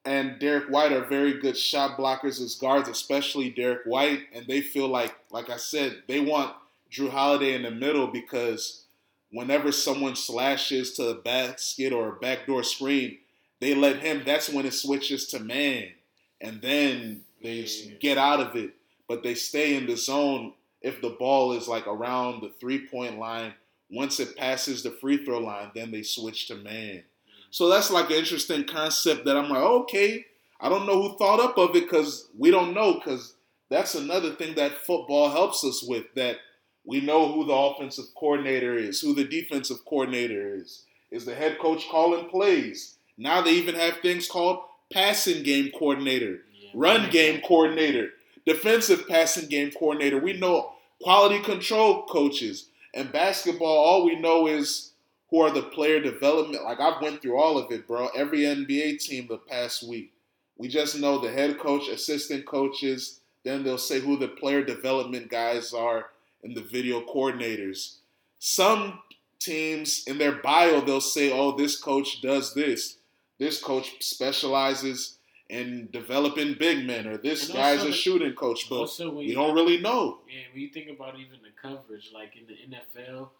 and 0.04 0.38
Derek 0.38 0.68
White 0.68 0.92
are 0.92 1.04
very 1.04 1.40
good 1.40 1.56
shot 1.56 1.98
blockers 1.98 2.40
as 2.40 2.54
guards, 2.54 2.88
especially 2.88 3.50
Derek 3.50 3.84
White. 3.84 4.20
And 4.32 4.46
they 4.46 4.60
feel 4.60 4.88
like, 4.88 5.14
like 5.30 5.50
I 5.50 5.56
said, 5.56 6.02
they 6.06 6.20
want 6.20 6.54
Jrue 6.90 7.10
Holiday 7.10 7.54
in 7.54 7.62
the 7.62 7.70
middle 7.70 8.06
because 8.06 8.84
whenever 9.32 9.72
someone 9.72 10.14
slashes 10.14 10.92
to 10.92 11.04
the 11.04 11.14
basket 11.14 11.92
or 11.92 12.10
a 12.10 12.18
backdoor 12.20 12.62
screen, 12.62 13.18
they 13.62 13.76
let 13.76 14.00
him. 14.00 14.24
That's 14.26 14.48
when 14.48 14.66
it 14.66 14.74
switches 14.74 15.28
to 15.28 15.38
man, 15.38 15.92
and 16.40 16.60
then 16.60 17.22
they 17.40 17.60
Yeah. 17.60 17.94
get 18.00 18.18
out 18.18 18.40
of 18.40 18.56
it. 18.56 18.74
But 19.06 19.22
they 19.22 19.36
stay 19.36 19.76
in 19.76 19.86
the 19.86 19.96
zone 19.96 20.54
if 20.80 21.00
the 21.00 21.10
ball 21.10 21.52
is 21.52 21.68
like 21.68 21.86
around 21.86 22.42
the 22.42 22.48
three 22.48 22.86
point 22.88 23.20
line. 23.20 23.54
Once 23.88 24.18
it 24.18 24.36
passes 24.36 24.82
the 24.82 24.90
free 24.90 25.24
throw 25.24 25.38
line, 25.38 25.70
then 25.76 25.92
they 25.92 26.02
switch 26.02 26.48
to 26.48 26.56
man. 26.56 27.04
So 27.50 27.68
that's 27.68 27.90
like 27.90 28.10
an 28.10 28.16
interesting 28.16 28.64
concept 28.64 29.26
that 29.26 29.36
I'm 29.36 29.48
like, 29.48 29.62
okay, 29.62 30.26
I 30.58 30.68
don't 30.68 30.86
know 30.86 31.00
who 31.00 31.16
thought 31.16 31.38
up 31.38 31.56
of 31.56 31.76
it 31.76 31.84
because 31.84 32.30
we 32.36 32.50
don't 32.50 32.74
know 32.74 32.94
because 32.94 33.34
that's 33.68 33.94
another 33.94 34.34
thing 34.34 34.56
that 34.56 34.72
football 34.78 35.30
helps 35.30 35.62
us 35.62 35.84
with 35.84 36.06
that 36.16 36.38
we 36.84 37.00
know 37.00 37.30
who 37.30 37.44
the 37.44 37.52
offensive 37.52 38.06
coordinator 38.18 38.76
is, 38.76 39.00
who 39.00 39.14
the 39.14 39.24
defensive 39.24 39.84
coordinator 39.84 40.56
is, 40.56 40.84
is 41.12 41.24
the 41.24 41.34
head 41.34 41.60
coach 41.60 41.86
calling 41.88 42.28
plays. 42.28 42.96
Now 43.22 43.40
they 43.40 43.52
even 43.52 43.76
have 43.76 43.98
things 43.98 44.26
called 44.26 44.64
passing 44.92 45.42
game 45.44 45.70
coordinator, 45.78 46.40
Yeah, 46.52 46.70
run 46.74 47.02
right. 47.02 47.10
game 47.12 47.40
coordinator, 47.40 48.10
defensive 48.44 49.06
passing 49.08 49.48
game 49.48 49.70
coordinator. 49.70 50.18
We 50.18 50.32
know 50.32 50.72
quality 51.00 51.40
control 51.40 52.02
coaches. 52.06 52.68
And 52.94 53.12
basketball, 53.12 53.68
all 53.78 54.04
we 54.04 54.16
know 54.16 54.48
is 54.48 54.90
who 55.30 55.40
are 55.40 55.50
the 55.50 55.62
player 55.62 56.00
development. 56.00 56.64
Like 56.64 56.80
I've 56.80 57.00
went 57.00 57.22
through 57.22 57.38
all 57.38 57.56
of 57.56 57.70
it, 57.70 57.86
bro. 57.86 58.08
Every 58.08 58.40
NBA 58.40 58.98
team 58.98 59.28
the 59.28 59.38
past 59.38 59.82
week. 59.82 60.12
We 60.58 60.66
just 60.68 60.98
know 60.98 61.18
the 61.18 61.30
head 61.30 61.58
coach, 61.58 61.88
assistant 61.88 62.44
coaches, 62.44 63.20
then 63.44 63.62
they'll 63.62 63.78
say 63.78 64.00
who 64.00 64.16
the 64.18 64.28
player 64.28 64.62
development 64.64 65.30
guys 65.30 65.72
are 65.72 66.06
and 66.44 66.56
the 66.56 66.60
video 66.60 67.00
coordinators. 67.06 67.96
Some 68.40 69.00
teams 69.38 70.04
in 70.06 70.18
their 70.18 70.32
bio 70.32 70.80
they'll 70.80 71.00
say, 71.00 71.32
"Oh, 71.32 71.52
this 71.52 71.76
coach 71.78 72.20
does 72.20 72.52
this. 72.54 72.98
This 73.42 73.60
coach 73.60 73.88
specializes 74.00 75.18
in 75.48 75.88
developing 75.90 76.54
big 76.54 76.86
men, 76.86 77.08
or 77.08 77.16
this 77.16 77.40
And 77.46 77.54
guy's 77.58 77.82
a 77.82 77.92
shooting 77.92 78.34
coach." 78.34 78.68
But 78.70 78.80
Also, 78.82 79.10
we 79.16 79.24
you 79.26 79.34
don't 79.34 79.54
really 79.60 79.78
know. 79.78 80.20
Yeah, 80.28 80.44
when 80.52 80.62
you 80.62 80.68
think 80.68 80.88
about 80.96 81.18
even 81.18 81.38
the 81.42 81.54
coverage, 81.60 82.12
like 82.14 82.36
in 82.36 82.46
the 82.46 82.56
NFL, 82.72 83.30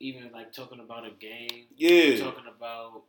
even 0.00 0.32
like 0.32 0.52
talking 0.52 0.80
about 0.80 1.06
a 1.06 1.12
game, 1.28 1.66
Yeah, 1.76 2.16
talking 2.16 2.48
about 2.48 3.04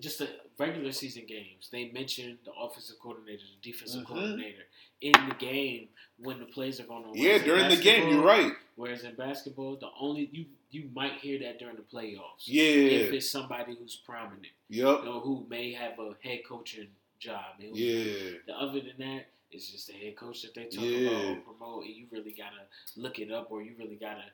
just 0.00 0.18
the 0.18 0.28
regular 0.58 0.92
season 0.92 1.24
games, 1.26 1.68
they 1.70 1.90
mention 1.90 2.38
the 2.44 2.52
offensive 2.52 2.96
coordinator, 3.00 3.42
the 3.60 3.70
defensive 3.70 4.02
Mhm. 4.02 4.06
coordinator 4.06 4.66
in 5.00 5.12
the 5.28 5.34
game 5.38 5.88
when 6.18 6.38
the 6.38 6.46
plays 6.46 6.80
are 6.80 6.84
going 6.84 7.04
on. 7.04 7.16
yeah. 7.16 7.38
During 7.38 7.68
the 7.68 7.76
game, 7.76 8.08
you're 8.08 8.22
right. 8.22 8.52
Whereas 8.76 9.04
in 9.04 9.14
basketball, 9.14 9.76
the 9.76 9.90
only 9.98 10.28
you 10.32 10.46
you 10.70 10.90
might 10.92 11.20
hear 11.20 11.38
that 11.38 11.60
during 11.60 11.76
the 11.76 11.82
playoffs. 11.82 12.46
Yeah, 12.46 12.64
if 12.64 13.12
it's 13.12 13.30
somebody 13.30 13.76
who's 13.76 13.94
prominent 13.94 14.48
Yep. 14.70 15.06
or 15.06 15.20
who 15.20 15.46
may 15.48 15.70
have 15.72 15.96
a 16.00 16.16
head 16.20 16.44
coaching 16.44 16.88
job. 17.20 17.54
Yeah. 17.60 18.38
the 18.46 18.54
other 18.58 18.80
than 18.80 18.98
that, 18.98 19.26
it's 19.52 19.70
just 19.70 19.86
the 19.86 19.92
head 19.92 20.16
coach 20.16 20.42
that 20.42 20.52
they 20.54 20.64
talk 20.66 20.82
Yeah. 20.84 21.08
about 21.10 21.24
or 21.38 21.40
promote, 21.42 21.84
and 21.84 21.94
you 21.94 22.06
really 22.10 22.32
gotta 22.32 22.66
look 22.96 23.20
it 23.20 23.30
up, 23.30 23.52
or 23.52 23.62
you 23.62 23.74
really 23.78 23.94
gotta 23.94 24.24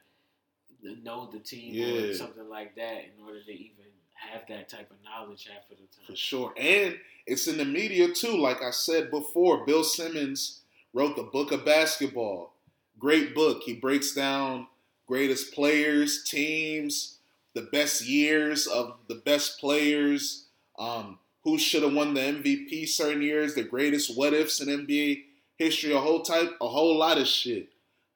know 0.82 1.26
the 1.30 1.38
team 1.40 1.74
Yeah. 1.74 1.86
or 2.08 2.14
something 2.14 2.48
like 2.48 2.74
that 2.76 3.04
in 3.04 3.22
order 3.22 3.42
to 3.42 3.52
even 3.52 3.79
have 4.20 4.42
that 4.48 4.68
type 4.68 4.90
of 4.90 4.96
knowledge 5.04 5.48
half 5.50 5.70
of 5.70 5.76
the 5.76 5.84
time. 5.96 6.06
For 6.06 6.16
sure. 6.16 6.52
And 6.56 6.96
it's 7.26 7.46
in 7.46 7.56
the 7.56 7.64
media 7.64 8.08
too. 8.12 8.36
Like 8.36 8.62
I 8.62 8.70
said 8.70 9.10
before, 9.10 9.64
Bill 9.64 9.84
Simmons 9.84 10.60
wrote 10.92 11.16
the 11.16 11.22
book 11.22 11.52
of 11.52 11.64
basketball. 11.64 12.54
Great 12.98 13.34
book. 13.34 13.62
He 13.64 13.74
breaks 13.74 14.12
down 14.12 14.66
greatest 15.06 15.52
players, 15.52 16.22
teams, 16.24 17.18
the 17.54 17.62
best 17.62 18.06
years 18.06 18.66
of 18.66 18.96
the 19.08 19.16
best 19.16 19.58
players, 19.58 20.46
um, 20.78 21.18
who 21.42 21.58
should 21.58 21.82
have 21.82 21.94
won 21.94 22.14
the 22.14 22.20
MVP 22.20 22.88
certain 22.88 23.22
years, 23.22 23.54
the 23.54 23.64
greatest 23.64 24.16
what 24.16 24.34
ifs 24.34 24.60
in 24.60 24.68
NBA 24.68 25.24
history, 25.56 25.92
a 25.92 25.98
whole 25.98 26.22
type, 26.22 26.56
a 26.60 26.68
whole 26.68 26.96
lot 26.96 27.18
of 27.18 27.26
shit. 27.26 27.70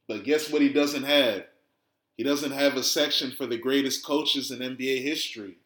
But 0.07 0.25
guess 0.25 0.51
what 0.51 0.63
he 0.63 0.69
doesn't 0.69 1.05
have? 1.05 1.45
He 2.17 2.23
doesn't 2.23 2.53
have 2.53 2.77
a 2.77 2.83
section 2.83 3.33
for 3.33 3.47
the 3.47 3.59
greatest 3.59 4.05
coaches 4.05 4.51
in 4.51 4.61
NBA 4.61 5.03
history. 5.03 5.57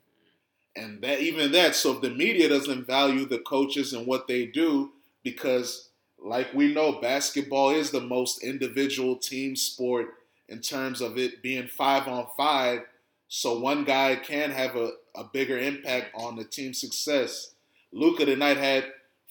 And 0.78 1.02
that 1.02 1.20
even 1.20 1.52
that, 1.52 1.74
so 1.74 1.92
if 1.92 2.00
the 2.00 2.10
media 2.10 2.48
doesn't 2.48 2.86
value 2.86 3.26
the 3.26 3.38
coaches 3.38 3.92
and 3.92 4.06
what 4.06 4.28
they 4.28 4.46
do, 4.46 4.92
because 5.22 5.88
like 6.18 6.52
we 6.54 6.72
know, 6.72 6.92
basketball 7.00 7.70
is 7.70 7.90
the 7.90 8.00
most 8.00 8.42
individual 8.42 9.16
team 9.16 9.56
sport 9.56 10.14
in 10.48 10.60
terms 10.60 11.00
of 11.00 11.18
it 11.18 11.42
being 11.42 11.68
five 11.68 12.08
on 12.08 12.26
five. 12.36 12.82
So 13.28 13.58
one 13.58 13.84
guy 13.84 14.16
can 14.16 14.50
have 14.50 14.76
a, 14.76 14.92
a 15.14 15.24
bigger 15.24 15.58
impact 15.58 16.14
on 16.14 16.36
the 16.36 16.44
team 16.44 16.72
success. 16.74 17.52
Luka 17.92 18.24
tonight 18.24 18.56
had 18.56 18.84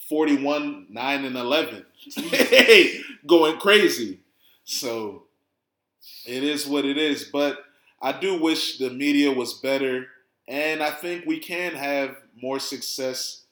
41, 0.07 0.87
9, 0.89 1.25
and 1.25 1.35
11. 1.35 1.85
hey, 2.15 2.99
going 3.25 3.57
crazy. 3.59 4.19
So 4.63 5.23
it 6.25 6.43
is 6.43 6.67
what 6.67 6.85
it 6.85 6.97
is. 6.97 7.25
But 7.25 7.59
I 8.01 8.11
do 8.11 8.39
wish 8.39 8.77
the 8.77 8.89
media 8.89 9.31
was 9.31 9.55
better. 9.55 10.07
And 10.47 10.81
I 10.81 10.91
think 10.91 11.25
we 11.25 11.39
can 11.39 11.73
have 11.73 12.15
more 12.41 12.59
success. 12.59 13.43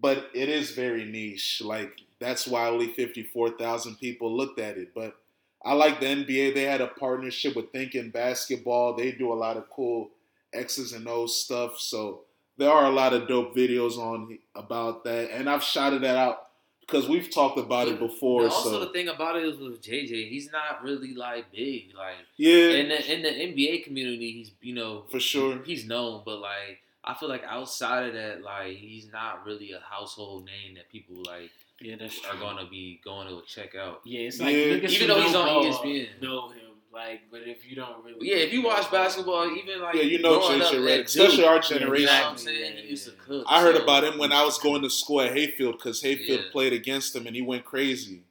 But 0.00 0.28
it 0.34 0.48
is 0.48 0.72
very 0.72 1.04
niche. 1.04 1.62
Like, 1.64 1.92
that's 2.18 2.46
why 2.46 2.68
only 2.68 2.88
54,000 2.88 3.96
people 3.96 4.36
looked 4.36 4.58
at 4.58 4.76
it. 4.76 4.92
But 4.94 5.16
I 5.64 5.72
like 5.72 6.00
the 6.00 6.06
NBA. 6.06 6.54
They 6.54 6.64
had 6.64 6.80
a 6.80 6.88
partnership 6.88 7.56
with 7.56 7.72
Thinking 7.72 8.10
Basketball. 8.10 8.94
They 8.94 9.12
do 9.12 9.32
a 9.32 9.34
lot 9.34 9.56
of 9.56 9.70
cool 9.70 10.10
X's 10.52 10.92
and 10.92 11.08
O's 11.08 11.40
stuff. 11.40 11.78
So 11.78 12.24
there 12.58 12.70
are 12.70 12.86
a 12.86 12.90
lot 12.90 13.14
of 13.14 13.28
dope 13.28 13.56
videos 13.56 13.96
on 13.96 14.38
about 14.54 15.04
that. 15.04 15.30
And 15.30 15.48
I've 15.48 15.62
shouted 15.62 16.02
that 16.02 16.16
out 16.16 16.48
because 16.86 17.08
we've 17.08 17.30
talked 17.30 17.58
about 17.58 17.88
it 17.88 17.98
before. 17.98 18.44
Also, 18.44 18.70
so 18.70 18.80
the 18.80 18.92
thing 18.92 19.08
about 19.08 19.36
it 19.36 19.44
is 19.44 19.58
with 19.58 19.82
JJ, 19.82 20.28
he's 20.28 20.50
not 20.52 20.82
really 20.82 21.14
like 21.14 21.50
big. 21.52 21.94
Like 21.96 22.14
yeah, 22.36 22.70
in 22.70 22.88
the 22.88 23.14
in 23.14 23.22
the 23.22 23.28
NBA 23.28 23.84
community, 23.84 24.32
he's 24.32 24.50
you 24.60 24.74
know 24.74 25.04
for 25.10 25.20
sure. 25.20 25.60
he's 25.64 25.86
known, 25.86 26.22
but 26.24 26.38
like 26.40 26.80
I 27.04 27.14
feel 27.14 27.28
like 27.28 27.44
outside 27.44 28.08
of 28.08 28.14
that, 28.14 28.42
like 28.42 28.76
he's 28.76 29.10
not 29.12 29.44
really 29.44 29.72
a 29.72 29.80
household 29.80 30.46
name 30.46 30.74
that 30.76 30.90
people 30.90 31.16
like 31.26 31.50
Yeah, 31.80 31.96
that's 31.98 32.24
are 32.24 32.36
gonna 32.36 32.66
be 32.68 33.00
going 33.04 33.28
to 33.28 33.42
check 33.46 33.74
out. 33.74 34.00
Yeah, 34.04 34.20
it's 34.20 34.40
like 34.40 34.54
Yeah. 34.54 34.88
Even 34.88 35.08
though 35.08 35.20
he's 35.20 35.34
on 35.34 35.46
ball 35.46 35.64
ESPN. 35.64 36.22
know 36.22 36.48
him. 36.48 36.63
Like, 36.94 37.22
but 37.30 37.40
if 37.44 37.68
you 37.68 37.74
don't 37.76 38.04
really, 38.04 38.28
yeah, 38.28 38.36
if 38.36 38.52
you 38.52 38.62
watch 38.62 38.88
basketball, 38.90 39.50
even 39.56 39.80
like 39.80 39.96
Yeah, 39.96 40.02
you 40.02 40.20
know 40.22 40.38
growing 40.38 40.62
up, 40.62 40.72
Redick, 40.72 41.04
especially 41.06 41.36
dude, 41.38 41.44
our 41.46 41.54
Yeah, 41.56 41.60
generation. 41.60 42.00
You 42.02 42.06
know 42.06 42.22
what 42.22 42.30
I'm 42.30 42.38
saying? 42.38 42.74
Yeah, 42.76 42.82
He 42.82 42.88
used 42.90 43.04
to 43.06 43.12
cook. 43.12 43.44
I 43.48 43.60
heard 43.62 43.76
so- 43.76 43.82
about 43.82 44.04
him 44.04 44.16
when 44.18 44.30
I 44.32 44.44
was 44.44 44.58
going 44.58 44.82
to 44.82 44.90
school 44.90 45.20
at 45.22 45.32
Hayfield 45.32 45.76
because 45.78 46.00
Hayfield 46.02 46.40
Yeah. 46.44 46.50
played 46.52 46.72
against 46.72 47.16
him 47.16 47.26
and 47.26 47.34
he 47.34 47.42
went 47.42 47.64
crazy. 47.64 48.22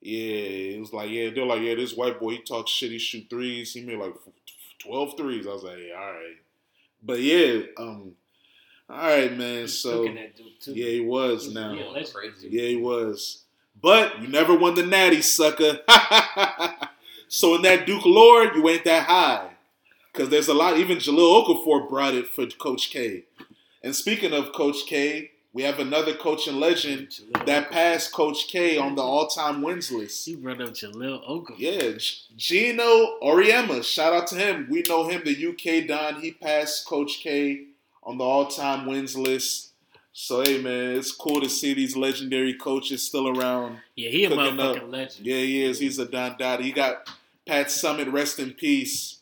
Yeah, 0.00 0.76
it 0.76 0.80
was 0.80 0.92
like, 0.92 1.10
yeah, 1.10 1.30
they're 1.30 1.46
like, 1.46 1.62
yeah, 1.62 1.74
this 1.74 1.94
white 1.94 2.18
boy, 2.20 2.32
he 2.32 2.38
talks 2.38 2.70
shit, 2.70 2.90
he 2.90 2.98
shoot 2.98 3.26
threes. 3.28 3.72
He 3.74 3.82
made 3.82 3.98
like 3.98 4.14
12 4.80 5.16
threes. 5.16 5.46
I 5.46 5.50
was 5.50 5.62
like, 5.62 5.78
yeah, 5.86 5.94
all 5.94 6.12
right. 6.12 6.36
But 7.02 7.20
yeah, 7.20 7.60
um, 7.78 8.12
all 8.88 8.96
right, 8.98 9.36
man. 9.36 9.62
He's 9.62 9.78
So, 9.78 10.00
cooking 10.00 10.14
that 10.16 10.36
dude 10.36 10.60
too. 10.60 10.72
yeah, 10.72 10.88
he 10.88 11.00
was 11.00 11.42
He's- 11.44 11.54
now. 11.54 11.72
yeah, 11.72 11.84
Yeah, 11.84 11.90
let's- 11.90 12.14
he 12.42 12.76
was. 12.76 13.42
But 13.80 14.22
you 14.22 14.28
never 14.28 14.54
won 14.54 14.74
the 14.74 14.84
natty, 14.86 15.20
sucker. 15.20 15.80
so 17.28 17.54
in 17.54 17.62
that 17.62 17.86
Duke 17.86 18.04
Lord, 18.04 18.54
you 18.54 18.68
ain't 18.68 18.84
that 18.84 19.06
high. 19.06 19.50
Because 20.12 20.28
there's 20.28 20.48
a 20.48 20.54
lot, 20.54 20.78
even 20.78 20.98
Jahlil 20.98 21.44
Okafor 21.44 21.88
brought 21.88 22.14
it 22.14 22.28
for 22.28 22.46
Coach 22.46 22.90
K. 22.90 23.24
And 23.82 23.94
speaking 23.94 24.32
of 24.32 24.52
Coach 24.52 24.86
K, 24.86 25.32
we 25.52 25.62
have 25.62 25.78
another 25.78 26.14
coaching 26.14 26.58
legend 26.60 27.08
Jahlil 27.08 27.46
that 27.46 27.70
passed 27.70 28.12
Coach 28.12 28.48
K 28.48 28.76
on 28.78 28.94
the 28.94 29.02
all-time 29.02 29.60
wins 29.62 29.90
list. 29.90 30.24
He 30.24 30.36
brought 30.36 30.60
up 30.60 30.70
Jahlil 30.70 31.24
Okafor. 31.28 31.54
Yeah, 31.58 31.92
Geno 32.36 33.18
Auriemma. 33.22 33.82
Shout 33.84 34.12
out 34.12 34.26
to 34.28 34.36
him. 34.36 34.68
We 34.70 34.82
know 34.88 35.08
him, 35.08 35.22
the 35.24 35.48
UK 35.48 35.88
Don. 35.88 36.20
He 36.20 36.32
passed 36.32 36.86
Coach 36.86 37.20
K 37.22 37.66
on 38.02 38.18
the 38.18 38.24
all-time 38.24 38.86
wins 38.86 39.16
list. 39.16 39.73
So 40.16 40.42
hey, 40.42 40.62
man, 40.62 40.96
it's 40.96 41.10
cool 41.10 41.40
to 41.40 41.48
see 41.48 41.74
these 41.74 41.96
legendary 41.96 42.54
coaches 42.54 43.02
still 43.02 43.36
around. 43.36 43.80
yeah, 43.96 44.10
he 44.10 44.24
a 44.24 44.30
motherfucking 44.30 44.76
up. 44.76 44.90
legend. 44.92 45.26
Yeah, 45.26 45.38
he 45.38 45.64
is. 45.64 45.80
He's 45.80 45.98
a 45.98 46.06
Don 46.06 46.36
Dada. 46.38 46.62
He 46.62 46.70
got 46.70 47.10
Pat 47.46 47.66
Summitt. 47.66 48.12
Rest 48.12 48.38
in 48.38 48.52
peace. 48.52 49.18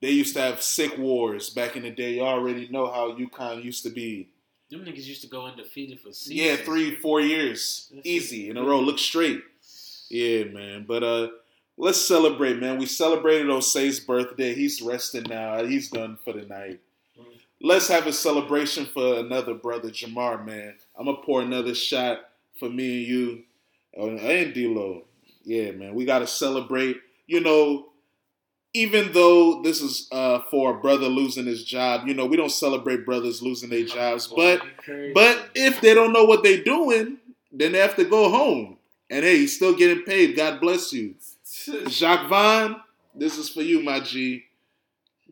They 0.00 0.12
used 0.12 0.36
to 0.36 0.40
have 0.40 0.62
sick 0.62 0.96
wars 0.96 1.50
back 1.50 1.74
in 1.74 1.82
the 1.82 1.90
day. 1.90 2.14
You 2.14 2.22
already 2.22 2.68
know 2.68 2.86
how 2.86 3.16
UConn 3.16 3.64
used 3.64 3.82
to 3.82 3.90
be. 3.90 4.28
Them 4.70 4.84
niggas 4.84 5.06
used 5.06 5.22
to 5.22 5.28
go 5.28 5.44
undefeated 5.44 5.98
for 5.98 6.12
seasons. 6.12 6.38
Yeah, 6.38 6.54
three, 6.54 6.94
four 6.94 7.20
years, 7.20 7.90
That's 7.92 8.06
easy 8.06 8.48
in 8.48 8.56
a 8.56 8.62
row. 8.62 8.78
Look 8.78 9.00
straight. 9.00 9.42
Yeah, 10.08 10.44
man. 10.44 10.84
But 10.86 11.02
uh, 11.02 11.28
let's 11.76 12.00
celebrate, 12.00 12.60
man. 12.60 12.78
We 12.78 12.86
celebrated 12.86 13.48
Osei's 13.48 13.98
birthday. 13.98 14.54
He's 14.54 14.80
resting 14.80 15.24
now. 15.24 15.64
He's 15.64 15.90
done 15.90 16.16
for 16.24 16.32
the 16.32 16.42
night. 16.42 16.78
Let's 17.60 17.88
have 17.88 18.06
a 18.06 18.12
celebration 18.12 18.86
for 18.86 19.18
another 19.18 19.54
brother, 19.54 19.90
Jamar, 19.90 20.44
man. 20.44 20.74
I'm 20.96 21.06
gonna 21.06 21.18
pour 21.24 21.42
another 21.42 21.74
shot 21.74 22.20
for 22.58 22.68
me 22.68 22.98
and 22.98 23.06
you, 23.06 23.44
and 23.94 24.54
D'Lo. 24.54 25.04
Yeah, 25.42 25.72
man. 25.72 25.94
We 25.94 26.04
gotta 26.04 26.26
celebrate. 26.26 26.98
You 27.26 27.40
know, 27.40 27.88
even 28.74 29.12
though 29.12 29.62
this 29.62 29.80
is 29.80 30.08
uh, 30.12 30.40
for 30.50 30.76
a 30.76 30.80
brother 30.80 31.06
losing 31.08 31.46
his 31.46 31.64
job, 31.64 32.06
you 32.06 32.14
know, 32.14 32.26
we 32.26 32.36
don't 32.36 32.52
celebrate 32.52 33.04
brothers 33.04 33.42
losing 33.42 33.70
their 33.70 33.84
jobs, 33.84 34.28
but 34.28 34.62
but 35.14 35.50
if 35.54 35.80
they 35.80 35.94
don't 35.94 36.12
know 36.12 36.24
what 36.24 36.42
they're 36.42 36.62
doing, 36.62 37.18
then 37.50 37.72
they 37.72 37.78
have 37.78 37.96
to 37.96 38.04
go 38.04 38.30
home. 38.30 38.76
And 39.10 39.24
hey, 39.24 39.38
he's 39.38 39.56
still 39.56 39.74
getting 39.74 40.04
paid. 40.04 40.36
God 40.36 40.60
bless 40.60 40.92
you. 40.92 41.14
Jacques 41.88 42.28
Vaughn, 42.28 42.76
this 43.14 43.38
is 43.38 43.48
for 43.48 43.62
you, 43.62 43.82
my 43.82 44.00
G. 44.00 44.44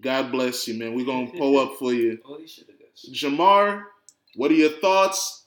God 0.00 0.30
bless 0.30 0.68
you, 0.68 0.78
man. 0.78 0.94
We're 0.94 1.06
going 1.06 1.30
to 1.32 1.38
pull 1.38 1.58
up 1.58 1.78
for 1.78 1.92
you. 1.92 2.18
He 2.38 2.46
should 2.46 2.66
have 2.66 2.78
got 2.78 2.86
Jamar, 3.12 3.84
what 4.36 4.50
are 4.50 4.54
your 4.54 4.70
thoughts? 4.70 5.44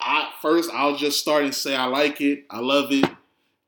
I, 0.00 0.30
first, 0.40 0.70
I'll 0.72 0.96
just 0.96 1.20
start 1.20 1.44
and 1.44 1.54
say 1.54 1.74
I 1.74 1.86
like 1.86 2.20
it. 2.20 2.44
I 2.50 2.60
love 2.60 2.92
it. 2.92 3.04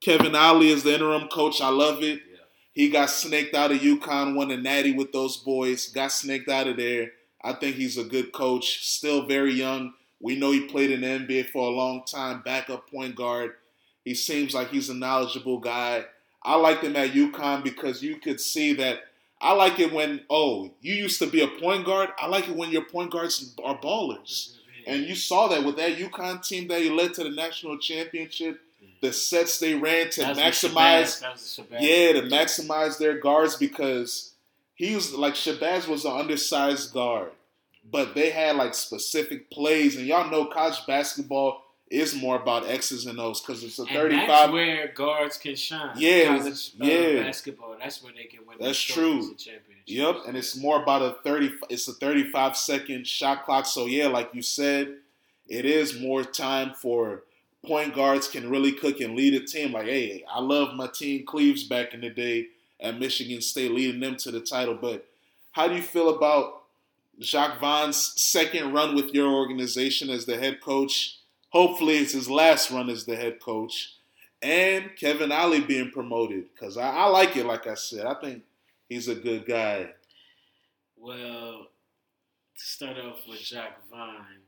Kevin 0.01 0.35
Ollie 0.35 0.69
is 0.69 0.83
the 0.83 0.95
interim 0.95 1.29
coach. 1.29 1.61
I 1.61 1.69
love 1.69 2.03
it. 2.03 2.21
Yeah. 2.31 2.39
He 2.73 2.91
got 2.91 3.11
snaked 3.11 3.55
out 3.55 3.73
of 3.73 3.79
UConn, 3.79 4.35
won 4.35 4.51
a 4.51 4.57
natty 4.57 4.93
with 4.93 5.13
those 5.13 5.37
boys, 5.39 5.89
got 5.89 6.13
snaked 6.13 6.49
out 6.49 6.69
of 6.69 6.77
there. 6.77 7.13
I 7.43 7.53
think 7.55 7.77
he's 7.77 7.99
a 7.99 8.05
good 8.05 8.33
coach, 8.33 8.87
still 8.87 9.27
very 9.27 9.53
young. 9.53 9.95
We 10.21 10.37
know 10.37 10.51
he 10.51 10.67
played 10.67 10.91
in 10.91 11.01
the 11.01 11.07
NBA 11.07 11.51
for 11.51 11.67
a 11.67 11.75
long 11.75 12.05
time, 12.05 12.43
backup 12.45 12.91
point 12.91 13.15
guard. 13.15 13.53
He 14.05 14.15
seems 14.15 14.55
like 14.55 14.71
he's 14.71 14.89
a 14.89 14.95
knowledgeable 14.95 15.59
guy. 15.59 16.05
I 16.43 16.55
liked 16.57 16.85
him 16.85 16.97
at 16.97 17.13
UConn 17.13 17.63
because 17.63 18.03
you 18.03 18.17
could 18.17 18.41
see 18.41 18.73
that. 18.75 19.01
I 19.41 19.53
like 19.53 19.79
it 19.79 19.93
when, 19.93 20.23
oh, 20.29 20.73
you 20.81 20.95
used 20.95 21.21
to 21.21 21.27
be 21.27 21.43
a 21.43 21.49
point 21.49 21.85
guard. 21.85 22.11
I 22.19 22.27
like 22.27 22.49
it 22.49 22.57
when 22.57 22.71
your 22.71 22.85
point 22.85 23.13
guards 23.13 23.55
are 23.63 23.79
ballers. 23.79 24.57
Mm-hmm. 24.57 24.91
And 24.91 25.05
you 25.05 25.15
saw 25.15 25.49
that 25.49 25.65
with 25.65 25.77
that 25.77 25.97
UConn 25.97 26.47
team 26.47 26.69
that 26.69 26.81
he 26.83 26.91
led 26.91 27.15
to 27.15 27.25
the 27.25 27.31
national 27.31 27.79
championship. 27.79 28.61
Mm-hmm. 28.83 28.95
The 29.01 29.13
sets 29.13 29.59
they 29.59 29.75
ran 29.75 30.11
to 30.11 30.23
maximize 30.23 30.73
Shabazz- 30.73 31.21
that 31.21 31.33
was 31.33 31.57
the 31.57 31.77
yeah, 31.81 32.13
to 32.13 32.23
maximize 32.23 32.99
their 32.99 33.19
guards 33.19 33.57
because 33.57 34.33
he 34.75 34.95
was 34.95 35.15
like 35.15 35.35
Shabazz 35.35 35.89
was 35.89 36.05
an 36.05 36.13
undersized 36.13 36.93
guard, 36.93 37.31
but 37.91 38.15
they 38.15 38.31
had 38.31 38.57
like 38.57 38.75
specific 38.75 39.51
plays, 39.51 39.97
and 39.97 40.07
y'all 40.07 40.31
know 40.31 40.47
college 40.47 40.85
basketball 40.87 41.65
is 41.91 42.15
more 42.15 42.37
about 42.37 42.69
X's 42.69 43.07
and 43.07 43.19
O's 43.19 43.41
because 43.41 43.65
it's 43.65 43.79
a 43.79 43.83
And 43.83 43.91
thirty-five. 43.91 44.29
that's 44.29 44.53
where 44.53 44.89
guards 44.89 45.37
can 45.39 45.57
shine. 45.57 45.93
Yeah, 45.97 46.37
College, 46.39 46.73
uh, 46.81 46.85
yeah. 46.85 47.23
basketball. 47.23 47.77
That's 47.81 48.03
where 48.03 48.13
they 48.13 48.25
can 48.25 48.41
win. 48.47 48.59
That's 48.61 48.79
true. 48.81 49.13
trophies 49.13 49.29
and 49.29 49.39
championships. 49.39 49.91
Yep, 49.91 50.17
and 50.27 50.37
it's 50.37 50.57
more 50.57 50.83
about 50.83 51.03
a 51.03 51.17
thirty. 51.25 51.51
It's 51.71 51.89
a 51.89 51.93
thirty-five 51.93 52.57
second 52.57 53.07
shot 53.07 53.45
clock. 53.45 53.67
So 53.67 53.87
yeah, 53.87 54.09
like 54.09 54.35
you 54.35 54.43
said, 54.43 54.97
it 55.49 55.65
is 55.65 55.99
more 56.01 56.25
time 56.25 56.75
for 56.75 57.23
point 57.67 57.95
guards 57.95 58.29
can 58.29 58.49
really 58.51 58.73
cook 58.73 59.01
and 59.01 59.17
lead 59.17 59.35
a 59.35 59.41
team. 59.45 59.73
Like, 59.73 59.87
hey, 59.87 60.25
I 60.31 60.41
love 60.41 60.75
my 60.75 60.87
team 60.89 61.25
Cleaves 61.27 61.65
back 61.65 61.95
in 61.95 62.01
the 62.03 62.11
day 62.11 62.49
at 62.81 62.99
Michigan 62.99 63.41
State, 63.41 63.73
leading 63.73 64.01
them 64.01 64.17
to 64.17 64.31
the 64.31 64.41
title. 64.41 64.75
But 64.75 65.07
how 65.53 65.67
do 65.69 65.75
you 65.75 65.83
feel 65.83 66.11
about 66.15 66.63
Jacques 67.21 67.59
Vaughn's 67.61 67.97
second 68.21 68.73
run 68.73 68.95
with 68.95 69.13
your 69.15 69.29
organization 69.33 70.11
as 70.11 70.27
the 70.27 70.37
head 70.39 70.61
coach? 70.61 71.18
Hopefully, 71.51 71.97
it's 71.99 72.13
his 72.13 72.29
last 72.31 72.71
run 72.71 72.91
as 72.91 73.05
the 73.05 73.17
head 73.17 73.41
coach. 73.41 73.95
And 74.43 74.91
Kevin 74.97 75.33
Ollie 75.33 75.61
being 75.63 75.91
promoted 75.91 76.45
because 76.55 76.77
I, 76.77 76.89
I 76.91 77.05
like 77.07 77.37
it. 77.37 77.45
Like 77.47 77.67
I 77.67 77.75
said, 77.75 78.07
I 78.07 78.15
think 78.15 78.43
he's 78.89 79.09
a 79.09 79.15
good 79.17 79.47
guy. 79.47 79.89
Well, 80.97 81.67
to 82.57 82.65
start 82.65 82.97
off 82.99 83.21
with 83.29 83.41
Jacques 83.41 83.81
Vine. 83.91 84.43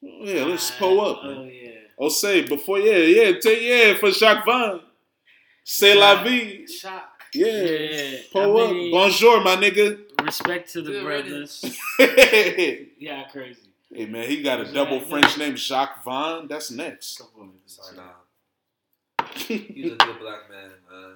Yeah, 0.00 0.44
let's 0.44 0.70
pull 0.72 1.00
up. 1.00 1.20
Oh 1.22 1.44
yeah. 1.44 1.70
Oh, 1.98 2.08
say 2.08 2.42
before, 2.42 2.78
yeah, 2.80 2.96
yeah, 2.96 3.38
take 3.40 3.62
yeah 3.62 3.94
for 3.98 4.10
Jacques 4.10 4.44
Vaughn. 4.44 4.80
C'est 5.64 5.94
la 5.94 6.22
vie. 6.24 6.66
Shock. 6.66 7.08
Yeah, 7.34 7.46
Yeah, 7.62 8.16
pull 8.32 8.58
I 8.58 8.62
up. 8.64 8.70
mean- 8.72 8.90
Bonjour, 8.90 9.40
my 9.42 9.56
nigga. 9.56 9.98
Respect 10.24 10.72
to 10.72 10.82
the 10.82 11.00
brothers. 11.02 11.64
yeah, 12.98 13.24
crazy. 13.30 13.60
Man, 13.92 14.28
he 14.28 14.42
got 14.42 14.60
a 14.60 14.62
Is 14.62 14.72
double 14.72 15.00
French 15.00 15.36
name, 15.38 15.56
Jacques 15.56 16.02
Vaughn. 16.04 16.48
That's 16.48 16.70
next. 16.70 17.22
Sorry, 17.66 17.96
nah. 17.96 19.24
He's 19.34 19.92
a 19.92 19.96
good 19.96 20.18
black 20.18 20.50
man, 20.50 20.70
man. 20.90 21.14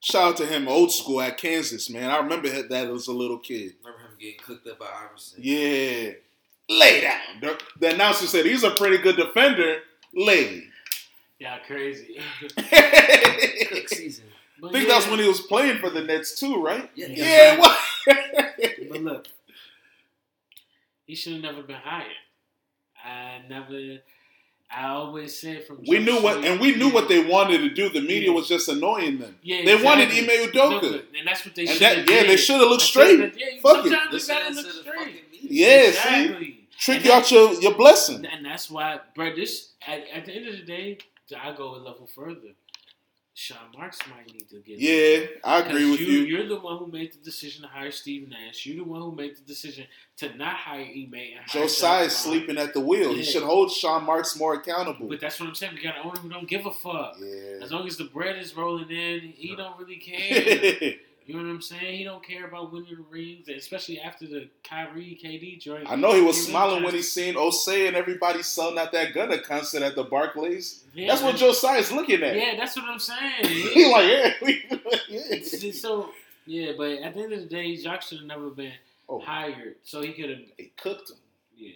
Shout 0.00 0.22
out 0.22 0.36
to 0.36 0.46
him, 0.46 0.68
old 0.68 0.92
school 0.92 1.22
at 1.22 1.38
Kansas, 1.38 1.88
man. 1.88 2.10
I 2.10 2.18
remember 2.18 2.48
that 2.48 2.88
as 2.88 3.06
a 3.06 3.12
little 3.12 3.38
kid. 3.38 3.72
Remember 3.82 4.06
him 4.06 4.16
getting 4.20 4.38
cooked 4.38 4.66
up 4.66 4.78
by 4.78 4.86
Iverson? 4.86 5.38
Yeah, 5.42 6.10
lay 6.68 7.00
down. 7.00 7.20
The, 7.40 7.58
the 7.80 7.94
announcer 7.94 8.26
said 8.26 8.44
he's 8.44 8.64
a 8.64 8.70
pretty 8.72 8.98
good 8.98 9.16
defender. 9.16 9.78
Lay. 10.14 10.64
Yeah, 11.38 11.58
crazy. 11.66 12.18
I 12.56 13.66
Cook 13.72 13.88
season. 13.88 14.24
But 14.60 14.72
think 14.72 14.88
yeah, 14.88 14.94
that's 14.94 15.08
when 15.08 15.20
he 15.20 15.26
was 15.26 15.40
playing 15.40 15.78
for 15.78 15.90
the 15.90 16.02
Nets 16.02 16.38
too, 16.38 16.62
right? 16.62 16.90
Yeah. 16.94 17.06
Yeah. 17.08 17.58
What? 17.58 17.78
But 18.90 19.02
look, 19.02 19.28
he 21.06 21.14
should 21.14 21.34
have 21.34 21.42
never 21.42 21.62
been 21.62 21.76
hired. 21.76 22.10
I 23.04 23.42
never. 23.48 23.98
I 24.70 24.86
always 24.88 25.38
said 25.38 25.66
from 25.66 25.80
We 25.86 25.98
knew 26.00 26.20
what, 26.20 26.44
and 26.44 26.60
we 26.60 26.74
knew 26.74 26.88
what 26.90 27.08
they 27.08 27.24
wanted 27.24 27.58
to 27.58 27.68
do. 27.70 27.90
The 27.90 28.00
media 28.00 28.30
Yeah. 28.30 28.34
was 28.34 28.48
just 28.48 28.68
annoying 28.68 29.18
them. 29.18 29.38
Yeah, 29.42 29.64
They 29.64 29.76
wanted 29.82 30.08
exactly. 30.10 30.40
Ime 30.40 30.48
Udoka. 30.50 31.04
and 31.18 31.28
that's 31.28 31.44
what 31.44 31.54
they 31.54 31.62
And 31.66 31.70
should 31.70 31.82
have 31.82 32.10
yeah, 32.10 32.22
they 32.24 32.36
should 32.36 32.56
have 32.60 32.68
looked 32.70 32.82
straight. 32.82 33.20
what- 33.20 33.38
Yeah, 33.38 33.46
Fuck 33.62 33.86
it. 33.86 33.90
sometimes 33.90 34.28
you 34.28 34.34
gotta 34.34 34.54
look 34.54 34.66
straight. 34.72 34.96
fucking 34.98 35.14
media. 35.30 35.48
Yeah, 35.50 35.90
see? 35.92 36.66
Trick 36.78 36.96
And 36.96 37.06
you 37.06 37.12
out 37.12 37.30
your, 37.30 37.52
your 37.60 37.74
blessing. 37.74 38.26
And 38.26 38.44
that's 38.44 38.68
why, 38.70 38.98
bro. 39.14 39.34
This 39.36 39.72
at, 39.86 40.08
at 40.12 40.24
the 40.26 40.32
end 40.32 40.48
of 40.48 40.56
the 40.56 40.62
day, 40.64 40.98
I 41.38 41.52
go 41.52 41.76
a 41.76 41.78
level 41.78 42.08
further. 42.12 42.54
Sean 43.36 43.58
Marks 43.76 43.98
might 44.08 44.32
need 44.32 44.48
to 44.48 44.60
get. 44.60 44.78
Yeah, 44.78 45.26
I 45.42 45.58
agree 45.60 45.90
with 45.90 45.98
you, 45.98 46.06
you. 46.06 46.20
You're 46.24 46.46
the 46.48 46.60
one 46.60 46.78
who 46.78 46.86
made 46.86 47.12
the 47.12 47.18
decision 47.18 47.62
to 47.62 47.68
hire 47.68 47.90
Steve 47.90 48.28
Nash. 48.28 48.64
You're 48.64 48.84
the 48.84 48.88
one 48.88 49.02
who 49.02 49.12
made 49.12 49.36
the 49.36 49.40
decision 49.42 49.86
to 50.18 50.36
not 50.36 50.54
hire 50.54 50.82
Ime 50.84 51.14
and 51.14 51.48
Joe 51.48 51.66
Tsai 51.66 52.02
is 52.02 52.16
sleeping 52.16 52.56
at 52.58 52.74
the 52.74 52.80
wheel. 52.80 53.10
He 53.12 53.18
Yeah. 53.18 53.24
should 53.24 53.42
hold 53.42 53.72
Sean 53.72 54.04
Marks 54.04 54.38
more 54.38 54.54
accountable. 54.54 55.08
But 55.08 55.18
that's 55.20 55.40
what 55.40 55.48
I'm 55.48 55.54
saying. 55.56 55.74
We 55.74 55.82
got 55.82 55.96
an 55.96 56.02
owner 56.04 56.20
who 56.20 56.28
don't 56.28 56.48
give 56.48 56.64
a 56.66 56.72
fuck. 56.72 57.16
Yeah. 57.20 57.58
As 57.60 57.72
long 57.72 57.86
as 57.88 57.96
the 57.96 58.04
bread 58.04 58.38
is 58.38 58.56
rolling 58.56 58.88
in, 58.90 59.20
he 59.36 59.56
don't 59.56 59.76
really 59.80 59.96
care. 59.96 60.94
I 61.26 61.30
You 61.32 61.34
know 61.38 61.44
what 61.44 61.50
I'm 61.54 61.62
saying? 61.62 61.98
He 61.98 62.04
don't 62.04 62.22
care 62.26 62.46
about 62.46 62.72
winning 62.72 62.96
the 62.96 63.04
rings, 63.10 63.48
especially 63.48 64.00
after 64.00 64.26
the 64.26 64.48
Kyrie 64.62 65.18
KD 65.22 65.58
joint. 65.60 65.90
I 65.90 65.96
know 65.96 66.12
he 66.12 66.20
was 66.20 66.36
really 66.36 66.50
smiling 66.50 66.82
when 66.82 66.94
he 66.94 67.02
seen 67.02 67.34
Osei 67.34 67.86
and 67.88 67.96
everybody 67.96 68.42
selling 68.42 68.78
out 68.78 68.92
that 68.92 69.14
Gunna 69.14 69.38
concert 69.40 69.82
at 69.82 69.94
the 69.96 70.04
Barclays. 70.04 70.84
Yeah, 70.92 71.08
That's 71.08 71.22
what 71.22 71.36
Joe 71.36 71.52
Tsai's 71.52 71.90
looking 71.90 72.22
at. 72.22 72.36
Yeah, 72.36 72.56
that's 72.56 72.76
what 72.76 72.84
I'm 72.86 72.98
saying. 72.98 73.44
he 73.44 73.90
like, 73.90 74.34
yeah, 74.38 74.50
yeah. 75.08 75.72
so 75.72 76.10
yeah, 76.46 76.72
but 76.76 76.90
at 76.90 77.14
the 77.14 77.20
end 77.22 77.32
of 77.32 77.40
the 77.40 77.46
day, 77.46 77.74
Jacques 77.76 78.02
should 78.02 78.18
have 78.18 78.26
never 78.26 78.50
been 78.50 78.72
Oh, 79.08 79.20
hired. 79.20 79.76
So 79.82 80.00
he 80.02 80.12
could 80.12 80.30
have, 80.30 80.38
he 80.56 80.72
cooked 80.76 81.10
him. 81.10 81.16
yeah, 81.56 81.72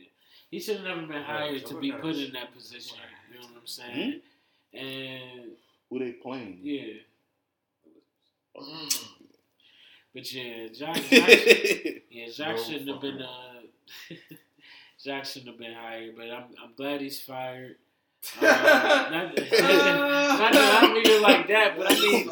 he 0.50 0.60
should 0.60 0.76
have 0.76 0.84
never 0.86 1.06
been 1.06 1.22
hired 1.22 1.64
to 1.66 1.78
be 1.80 1.92
put 1.92 2.16
in 2.16 2.32
that 2.32 2.54
position. 2.54 2.96
You 3.32 3.40
know 3.40 3.46
what 3.46 3.60
I'm 3.60 3.66
saying? 3.66 4.20
Hmm? 4.72 4.78
And 4.78 5.50
Who 5.90 5.98
they 5.98 6.12
playing? 6.12 6.60
yeah, 6.62 6.94
Mm. 8.56 9.08
But 10.18 10.32
yeah, 10.32 10.66
Jacques, 10.74 10.96
Jacques 11.10 12.02
yeah, 12.10 12.26
Jacques 12.28 12.56
No 12.56 12.62
shouldn't 12.62 12.88
have 12.88 13.00
been. 13.00 13.18
fucking 13.18 13.22
Uh, 14.10 14.36
Jacques 15.04 15.24
shouldn't 15.26 15.50
have 15.50 15.58
been 15.58 15.74
hired, 15.74 16.16
but 16.16 16.30
I'm 16.30 16.44
I'm 16.62 16.72
glad 16.76 17.00
he's 17.00 17.20
fired. 17.20 17.76
Uh, 18.42 18.46
not, 18.46 19.12
not, 19.12 19.36
not 19.36 20.52
that 20.52 20.80
I 20.82 20.92
mean 20.92 21.06
it 21.06 21.22
like 21.22 21.46
that, 21.46 21.78
but 21.78 21.86
I 21.88 21.94
mean, 21.94 22.28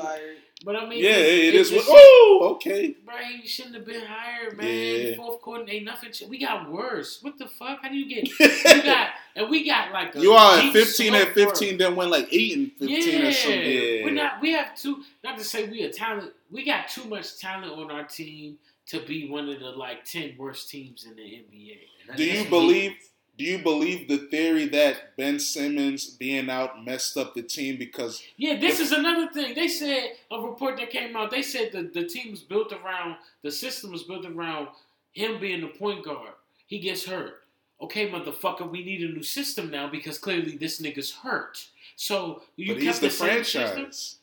but 0.67 0.75
I 0.75 0.85
mean, 0.85 1.03
yeah, 1.03 1.13
it 1.13 1.55
it's 1.55 1.71
is. 1.71 1.77
What, 1.77 1.87
oh, 1.89 2.55
okay. 2.57 2.97
Bro, 3.05 3.15
you 3.41 3.47
shouldn't 3.47 3.77
have 3.77 3.87
been 3.87 4.03
hired, 4.05 4.57
man. 4.57 4.67
Yeah. 4.67 5.17
Fourth 5.17 5.41
quarter 5.41 5.65
ain't 5.69 5.85
nothing. 5.85 6.11
We 6.29 6.41
got 6.41 6.69
worse. 6.69 7.23
What 7.23 7.39
the 7.39 7.47
fuck? 7.47 7.79
How 7.83 7.89
do 7.89 7.97
you 7.97 8.09
get? 8.09 8.29
You 8.67 8.83
got 8.83 9.11
and 9.37 9.49
we 9.49 9.65
got 9.65 9.93
like 9.93 10.17
a 10.17 10.21
You 10.21 10.33
are 10.33 10.59
at 10.59 10.73
15 10.73 11.15
at 11.15 11.35
15, 11.35 11.79
then 11.79 11.95
went 11.95 12.11
like 12.11 12.27
8 12.33 12.57
and 12.57 12.73
15 12.73 12.89
Yeah, 12.89 13.29
or 13.29 13.33
something. 13.33 13.61
Yeah. 13.61 14.05
we're 14.05 14.11
not. 14.11 14.43
We 14.43 14.53
have 14.55 14.75
too. 14.75 15.05
Not 15.23 15.39
to 15.39 15.45
say 15.45 15.69
we 15.69 15.85
are 15.85 15.93
talent. 15.93 16.33
We 16.51 16.65
got 16.65 16.89
too 16.89 17.05
much 17.05 17.39
talent 17.39 17.73
on 17.73 17.93
our 17.93 18.03
team 18.03 18.59
to 18.89 19.01
be 19.07 19.31
one 19.31 19.49
of 19.49 19.61
the 19.61 19.67
like 19.71 20.05
ten 20.05 20.35
worst 20.37 20.69
teams 20.69 21.05
in 21.05 21.15
the 21.15 21.23
NBA. 21.23 22.17
Do 22.17 22.25
you 22.25 22.49
believe? 22.49 22.97
Do 23.39 23.45
you 23.45 23.59
believe 23.59 24.09
the 24.09 24.17
theory 24.17 24.67
that 24.69 25.17
Ben 25.17 25.39
Simmons 25.39 26.07
being 26.07 26.49
out 26.49 26.85
messed 26.85 27.17
up 27.19 27.35
the 27.35 27.43
team 27.43 27.77
because 27.79 28.23
Yeah, 28.37 28.57
this 28.59 28.81
is 28.81 28.93
another 28.93 29.31
thing. 29.31 29.55
They 29.55 29.69
said 29.69 30.13
a 30.31 30.41
report 30.41 30.79
that 30.79 30.91
came 30.91 31.15
out. 31.17 31.31
They 31.31 31.43
said 31.43 31.73
the 31.73 31.83
the 31.83 32.07
team 32.07 32.31
was 32.31 32.41
built 32.41 32.73
around 32.73 33.17
the 33.43 33.53
system 33.53 33.93
was 33.93 34.05
built 34.05 34.25
around 34.25 34.69
him 35.13 35.39
being 35.39 35.61
the 35.61 35.69
point 35.69 36.05
guard. 36.05 36.33
He 36.67 36.79
gets 36.79 37.07
hurt. 37.07 37.43
Okay, 37.81 38.09
motherfucker, 38.09 38.71
we 38.71 38.83
need 38.83 39.03
a 39.03 39.13
new 39.13 39.23
system 39.23 39.71
now 39.71 39.87
because 39.89 40.19
clearly 40.19 40.57
this 40.57 40.81
nigga's 40.81 41.13
hurt. 41.13 41.67
So 41.95 42.43
you 42.57 42.69
but 42.75 42.83
kept 42.83 42.85
he's 42.85 43.01
the 43.01 43.11
same 43.11 43.29
franchise? 43.45 44.17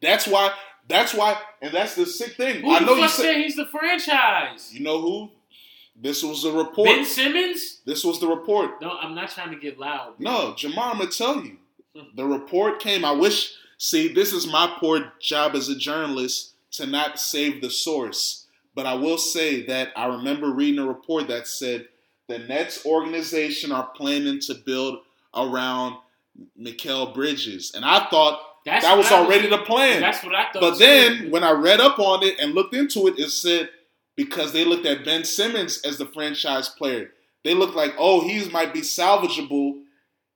That's 0.00 0.26
why. 0.26 0.52
That's 0.86 1.14
why, 1.14 1.38
and 1.62 1.72
that's 1.72 1.94
the 1.94 2.04
sick 2.04 2.34
thing. 2.34 2.60
Who 2.60 2.70
I 2.70 2.80
the 2.80 2.86
know 2.86 2.94
fuck 2.96 3.02
you 3.02 3.08
said 3.08 3.22
said. 3.22 3.36
he's 3.36 3.56
the 3.56 3.66
franchise? 3.66 4.72
You 4.72 4.80
know 4.80 5.00
who? 5.00 5.30
This 5.96 6.22
was 6.22 6.42
the 6.42 6.52
report. 6.52 6.88
Ben 6.88 7.04
Simmons? 7.04 7.80
This 7.86 8.04
was 8.04 8.20
the 8.20 8.26
report. 8.26 8.80
No, 8.80 8.96
I'm 9.00 9.14
not 9.14 9.30
trying 9.30 9.50
to 9.50 9.58
get 9.58 9.78
loud. 9.78 10.14
No, 10.18 10.52
Jamar, 10.52 10.92
I'm 10.92 10.98
gonna 10.98 11.10
tell 11.10 11.42
you. 11.42 11.56
Hmm. 11.96 12.16
The 12.16 12.24
report 12.24 12.80
came. 12.80 13.04
I 13.04 13.12
wish. 13.12 13.54
See, 13.78 14.08
this 14.12 14.32
is 14.32 14.46
my 14.46 14.72
poor 14.78 15.12
job 15.20 15.54
as 15.54 15.68
a 15.68 15.76
journalist 15.76 16.54
to 16.72 16.86
not 16.86 17.20
save 17.20 17.60
the 17.60 17.70
source. 17.70 18.46
But 18.74 18.86
I 18.86 18.94
will 18.94 19.18
say 19.18 19.62
that 19.66 19.92
I 19.96 20.06
remember 20.06 20.50
reading 20.50 20.80
a 20.80 20.86
report 20.86 21.28
that 21.28 21.46
said 21.46 21.86
the 22.28 22.38
Nets 22.38 22.84
organization 22.84 23.70
are 23.70 23.86
planning 23.94 24.40
to 24.40 24.54
build 24.54 25.00
around 25.34 25.96
Mikal 26.60 27.14
Bridges, 27.14 27.72
and 27.74 27.84
I 27.84 28.08
thought 28.08 28.40
That's 28.64 28.84
that 28.84 28.96
was 28.96 29.12
already 29.12 29.48
the 29.48 29.58
plan. 29.58 30.00
That's 30.00 30.24
what 30.24 30.34
I 30.34 30.50
thought. 30.50 30.60
But 30.60 30.78
then 30.78 31.30
when 31.30 31.44
I 31.44 31.52
read 31.52 31.80
up 31.80 31.98
on 31.98 32.24
it 32.24 32.40
and 32.40 32.52
looked 32.54 32.74
into 32.74 33.06
it, 33.06 33.18
it 33.18 33.30
said 33.30 33.68
because 34.16 34.52
they 34.52 34.64
looked 34.64 34.86
at 34.86 35.04
Ben 35.04 35.24
Simmons 35.24 35.80
as 35.84 35.98
the 35.98 36.06
franchise 36.06 36.68
player, 36.68 37.10
they 37.44 37.54
looked 37.54 37.74
like, 37.74 37.94
oh, 37.98 38.26
he 38.26 38.48
might 38.50 38.72
be 38.72 38.80
salvageable. 38.80 39.80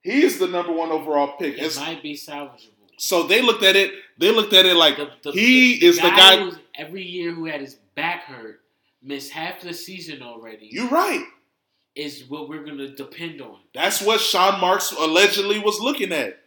He's 0.03 0.39
the 0.39 0.47
number 0.47 0.73
one 0.73 0.91
overall 0.91 1.37
pick. 1.39 1.55
it 1.55 1.59
It's- 1.59 1.77
might 1.79 2.03
be 2.03 2.15
salvageable. 2.15 2.73
so 2.97 3.23
they 3.25 3.41
looked 3.43 3.63
at 3.63 3.77
it. 3.77 3.93
They 4.19 4.31
looked 4.33 4.53
at 4.53 4.67
it 4.67 4.75
like 4.75 4.97
The- 4.97 5.11
the- 5.23 5.33
he 5.33 5.75
is 5.85 5.97
the 5.97 6.03
guy. 6.11 6.37
who's 6.39 6.57
every 6.75 7.03
year 7.05 7.33
who 7.33 7.47
had 7.47 7.61
his 7.61 7.77
back 7.95 8.25
hurt, 8.25 8.61
missed 9.03 9.31
half 9.33 9.61
the 9.61 9.73
season 9.75 10.23
already. 10.23 10.69
You're 10.71 10.89
right. 10.89 11.25
is 11.95 12.25
what 12.29 12.49
we're 12.49 12.63
gonna 12.65 12.87
depend 12.89 13.41
on. 13.41 13.57
That's 13.75 14.01
what 14.01 14.21
Sean 14.21 14.61
Marks 14.61 14.93
allegedly 14.93 15.59
was 15.59 15.81
looking 15.81 16.13
at. 16.13 16.39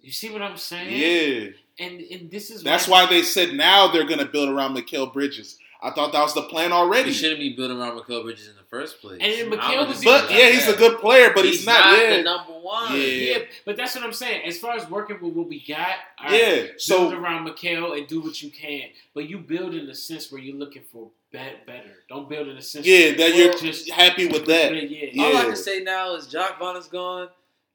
You 0.00 0.12
see 0.12 0.30
what 0.30 0.40
I'm 0.40 0.56
saying? 0.56 0.92
Yeah, 0.92 1.48
And 1.84 2.00
and 2.02 2.30
this 2.30 2.48
is 2.50 2.62
that's 2.62 2.86
why 2.86 3.06
they 3.06 3.22
said 3.22 3.54
now 3.54 3.88
they're 3.88 4.04
going 4.06 4.20
to 4.20 4.24
build 4.26 4.48
around 4.50 4.76
Mikal 4.76 5.12
Bridges. 5.12 5.58
I 5.82 5.90
thought 5.92 6.12
that 6.12 6.22
was 6.22 6.34
the 6.34 6.42
plan 6.42 6.72
already. 6.72 7.08
He 7.10 7.14
shouldn't 7.14 7.40
be 7.40 7.54
building 7.56 7.78
around 7.80 7.98
Mikal 7.98 8.22
Bridges 8.22 8.48
in 8.48 8.54
the 8.56 8.62
first 8.68 9.00
place. 9.00 9.18
And 9.22 9.50
then 9.52 9.58
I 9.60 9.82
was 9.82 10.04
But 10.04 10.30
yeah, 10.30 10.50
he's 10.50 10.68
a 10.68 10.76
good 10.76 10.98
player, 11.00 11.32
but 11.34 11.44
he's, 11.44 11.64
not. 11.64 11.96
the 11.96 12.02
yeah, 12.16 12.22
number 12.22 12.52
one. 12.52 12.92
Yeah. 12.92 12.98
Yeah, 12.98 13.38
but 13.64 13.76
that's 13.76 13.94
what 13.94 14.04
I'm 14.04 14.12
saying. 14.12 14.42
As 14.46 14.58
far 14.58 14.76
as 14.76 14.88
working 14.90 15.18
with 15.22 15.32
what 15.34 15.48
we 15.48 15.64
got, 15.66 15.88
all 16.22 16.32
Yeah, 16.32 16.54
build 16.62 16.80
so- 16.80 17.12
around 17.12 17.48
Mikal 17.48 17.96
and 17.96 18.06
do 18.06 18.20
what 18.20 18.42
you 18.42 18.50
can. 18.50 18.90
But 19.14 19.28
you 19.30 19.38
build 19.38 19.74
in 19.74 19.86
the 19.86 19.94
sense 19.94 20.30
where 20.30 20.40
you're 20.40 20.56
looking 20.56 20.82
for 20.92 21.10
bet 21.32 21.64
better. 21.66 21.90
Don't 22.08 22.28
build 22.28 22.48
in 22.48 22.56
a 22.58 22.62
sense 22.62 22.86
yeah, 22.86 23.06
where 23.06 23.14
that 23.16 23.34
you're 23.36 23.54
just 23.56 23.90
happy 23.90 24.26
with 24.26 24.44
that. 24.46 24.74
Yeah, 24.74 25.06
Yeah. 25.12 25.24
All 25.24 25.36
I 25.38 25.44
can 25.44 25.56
say 25.56 25.82
now 25.82 26.14
is 26.14 26.26
Jacques 26.26 26.58
Vaughn 26.58 26.76
is 26.76 26.88
gone. 26.88 27.28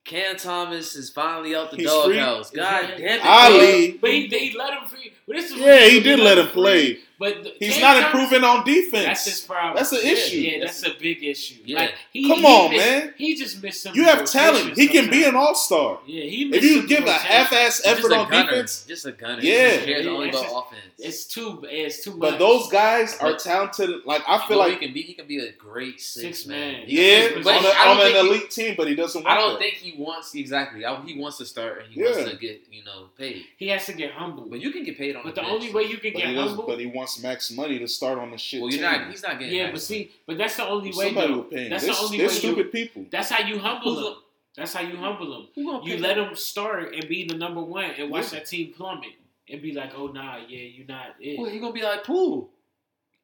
Cam 0.03 0.35
Thomas 0.37 0.95
is 0.95 1.09
finally 1.09 1.55
out 1.55 1.71
the 1.71 1.77
He's 1.77 1.89
free. 1.91 2.17
doghouse. 2.17 2.51
God 2.51 2.93
damn 2.95 3.19
it. 3.19 3.25
Ali, 3.25 3.91
But 3.99 4.11
he, 4.11 4.27
he 4.27 4.55
let 4.55 4.71
him 4.79 4.87
free. 4.87 5.11
But 5.25 5.37
this 5.37 5.49
is 5.51 5.57
yeah, 5.57 5.87
he 5.87 5.99
did 5.99 6.19
let 6.19 6.37
him 6.37 6.45
play. 6.49 6.99
But 7.18 7.43
the- 7.43 7.53
He's 7.59 7.74
Cam 7.78 7.82
not 7.82 7.93
Thomas- 8.11 8.22
improving 8.30 8.43
on 8.43 8.66
defense. 8.66 9.05
That's 9.05 9.26
his 9.26 9.41
problem. 9.41 9.76
That's 9.78 9.91
an 9.93 9.99
Yeah, 10.03 10.11
issue. 10.11 10.38
Yeah, 10.38 10.59
that's 10.66 10.84
a 10.86 10.93
big 10.99 11.24
issue. 11.24 11.55
Yeah. 11.63 11.80
Like 11.80 11.93
he, 12.11 12.28
Come 12.28 12.39
he 12.39 12.45
on, 12.45 12.72
missed- 12.72 12.86
man. 12.86 13.13
He 13.18 13.36
just 13.36 13.63
missed 13.63 13.84
some. 13.84 13.95
You 13.95 14.03
have 14.03 14.26
talent. 14.26 14.78
He 14.78 14.88
can 14.88 15.09
be 15.09 15.24
an 15.24 15.36
all 15.36 15.55
star. 15.55 15.99
Yeah, 16.05 16.24
he. 16.26 16.53
If 16.53 16.63
you 16.63 16.78
some 16.80 16.88
give 16.88 17.05
a 17.05 17.13
half-ass 17.13 17.82
effort 17.86 18.11
on 18.11 18.30
gunner. 18.30 18.49
defense, 18.49 18.86
Just 18.88 19.05
a 19.05 19.11
gunner. 19.13 19.41
Yeah. 19.41 19.72
He 19.78 19.86
cares 19.86 20.05
Yeah, 20.05 20.11
only 20.11 20.30
it's 20.30 20.38
about 20.39 20.68
offense. 20.68 20.82
It's 20.97 21.26
too. 21.26 21.63
It's 21.70 22.03
too 22.03 22.11
much. 22.11 22.20
but 22.32 22.39
those 22.39 22.68
guys 22.70 23.18
are 23.20 23.32
But- 23.32 23.39
talented. 23.39 24.05
Like 24.05 24.22
I 24.28 24.36
I 24.36 24.38
feel 24.39 24.47
feel 24.47 24.57
like 24.57 24.74
he 24.74 24.86
can 24.86 24.93
be. 24.93 25.01
He 25.01 25.13
can 25.13 25.28
be 25.28 25.39
a 25.39 25.51
great 25.53 26.01
six, 26.01 26.39
Six 26.39 26.45
man. 26.47 26.74
man. 26.74 26.84
yeah, 26.88 27.30
But 27.43 27.55
on, 27.55 27.66
a, 27.66 27.68
I 27.70 27.88
on 27.91 28.11
an 28.11 28.26
elite 28.28 28.49
team, 28.51 28.76
but 28.78 28.88
he 28.88 28.95
doesn't. 28.95 29.24
Want 29.24 29.38
I 29.38 29.39
don't 29.39 29.57
think 29.59 29.76
he 29.76 29.93
wants 29.97 30.34
exactly. 30.36 30.84
He 31.05 31.18
wants 31.18 31.38
to 31.38 31.45
start 31.45 31.84
and 31.84 31.93
he 31.93 32.01
wants 32.03 32.30
to 32.30 32.36
get 32.36 32.61
you 32.72 32.84
know 32.84 33.07
paid. 33.18 33.45
he 33.57 33.68
has 33.70 33.86
to 33.86 33.93
get 33.93 34.11
humble. 34.11 34.45
But 34.49 34.59
you 34.61 34.72
can 34.72 34.84
get 34.84 34.97
paid 34.97 35.16
on. 35.16 35.24
But 35.24 35.36
the 35.36 35.41
the 35.41 35.47
only 35.47 35.72
way 35.72 35.84
you 35.84 35.97
can 35.97 36.13
get 36.13 36.26
he, 36.28 36.36
humble. 36.36 36.66
but 36.66 36.80
he 36.80 36.88
wants 36.88 37.04
max 37.21 37.51
money 37.51 37.79
to 37.79 37.87
start 37.87 38.17
on 38.19 38.31
the 38.31 38.37
shit. 38.37 38.61
Well, 38.61 38.69
you're 38.71 38.81
team. 38.89 39.01
not. 39.01 39.09
He's 39.11 39.23
not 39.23 39.39
getting. 39.39 39.55
yeah, 39.55 39.63
that 39.63 39.67
but 39.69 39.73
money. 39.73 39.79
see, 39.81 40.11
but 40.27 40.37
that's 40.37 40.55
the 40.57 40.67
only 40.67 40.89
way. 40.89 41.05
Somebody 41.05 41.27
though. 41.27 41.33
will 41.37 41.43
pay 41.43 41.63
him. 41.65 41.69
That's 41.69 41.85
They're, 41.85 41.93
the 41.93 41.99
only 42.01 42.17
they're 42.17 42.27
way. 42.27 42.33
stupid 42.33 42.65
You, 42.65 42.71
people. 42.71 43.05
that's 43.11 43.29
how 43.29 43.45
you 43.47 43.59
humble 43.59 43.95
Who's 43.95 44.03
them. 44.03 44.13
That's 44.57 44.73
how 44.73 44.81
you 44.81 44.95
humble 44.97 45.31
them. 45.33 45.47
Who 45.55 45.65
gonna 45.65 45.85
You 45.85 45.95
pay 45.95 46.01
let 46.01 46.15
them 46.15 46.35
start 46.35 46.93
and 46.95 47.07
be 47.07 47.27
the 47.27 47.35
number 47.35 47.61
one, 47.61 47.91
and 47.97 48.09
watch 48.09 48.31
Yeah. 48.31 48.39
that 48.39 48.45
team 48.47 48.73
plummet, 48.73 49.09
and 49.49 49.61
be 49.61 49.73
like, 49.73 49.91
"Oh 49.95 50.07
nah, 50.07 50.37
yeah, 50.37 50.59
you're 50.59 50.87
not 50.87 51.15
it." 51.19 51.37
Well, 51.39 51.49
he 51.49 51.59
gonna 51.59 51.73
be 51.73 51.83
like 51.83 52.03
Poole. 52.03 52.49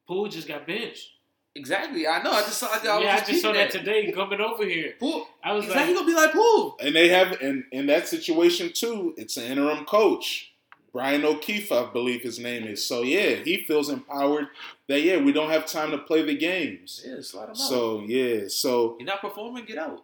Poole 0.07 0.27
just 0.27 0.47
got 0.47 0.67
benched. 0.67 1.09
Exactly. 1.53 2.07
I 2.07 2.21
know. 2.23 2.31
I 2.31 2.41
just 2.41 2.59
saw. 2.59 2.67
I, 2.67 2.75
I 2.87 2.95
was 2.95 3.03
yeah, 3.03 3.13
I 3.13 3.17
just 3.17 3.29
just 3.29 3.41
saw 3.41 3.51
peeping 3.51 3.61
that 3.61 3.71
today 3.71 4.11
coming 4.13 4.39
over 4.39 4.65
here. 4.65 4.93
Poole. 4.99 5.27
I 5.43 5.51
was 5.53 5.65
Exactly. 5.65 5.87
He 5.87 5.93
like, 5.93 5.99
gonna 6.05 6.07
be 6.15 6.15
like 6.21 6.31
Poole. 6.33 6.77
And 6.79 6.95
they 6.95 7.09
have, 7.09 7.41
and 7.41 7.65
in 7.73 7.87
that 7.87 8.07
situation 8.07 8.71
too, 8.73 9.13
it's 9.17 9.35
an 9.37 9.43
interim 9.51 9.83
coach. 9.85 10.50
Brian 10.93 11.23
O'Keefe, 11.23 11.71
I 11.71 11.85
believe 11.91 12.21
his 12.21 12.37
name 12.39 12.63
is. 12.65 12.85
So 12.85 13.01
yeah, 13.01 13.35
he 13.35 13.63
feels 13.63 13.89
empowered 13.89 14.47
that 14.87 15.01
yeah, 15.01 15.17
we 15.17 15.31
don't 15.31 15.49
have 15.49 15.65
time 15.65 15.91
to 15.91 15.97
play 15.97 16.21
the 16.23 16.35
games. 16.37 17.01
Yeah, 17.05 17.21
slide 17.21 17.43
him 17.45 17.49
out. 17.51 17.57
So 17.57 18.01
yeah, 18.05 18.47
so 18.47 18.97
You're 18.99 19.07
not 19.07 19.21
performing. 19.21 19.65
Get 19.65 19.77
out. 19.77 20.03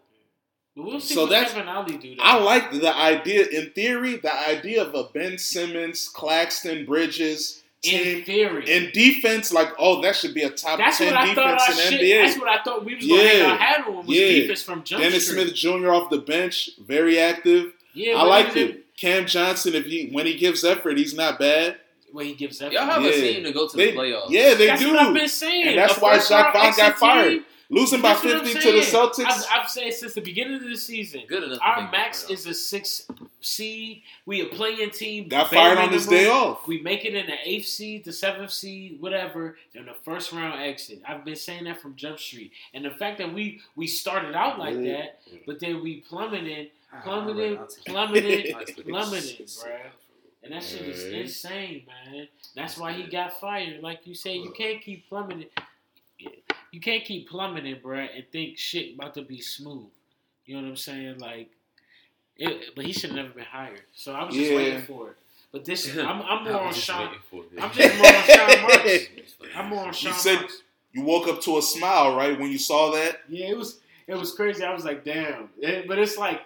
but 0.75 0.85
we'll 0.85 0.99
see 1.01 1.13
So 1.15 1.21
what 1.23 1.31
that's- 1.31 1.53
Kevin 1.53 1.67
Ollie 1.67 1.97
do. 1.97 2.15
Though. 2.15 2.23
I 2.23 2.39
like 2.39 2.71
the 2.71 2.95
idea. 2.95 3.47
In 3.47 3.71
theory, 3.71 4.15
the 4.17 4.33
idea 4.47 4.83
of 4.83 4.93
a 4.95 5.09
Ben 5.13 5.37
Simmons, 5.37 6.07
Claxton, 6.07 6.85
Bridges 6.85 7.63
in 7.83 8.03
team 8.03 8.23
theory. 8.23 8.69
in 8.71 8.89
defense, 8.93 9.51
like 9.53 9.69
oh, 9.77 10.01
that 10.01 10.15
should 10.15 10.33
be 10.33 10.43
a 10.43 10.49
top 10.49 10.79
that's 10.79 10.97
ten 10.99 11.13
what 11.13 11.17
I 11.17 11.35
thought 11.35 11.59
defense 11.59 11.79
in 11.85 11.91
shit. 11.91 12.01
NBA. 12.01 12.25
That's 12.27 12.39
what 12.39 12.47
I 12.47 12.63
thought 12.63 12.85
we 12.85 12.95
was 12.95 13.05
gonna 13.07 13.21
Yeah. 13.23 13.29
hang 13.29 13.41
our 13.51 13.57
hat 13.57 13.87
on 13.87 13.95
was 13.97 14.07
Yeah. 14.07 14.27
defense 14.27 14.63
from 14.63 14.83
Jump 14.83 15.03
Dennis 15.03 15.27
Street. 15.27 15.43
Smith 15.49 15.53
Jr. 15.55 15.91
off 15.91 16.09
the 16.09 16.17
bench, 16.19 16.69
very 16.79 17.19
active. 17.19 17.73
Yeah, 17.93 18.13
I 18.15 18.21
but 18.21 18.27
like 18.29 18.55
it. 18.55 18.85
Cam 18.97 19.25
Johnson, 19.27 19.75
if 19.75 19.85
he 19.85 20.09
when 20.11 20.25
he 20.25 20.35
gives 20.35 20.63
effort, 20.63 20.97
he's 20.97 21.15
not 21.15 21.39
bad. 21.39 21.77
When 22.11 22.25
he 22.25 22.33
gives 22.33 22.61
effort. 22.61 22.73
Y'all 22.73 22.85
have 22.85 23.03
Yeah. 23.03 23.09
a 23.09 23.13
team 23.33 23.43
to 23.43 23.51
go 23.51 23.67
to 23.67 23.77
They- 23.77 23.91
the 23.91 23.97
playoffs. 23.97 24.29
yeah, 24.29 24.53
they 24.55 24.67
that's 24.67 24.81
do. 24.81 24.91
what 24.91 24.99
I've 24.99 25.13
been 25.13 25.27
saying. 25.27 25.67
And 25.67 25.77
that's 25.77 25.97
A 25.97 25.99
why 25.99 26.15
first 26.15 26.31
round 26.31 26.43
Jacques 26.45 26.53
Vaughn 26.53 26.63
got 26.63 26.79
exit 26.79 26.97
fired. 26.99 27.41
Team, 27.69 27.77
Losing 27.77 28.01
by 28.01 28.13
That's 28.13 28.23
what 28.23 28.35
I'm 28.37 28.45
50 28.45 28.59
to 28.61 28.71
the. 28.71 28.79
Celtics. 28.81 29.25
I've, 29.25 29.45
I've 29.63 29.69
said 29.69 29.93
since 29.93 30.13
the 30.13 30.21
beginning 30.21 30.55
of 30.55 30.63
the 30.63 30.75
season. 30.77 31.21
Good 31.27 31.43
enough. 31.43 31.59
Our 31.61 31.91
max 31.91 32.29
is 32.29 32.45
a 32.45 32.53
six 32.53 33.07
seed. 33.41 34.03
We 34.25 34.41
a 34.41 34.45
playing 34.45 34.91
team. 34.91 35.27
got 35.27 35.49
fired 35.49 35.77
on 35.77 35.91
his 35.91 36.07
minimum. 36.09 36.25
day 36.25 36.29
off. 36.31 36.67
We 36.67 36.81
make 36.81 37.05
it 37.05 37.13
in 37.13 37.25
the 37.25 37.35
eighth 37.43 37.67
seed, 37.67 38.05
the 38.05 38.13
seventh 38.13 38.51
seed, 38.51 39.01
whatever, 39.01 39.57
in 39.73 39.85
the 39.85 39.93
first 40.03 40.31
round 40.31 40.61
exit. 40.61 41.01
I've 41.07 41.25
been 41.25 41.35
saying 41.35 41.65
that 41.65 41.81
from 41.81 41.95
Jump 41.95 42.19
Street, 42.19 42.51
and 42.73 42.83
the 42.85 42.91
fact 42.91 43.17
that 43.19 43.33
we 43.33 43.61
we 43.75 43.87
started 43.87 44.35
out 44.35 44.59
like 44.59 44.75
Yeah. 44.77 44.97
that, 44.97 45.19
but 45.45 45.59
then 45.59 45.81
we 45.83 46.01
plummeted, 46.01 46.71
Ah, 46.93 47.01
plummeted, 47.03 47.57
I'll 47.57 47.67
take 47.67 47.77
it. 47.79 47.85
plummeted, 47.91 48.53
I'll 48.55 48.65
take 48.65 48.77
it. 48.79 48.87
plummeted, 48.87 49.47
bruh. 49.47 49.79
And 50.43 50.53
that 50.53 50.63
shit 50.63 50.83
is 50.83 51.03
insane, 51.03 51.83
man. 51.85 52.27
That's 52.55 52.77
why 52.77 52.93
he 52.93 53.03
got 53.03 53.37
fired. 53.41 53.81
Like 53.83 54.07
you 54.07 54.15
said, 54.15 54.35
you 54.35 54.53
can't 54.57 54.81
keep 54.81 55.09
plummeting. 55.09 55.47
You 56.77 56.81
can't 56.81 57.03
keep 57.03 57.27
plummeting, 57.27 57.77
bruh, 57.77 58.07
and 58.15 58.23
think 58.31 58.55
shit 58.59 58.93
about 58.93 59.15
to 59.15 59.23
be 59.23 59.41
smooth. 59.41 59.87
You 60.45 60.57
know 60.57 60.61
what 60.61 60.69
I'm 60.69 60.75
saying? 60.75 61.17
Like, 61.17 61.49
it, 62.35 62.75
but 62.75 62.85
he 62.85 62.93
should 62.93 63.09
have 63.09 63.15
never 63.17 63.29
been 63.29 63.45
hired. 63.45 63.81
So 63.95 64.13
I 64.13 64.25
was 64.25 64.35
just 64.35 64.51
Yeah. 64.51 64.57
waiting 64.57 64.81
for 64.83 65.09
it. 65.09 65.15
But 65.51 65.65
this, 65.65 65.97
I'm, 65.97 66.21
I'm 66.21 66.43
more 66.43 66.53
I 66.53 66.59
on 66.59 66.67
was 66.67 66.77
Sean. 66.77 67.07
waiting 67.07 67.19
for 67.31 67.43
it. 67.45 67.59
I'm 67.59 67.71
just 67.71 67.97
more 67.97 68.05
on 68.05 68.23
Sean 68.27 68.61
Marks. 68.61 69.07
I'm 69.55 69.69
more 69.69 69.85
on 69.87 69.93
Sean. 69.93 70.11
You 70.13 70.19
said- 70.19 70.35
Marks. 70.41 70.61
You 70.91 71.01
woke 71.01 71.27
up 71.27 71.41
to 71.41 71.57
a 71.57 71.61
smile, 71.63 72.15
right, 72.15 72.39
when 72.39 72.51
you 72.51 72.59
saw 72.59 72.91
that? 72.91 73.21
Yeah, 73.27 73.47
it 73.47 73.57
was 73.57 73.79
it 74.05 74.13
was 74.13 74.35
crazy. 74.35 74.63
I 74.63 74.71
was 74.71 74.85
like, 74.85 75.03
damn. 75.03 75.49
It- 75.59 75.87
but 75.87 75.97
it's 75.97 76.15
like 76.15 76.41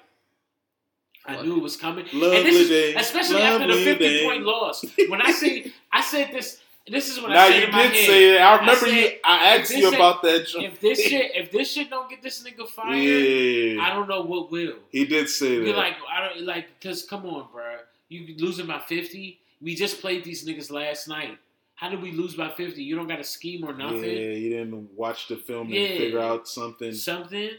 I 1.25 1.41
knew 1.41 1.57
it 1.57 1.61
was 1.63 1.75
coming. 1.75 2.05
Lovely 2.13 2.37
and 2.37 2.45
this 2.45 2.55
is, 2.55 2.69
day. 2.69 2.95
especially 2.95 3.41
after 3.41 3.67
the 3.67 3.83
fifty-point 3.83 4.43
loss. 4.45 4.85
When 5.09 5.21
I 5.21 5.31
say 5.31 5.73
I 5.91 5.99
said 6.01 6.29
this 6.31 6.61
this 6.87 7.09
is 7.09 7.21
what 7.21 7.29
Now 7.31 7.43
I 7.43 7.49
said 7.49 7.59
you 7.59 7.65
in 7.65 7.71
my 7.71 7.81
did 7.83 7.91
head. 7.93 8.05
say 8.05 8.31
that. 8.33 8.41
I 8.41 8.57
remember 8.59 8.85
said, 8.87 8.95
you. 8.95 9.09
I 9.23 9.55
asked 9.57 9.71
you 9.75 9.85
ain't- 9.85 9.95
about 9.95 10.21
that. 10.23 10.47
if 10.55 10.79
this 10.79 11.01
shit 11.07 11.31
if 11.35 11.51
this 11.51 11.71
shit 11.71 11.89
don't 11.89 12.09
get 12.09 12.21
this 12.21 12.43
nigga 12.43 12.67
fired, 12.67 12.95
yeah, 12.95 13.81
I 13.83 13.93
don't 13.93 14.07
know 14.09 14.21
what 14.21 14.51
will. 14.51 14.75
he 14.91 15.05
did 15.05 15.29
say 15.29 15.55
You're 15.55 15.65
that. 15.67 15.77
like, 15.77 15.95
I 16.11 16.27
don't 16.27 16.41
like, 16.45 16.79
cause 16.81 17.03
come 17.05 17.25
on, 17.25 17.47
bro. 17.51 17.77
You 18.09 18.35
losing 18.37 18.67
by 18.67 18.79
fifty. 18.79 19.39
We 19.61 19.75
just 19.75 20.01
played 20.01 20.23
these 20.23 20.45
niggas 20.45 20.71
last 20.71 21.07
night. 21.07 21.37
How 21.75 21.89
did 21.89 22.01
we 22.01 22.11
lose 22.11 22.35
by 22.35 22.49
fifty? 22.49 22.83
You 22.83 22.95
don't 22.95 23.07
got 23.07 23.19
a 23.19 23.23
scheme 23.23 23.63
or 23.63 23.73
nothing. 23.73 24.03
Yeah, 24.03 24.31
you 24.33 24.49
didn't 24.49 24.89
watch 24.95 25.27
the 25.27 25.37
film 25.37 25.67
and 25.67 25.75
Yeah. 25.75 25.87
figure 25.97 26.19
out 26.19 26.47
something. 26.47 26.93
Something 26.93 27.51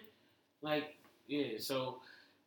like 0.63 0.95
yeah. 1.29 1.59
So, 1.59 1.99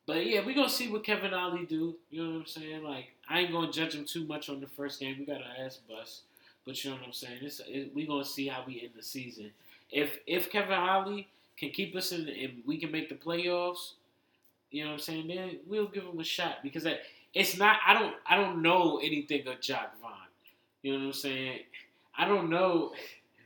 but 0.05 0.25
yeah, 0.25 0.45
we 0.45 0.53
gonna 0.53 0.69
see 0.69 0.89
what 0.91 1.03
Kevin 1.03 1.33
Ollie 1.33 1.65
do. 1.65 1.95
You 2.11 2.23
know 2.23 2.29
what 2.33 2.39
I'm 2.41 2.45
saying? 2.45 2.83
Like, 2.83 3.07
I 3.29 3.39
ain't 3.39 3.51
gonna 3.51 3.71
judge 3.71 3.95
him 3.95 4.05
too 4.05 4.25
much 4.25 4.49
on 4.49 4.59
the 4.59 4.67
first 4.67 4.99
game. 4.99 5.15
We 5.17 5.25
got 5.25 5.37
an 5.37 5.47
ass 5.65 5.79
bust, 5.89 6.21
but 6.65 6.83
you 6.83 6.89
know 6.91 6.97
what 6.97 7.05
I'm 7.05 7.13
saying. 7.13 7.39
It's, 7.41 7.61
it, 7.67 7.91
we 7.93 8.05
gonna 8.07 8.25
see 8.25 8.47
how 8.47 8.63
we 8.65 8.81
end 8.81 8.91
the 8.95 9.03
season. 9.03 9.51
If 9.91 10.19
if 10.27 10.49
Kevin 10.49 10.73
Ollie 10.73 11.27
can 11.57 11.69
keep 11.69 11.95
us 11.95 12.11
in 12.11 12.27
and 12.27 12.63
we 12.65 12.77
can 12.77 12.91
make 12.91 13.09
the 13.09 13.15
playoffs, 13.15 13.93
you 14.71 14.83
know 14.83 14.91
what 14.91 14.95
I'm 14.95 14.99
saying? 14.99 15.27
Then 15.27 15.59
we'll 15.67 15.87
give 15.87 16.03
him 16.03 16.19
a 16.19 16.23
shot 16.23 16.57
because 16.63 16.83
that, 16.83 17.01
it's 17.33 17.57
not. 17.57 17.77
I 17.85 17.93
don't. 17.93 18.15
I 18.27 18.35
don't 18.35 18.61
know 18.61 18.99
anything 19.03 19.47
of 19.47 19.61
Jacques 19.61 19.99
Vaughn. 20.01 20.11
You 20.81 20.93
know 20.93 20.99
what 20.99 21.05
I'm 21.07 21.13
saying? 21.13 21.59
I 22.17 22.27
don't 22.27 22.49
know. 22.49 22.93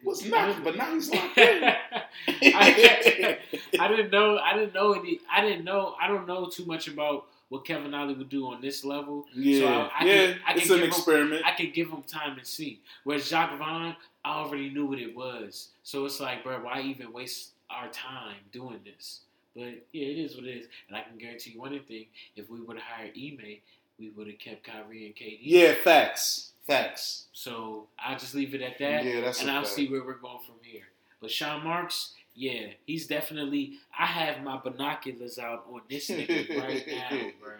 Was 0.03 0.25
not, 0.25 0.63
but 0.63 0.77
now 0.77 0.93
he's 0.93 1.09
locked 1.11 1.37
in. 1.37 1.63
I, 2.27 3.37
I 3.79 3.87
didn't 3.89 4.11
know. 4.11 4.37
I 4.37 4.53
didn't 4.53 4.73
know 4.73 4.93
any. 4.93 5.19
I 5.29 5.41
didn't 5.41 5.65
know. 5.65 5.95
I 6.01 6.07
don't 6.07 6.25
know 6.25 6.47
too 6.47 6.65
much 6.65 6.87
about 6.87 7.25
what 7.49 7.65
Kevin 7.65 7.93
Ollie 7.93 8.13
would 8.13 8.29
do 8.29 8.45
on 8.47 8.61
this 8.61 8.85
level. 8.85 9.25
yeah, 9.33 9.59
So 9.59 9.67
I- 9.67 9.71
I 9.71 10.05
yeah, 10.05 10.13
can- 10.33 10.41
I 10.45 10.51
can 10.53 10.61
it's 10.61 10.69
an 10.69 10.75
give 10.77 10.83
him- 10.83 10.87
experiment. 10.89 11.45
I 11.45 11.51
can 11.51 11.71
give 11.71 11.89
him 11.89 12.03
time 12.03 12.37
and 12.37 12.47
see. 12.47 12.79
Whereas 13.03 13.27
Jacques 13.27 13.57
Vaughn, 13.57 13.95
I 14.23 14.29
already 14.35 14.69
knew 14.69 14.85
what 14.85 14.99
it 14.99 15.15
was. 15.15 15.69
So 15.83 16.05
it's 16.05 16.19
like, 16.19 16.43
bro, 16.43 16.59
why 16.63 16.81
even 16.81 17.11
waste 17.11 17.51
our 17.69 17.87
time 17.89 18.37
doing 18.51 18.81
this? 18.85 19.21
But 19.55 19.85
yeah, 19.91 20.05
it 20.05 20.17
is 20.19 20.35
what 20.35 20.45
it 20.45 20.55
is. 20.57 20.67
And 20.87 20.95
I 20.97 21.01
can 21.01 21.17
guarantee 21.17 21.51
you 21.51 21.59
one 21.59 21.77
thing: 21.79 22.05
if 22.35 22.49
we 22.49 22.61
would 22.61 22.77
have 22.77 22.85
hired 22.85 23.17
Ime, 23.17 23.57
we 23.97 24.09
would 24.09 24.27
have 24.27 24.37
kept 24.39 24.63
Kyrie 24.63 25.07
and 25.07 25.15
KD. 25.15 25.39
yeah, 25.41 25.73
facts, 25.73 26.51
facts. 26.67 27.25
So 27.33 27.87
I'll 27.97 28.17
just 28.17 28.35
leave 28.35 28.53
it 28.53 28.61
at 28.61 28.77
that. 28.77 29.03
Yeah, 29.03 29.21
that's 29.21 29.41
and 29.41 29.49
I'll 29.49 29.63
fact. 29.63 29.73
see 29.75 29.87
where 29.89 30.03
we're 30.03 30.13
going 30.13 30.39
from 30.45 30.55
here. 30.61 30.87
But 31.19 31.31
Sean 31.31 31.63
Marks, 31.63 32.13
yeah, 32.39 32.67
he's 32.85 33.05
definitely. 33.05 33.73
I 33.97 34.05
have 34.05 34.41
my 34.43 34.57
binoculars 34.57 35.37
out 35.37 35.65
on 35.69 35.81
this 35.89 36.09
nigga 36.09 36.57
right 36.57 36.87
now, 36.87 37.09
bruh. 37.43 37.57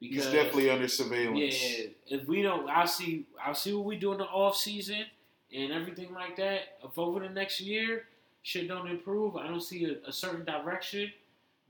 He's 0.00 0.24
definitely 0.24 0.70
under 0.70 0.88
surveillance. 0.88 1.78
yeah. 1.78 1.86
If 2.08 2.26
we 2.26 2.42
don't, 2.42 2.68
I'll 2.68 2.88
see. 2.88 3.26
I'll 3.40 3.54
see 3.54 3.72
what 3.72 3.84
we 3.84 3.96
do 3.96 4.10
in 4.12 4.18
the 4.18 4.24
off 4.24 4.56
season 4.56 5.04
and 5.54 5.72
everything 5.72 6.12
like 6.12 6.36
that. 6.36 6.78
If 6.82 6.98
over 6.98 7.20
the 7.20 7.28
next 7.28 7.60
year 7.60 8.06
shit 8.42 8.66
don't 8.66 8.88
improve, 8.88 9.36
I 9.36 9.46
don't 9.46 9.62
see 9.62 9.84
a, 9.84 10.08
a 10.08 10.12
certain 10.12 10.44
direction. 10.44 11.12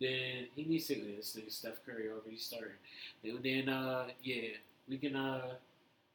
Then 0.00 0.46
he 0.56 0.64
needs 0.64 0.86
to. 0.86 0.94
This 0.94 1.36
nigga 1.38 1.52
Steph 1.52 1.84
Curry 1.84 2.08
already 2.08 2.38
started. 2.38 2.72
Then, 3.22 3.40
then 3.42 3.68
uh, 3.68 4.06
yeah, 4.22 4.48
we 4.88 4.96
can 4.96 5.16
uh, 5.16 5.50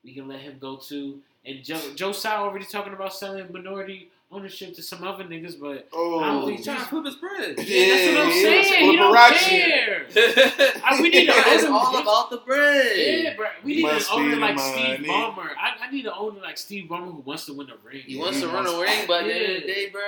we 0.04 0.16
can 0.16 0.28
let 0.28 0.40
him 0.40 0.58
go 0.60 0.78
too. 0.78 1.20
And 1.46 1.64
Joe 1.64 1.94
Joe 1.96 2.12
Tsai 2.12 2.38
already 2.38 2.66
talking 2.66 2.94
about 2.94 3.14
selling 3.14 3.52
minority 3.54 4.10
ownership 4.34 4.74
to 4.76 4.82
some 4.84 5.04
other 5.04 5.24
niggas, 5.24 5.60
but 5.60 5.88
Oh, 5.94 6.20
I 6.20 6.28
don't 6.28 6.44
Oh, 6.44 6.46
think 6.46 6.58
he's 6.58 6.66
trying 6.66 6.80
to 6.80 6.86
flip 6.86 7.06
his 7.06 7.16
bread. 7.16 7.56
Yeah, 7.60 7.88
that's 7.96 8.08
what 8.16 8.22
I'm 8.24 8.30
yeah, 8.30 8.64
saying. 8.64 8.92
He 8.92 8.96
don't 8.98 9.16
care. 9.36 10.08
I- 10.84 11.00
we 11.02 11.10
need 11.10 11.26
to 11.28 11.34
it's 11.36 11.64
own- 11.64 11.72
all 11.74 11.98
about 11.98 12.30
the 12.30 12.38
bread. 12.38 12.98
Yeah, 12.98 13.36
bro. 13.36 13.48
We 13.64 13.76
need 13.76 13.82
Must 13.84 14.12
an 14.12 14.20
owner 14.20 14.36
like 14.38 14.56
the 14.58 14.62
Steve 14.62 15.08
money. 15.08 15.08
Ballmer. 15.08 15.50
I, 15.60 15.86
I 15.88 15.92
need 15.92 16.06
an 16.06 16.14
owner 16.18 16.42
like 16.42 16.58
Steve 16.58 16.90
Ballmer 16.90 17.06
who 17.12 17.20
wants 17.26 17.46
to 17.46 17.54
win 17.54 17.70
a 17.70 17.76
ring. 17.88 18.02
He 18.06 18.18
wants 18.18 18.38
he 18.38 18.44
to 18.44 18.48
run 18.50 18.66
wants- 18.66 18.72
a 18.74 18.82
ring, 18.82 19.06
but 19.08 19.22
at 19.24 19.28
the 19.28 19.34
end 19.36 19.56
of 19.58 19.62
the 19.62 19.68
day, 19.68 19.90
bro, 19.90 20.02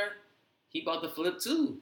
he 0.69 0.81
about 0.81 1.01
to 1.03 1.09
flip 1.09 1.39
too. 1.39 1.77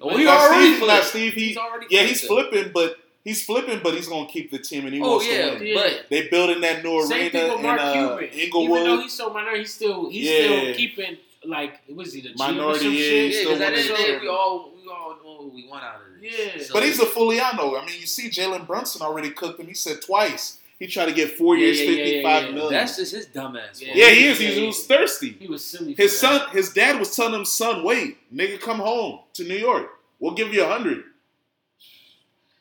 But 0.00 0.12
Oh, 0.12 0.16
he 0.18 0.24
Now, 0.24 0.38
already 0.46 0.66
Steve, 0.74 0.80
now, 0.80 0.86
flipped. 0.86 1.06
Steve, 1.06 1.32
he, 1.34 1.48
He's 1.48 1.56
already 1.56 1.86
yeah, 1.90 2.02
he's 2.02 2.22
it. 2.22 2.26
flipping, 2.26 2.70
but 2.74 2.96
he's 3.24 3.42
flipping, 3.44 3.80
but 3.82 3.94
he's 3.94 4.08
gonna 4.08 4.26
keep 4.28 4.50
the 4.50 4.58
team 4.58 4.84
and 4.84 4.94
he 4.94 5.00
Oh 5.00 5.12
wants 5.12 5.26
yeah, 5.26 5.50
to 5.50 5.54
win. 5.58 5.66
Yeah. 5.66 5.74
but 5.74 6.06
They 6.10 6.28
building 6.28 6.60
that 6.60 6.84
new 6.84 7.02
Same 7.06 7.18
arena 7.20 7.30
thing 7.30 7.50
with 7.50 7.60
in 7.60 7.66
uh, 7.66 7.92
Cuban. 8.18 8.38
Inglewood. 8.38 8.80
Even 8.80 8.84
though 8.96 9.00
he's 9.02 9.12
so 9.14 9.30
minor, 9.32 9.56
he's 9.56 9.72
still 9.72 10.10
he's 10.10 10.26
Yeah. 10.28 10.38
still 10.40 10.74
keeping 10.74 11.16
like 11.46 11.80
it 11.88 11.94
was 11.96 12.12
he 12.12 12.20
the 12.20 12.30
GM 12.30 12.34
or 12.34 12.52
Minority, 12.52 12.78
some 12.84 12.92
yeah, 12.92 12.98
shit? 12.98 13.24
he's 13.26 13.36
yeah, 13.36 13.42
because 13.44 13.60
at 13.60 13.70
the 13.74 13.80
end 13.80 13.90
of 13.90 13.96
the 13.96 14.02
day, 14.02 14.18
we 14.20 14.28
all 14.28 14.72
we 14.82 14.90
all 14.90 15.16
know 15.22 15.42
what 15.44 15.54
we 15.54 15.66
want 15.68 15.84
out 15.84 15.96
of 15.96 16.20
this. 16.20 16.56
Yeah. 16.56 16.62
So- 16.62 16.74
But 16.74 16.82
he's 16.84 17.00
a 17.00 17.06
Fuliano. 17.06 17.80
I 17.80 17.84
mean, 17.86 18.00
you 18.00 18.06
see, 18.06 18.28
Jalen 18.28 18.66
Brunson 18.66 19.02
already 19.02 19.30
cooked 19.30 19.60
him. 19.60 19.66
He 19.66 19.74
said 19.74 20.02
twice. 20.02 20.58
He 20.78 20.88
tried 20.88 21.06
to 21.06 21.12
get 21.12 21.38
four 21.38 21.56
Yeah, 21.56 21.66
years, 21.66 21.80
yeah, 21.80 21.84
yeah, 21.86 21.90
yeah, 21.96 22.04
fifty-five 22.04 22.44
yeah. 22.46 22.50
million. 22.50 22.72
That's 22.72 22.96
just 22.96 23.12
his 23.14 23.26
dumbass. 23.26 23.80
Yeah. 23.80 23.92
yeah, 23.94 24.10
he 24.10 24.26
is. 24.26 24.40
Yeah, 24.40 24.48
He, 24.48 24.60
yeah. 24.60 24.66
was 24.66 24.86
thirsty. 24.86 25.30
He 25.38 25.46
was 25.46 25.64
silly. 25.64 25.94
for 25.94 26.02
His 26.02 26.20
that. 26.20 26.40
son, 26.40 26.50
his 26.50 26.72
dad 26.72 26.98
was 26.98 27.14
telling 27.14 27.34
him, 27.34 27.44
"Son, 27.44 27.84
wait, 27.84 28.18
nigga, 28.34 28.60
come 28.60 28.78
home 28.80 29.20
to 29.34 29.44
New 29.44 29.56
York. 29.56 29.88
We'll 30.18 30.34
give 30.34 30.52
you 30.52 30.64
a 30.64 30.68
hundred. 30.68 31.04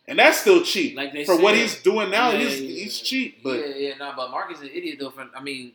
And 0.05 0.19
that's 0.19 0.39
still 0.39 0.61
cheap 0.63 0.97
Like 0.97 1.13
they 1.13 1.23
for 1.23 1.39
what 1.39 1.55
he's 1.55 1.81
doing 1.81 2.09
now. 2.09 2.31
Yeah, 2.31 2.39
he's 2.39 2.61
yeah, 2.61 2.67
he's 2.83 2.99
cheap, 2.99 3.41
but 3.41 3.57
yeah, 3.59 3.75
yeah, 3.75 3.95
nah, 3.97 4.15
but 4.15 4.31
Mark 4.31 4.51
is 4.51 4.59
an 4.61 4.67
idiot 4.73 4.97
though. 4.99 5.09
For, 5.11 5.25
I 5.35 5.41
mean, 5.41 5.71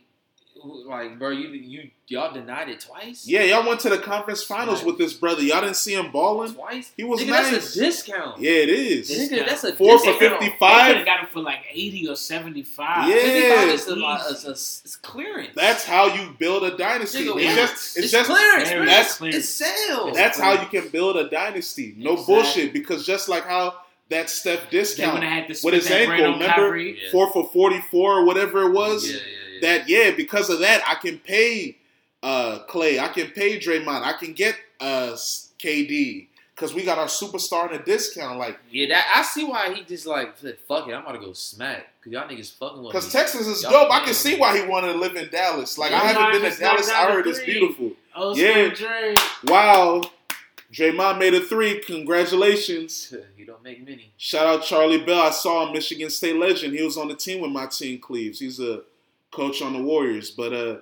like, 0.63 1.17
bro, 1.19 1.29
you 1.29 1.49
you 1.49 1.89
y'all 2.07 2.33
denied 2.33 2.69
it 2.69 2.79
twice. 2.79 3.27
yeah, 3.27 3.43
y'all 3.43 3.67
went 3.67 3.79
to 3.81 3.89
the 3.89 3.97
conference 3.97 4.43
finals 4.43 4.79
Right. 4.79 4.87
with 4.87 4.97
this 4.97 5.13
brother. 5.13 5.41
Y'all 5.41 5.61
didn't 5.61 5.75
see 5.75 5.93
him 5.93 6.11
balling. 6.11 6.53
twice. 6.53 6.91
He 6.97 7.03
was 7.03 7.21
Nigga, 7.21 7.27
nice. 7.29 7.51
That's 7.51 7.75
a 7.75 7.79
discount. 7.79 8.39
Yeah, 8.41 8.51
it 8.51 8.69
is. 8.69 9.09
Nigga, 9.11 9.45
that's 9.47 9.63
a 9.63 9.75
Four 9.75 9.99
for 9.99 10.05
discount. 10.05 10.19
They 10.19 10.27
could 10.27 10.39
55. 10.59 10.95
have 10.97 11.05
got 11.05 11.19
him 11.21 11.27
for 11.31 11.39
like 11.41 11.59
eighty 11.71 12.07
or 12.07 12.15
seventy 12.15 12.63
five. 12.63 13.09
Yeah. 13.09 13.15
55 13.15 13.67
is 13.69 13.87
a 13.87 13.95
lot. 13.95 14.21
It's, 14.31 14.45
a, 14.45 14.51
it's 14.51 14.95
clearance. 15.01 15.51
That's 15.55 15.85
how 15.85 16.07
you 16.13 16.35
build 16.39 16.63
a 16.63 16.75
dynasty. 16.77 17.25
Nigga, 17.25 17.41
it's 17.43 17.55
just 17.55 17.73
it's, 17.73 17.97
It's 17.97 18.11
just 18.11 18.29
clearance. 18.29 18.69
Man. 18.69 18.85
that's- 18.85 19.17
clear. 19.17 19.35
it's 19.35 19.49
sales. 19.49 20.15
that's 20.15 20.39
how 20.39 20.53
you 20.61 20.67
can 20.67 20.89
build 20.89 21.15
a 21.17 21.29
dynasty. 21.29 21.93
No 21.97 22.13
Exactly. 22.13 22.35
bullshit. 22.35 22.73
Because 22.73 23.05
just 23.05 23.29
like 23.29 23.45
how 23.45 23.75
that 24.09 24.27
Steph 24.29 24.71
discount 24.71 25.13
would 25.13 25.23
have 25.23 25.31
had 25.47 25.49
with 25.63 25.73
his 25.75 25.87
that 25.87 26.01
ankle, 26.09 26.33
remember? 26.33 26.75
Yeah. 26.77 27.11
four 27.11 27.31
for 27.31 27.47
forty 27.53 27.79
four 27.91 28.13
or 28.19 28.25
whatever 28.25 28.63
it 28.63 28.71
was. 28.71 29.07
Yeah, 29.07 29.17
yeah, 29.17 29.21
yeah. 29.21 29.35
That 29.61 29.89
yeah, 29.89 30.11
because 30.11 30.49
of 30.49 30.59
that, 30.59 30.81
I 30.87 30.95
can 30.95 31.19
pay 31.19 31.77
uh, 32.23 32.59
Clay. 32.67 32.99
I 32.99 33.07
can 33.09 33.27
pay 33.31 33.59
Draymond. 33.59 34.03
I 34.03 34.13
can 34.13 34.33
get 34.33 34.55
uh, 34.79 35.13
KD 35.59 36.27
because 36.59 36.73
we 36.73 36.83
got 36.83 36.97
our 36.97 37.07
superstar 37.07 37.69
in 37.69 37.79
a 37.79 37.83
discount. 37.83 38.37
Like 38.37 38.59
yeah, 38.69 38.87
that 38.89 39.13
I 39.15 39.23
see 39.23 39.45
why 39.45 39.73
he 39.73 39.83
just 39.83 40.05
like 40.05 40.37
said, 40.37 40.57
fuck 40.67 40.87
it. 40.87 40.93
I'm 40.93 41.05
gonna 41.05 41.19
go 41.19 41.33
smack 41.33 41.87
because 41.99 42.13
y'all 42.13 42.27
niggas 42.27 42.57
fucking 42.57 42.83
with 42.83 42.91
because. 42.91 43.11
Texas 43.11 43.47
is 43.47 43.63
Y'all 43.63 43.71
dope. 43.71 43.91
I 43.91 44.03
can 44.03 44.13
see 44.13 44.37
why 44.37 44.57
he 44.57 44.67
wanted 44.67 44.93
to 44.93 44.99
live 44.99 45.15
in 45.15 45.29
Dallas. 45.29 45.77
Like 45.77 45.91
Yeah, 45.91 46.01
I 46.01 46.07
haven't 46.07 46.41
been 46.41 46.51
to 46.51 46.59
Dallas. 46.59 46.89
I 46.89 47.11
heard 47.11 47.27
it's 47.27 47.43
beautiful. 47.43 47.91
Oh, 48.15 48.35
Yeah. 48.35 48.69
Dre. 48.69 49.15
Wow. 49.45 50.03
Draymond 50.71 51.17
made 51.17 51.33
a 51.33 51.41
three. 51.41 51.79
Congratulations. 51.79 53.13
you 53.37 53.45
don't 53.45 53.63
make 53.63 53.83
many. 53.83 54.11
Shout 54.17 54.45
out 54.45 54.63
Charlie 54.63 55.03
Bell. 55.03 55.21
I 55.21 55.31
saw 55.31 55.65
him, 55.65 55.73
Michigan 55.73 56.09
State 56.09 56.35
legend. 56.35 56.73
He 56.73 56.83
was 56.83 56.97
on 56.97 57.07
the 57.07 57.15
team 57.15 57.41
with 57.41 57.51
my 57.51 57.65
team, 57.65 57.99
Cleaves. 57.99 58.39
He's 58.39 58.59
a 58.59 58.81
coach 59.31 59.61
on 59.61 59.73
the 59.73 59.81
Warriors. 59.81 60.31
But 60.31 60.53
uh, 60.53 60.77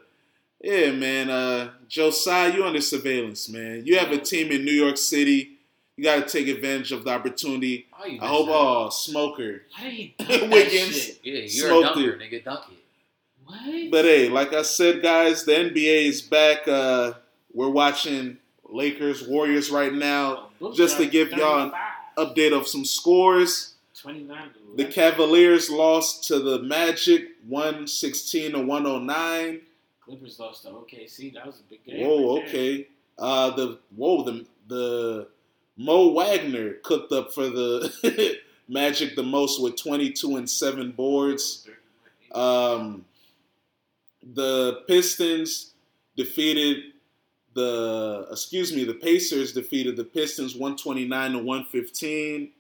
yeah, 0.62 0.92
man. 0.92 1.30
Uh, 1.30 1.72
Joe 1.88 2.12
Tsai, 2.12 2.48
you 2.56 2.66
under 2.66 2.82
surveillance, 2.82 3.50
man. 3.50 3.84
You 3.86 3.98
have 3.98 4.12
a 4.12 4.18
team 4.18 4.52
in 4.52 4.66
New 4.66 4.72
York 4.72 4.98
City. 4.98 5.52
You 5.96 6.04
got 6.04 6.28
to 6.28 6.30
take 6.32 6.48
advantage 6.48 6.92
of 6.92 7.04
the 7.04 7.10
opportunity. 7.12 7.88
Oh, 7.94 8.04
I 8.06 8.28
hope. 8.28 8.48
that. 8.48 8.54
Oh, 8.54 8.90
smoker. 8.90 9.62
Why 9.76 9.84
did 9.86 9.94
he 9.94 10.16
dunk 10.20 10.30
that 10.30 10.50
Wiggins. 10.52 10.96
shit? 11.02 11.20
Yeah, 11.24 11.34
you're 11.34 11.48
smoked 11.48 11.98
a 11.98 12.02
dunker, 12.02 12.10
it. 12.12 12.20
nigga. 12.32 12.44
Dunk 12.44 12.60
it. 12.72 12.78
What? 13.46 13.92
But 13.92 14.06
hey, 14.06 14.30
like 14.30 14.54
I 14.54 14.62
said, 14.62 15.02
guys, 15.02 15.46
the 15.46 15.54
NBA 15.54 16.08
is 16.08 16.22
back. 16.22 16.68
Uh, 16.68 17.14
we're 17.54 17.70
watching. 17.70 18.38
Lakers, 18.70 19.26
Warriors 19.26 19.70
right 19.72 19.94
now. 19.94 20.50
Bulls 20.60 20.76
just 20.76 20.98
to 20.98 21.06
give 21.06 21.32
y'all 21.32 21.68
an 21.68 21.72
Update 22.18 22.52
of 22.52 22.68
some 22.68 22.84
scores. 22.84 23.76
29 24.02 24.38
to 24.38 24.60
The 24.78 24.86
Cavaliers 24.86 25.72
lost 25.72 26.26
to 26.26 26.38
the 26.40 26.62
Magic 26.62 27.30
116 27.48 28.52
to 28.52 28.60
109. 28.60 29.62
Clippers 30.06 30.40
lost 30.40 30.64
to 30.64 30.70
OKC. 30.70 31.34
That 31.34 31.48
was 31.48 31.60
a 31.60 31.64
big 31.64 31.84
game. 31.84 32.06
Whoa, 32.06 32.38
right 32.38 32.48
okay. 32.48 32.88
Uh 33.18 33.50
the 33.56 33.80
whoa, 33.96 34.24
the 34.24 34.46
the 34.68 35.28
Mo 35.78 36.10
Wagner 36.14 36.74
cooked 36.84 37.12
up 37.12 37.34
for 37.34 37.50
the 37.50 38.38
Magic 38.68 39.16
the 39.16 39.24
most 39.24 39.62
with 39.62 39.78
22 39.78 40.36
and 40.36 40.50
7 40.50 40.92
boards. 40.92 41.68
Um, 42.34 43.06
the 44.22 44.84
Pistons 44.88 45.74
defeated 46.16 46.94
the 47.56 48.28
excuse 48.30 48.76
me, 48.76 48.84
the 48.84 48.94
Pacers 48.94 49.54
defeated 49.54 49.96
the 49.96 50.04
Pistons 50.04 50.54
129 50.54 51.32
to 51.32 51.38
115. 51.40 52.52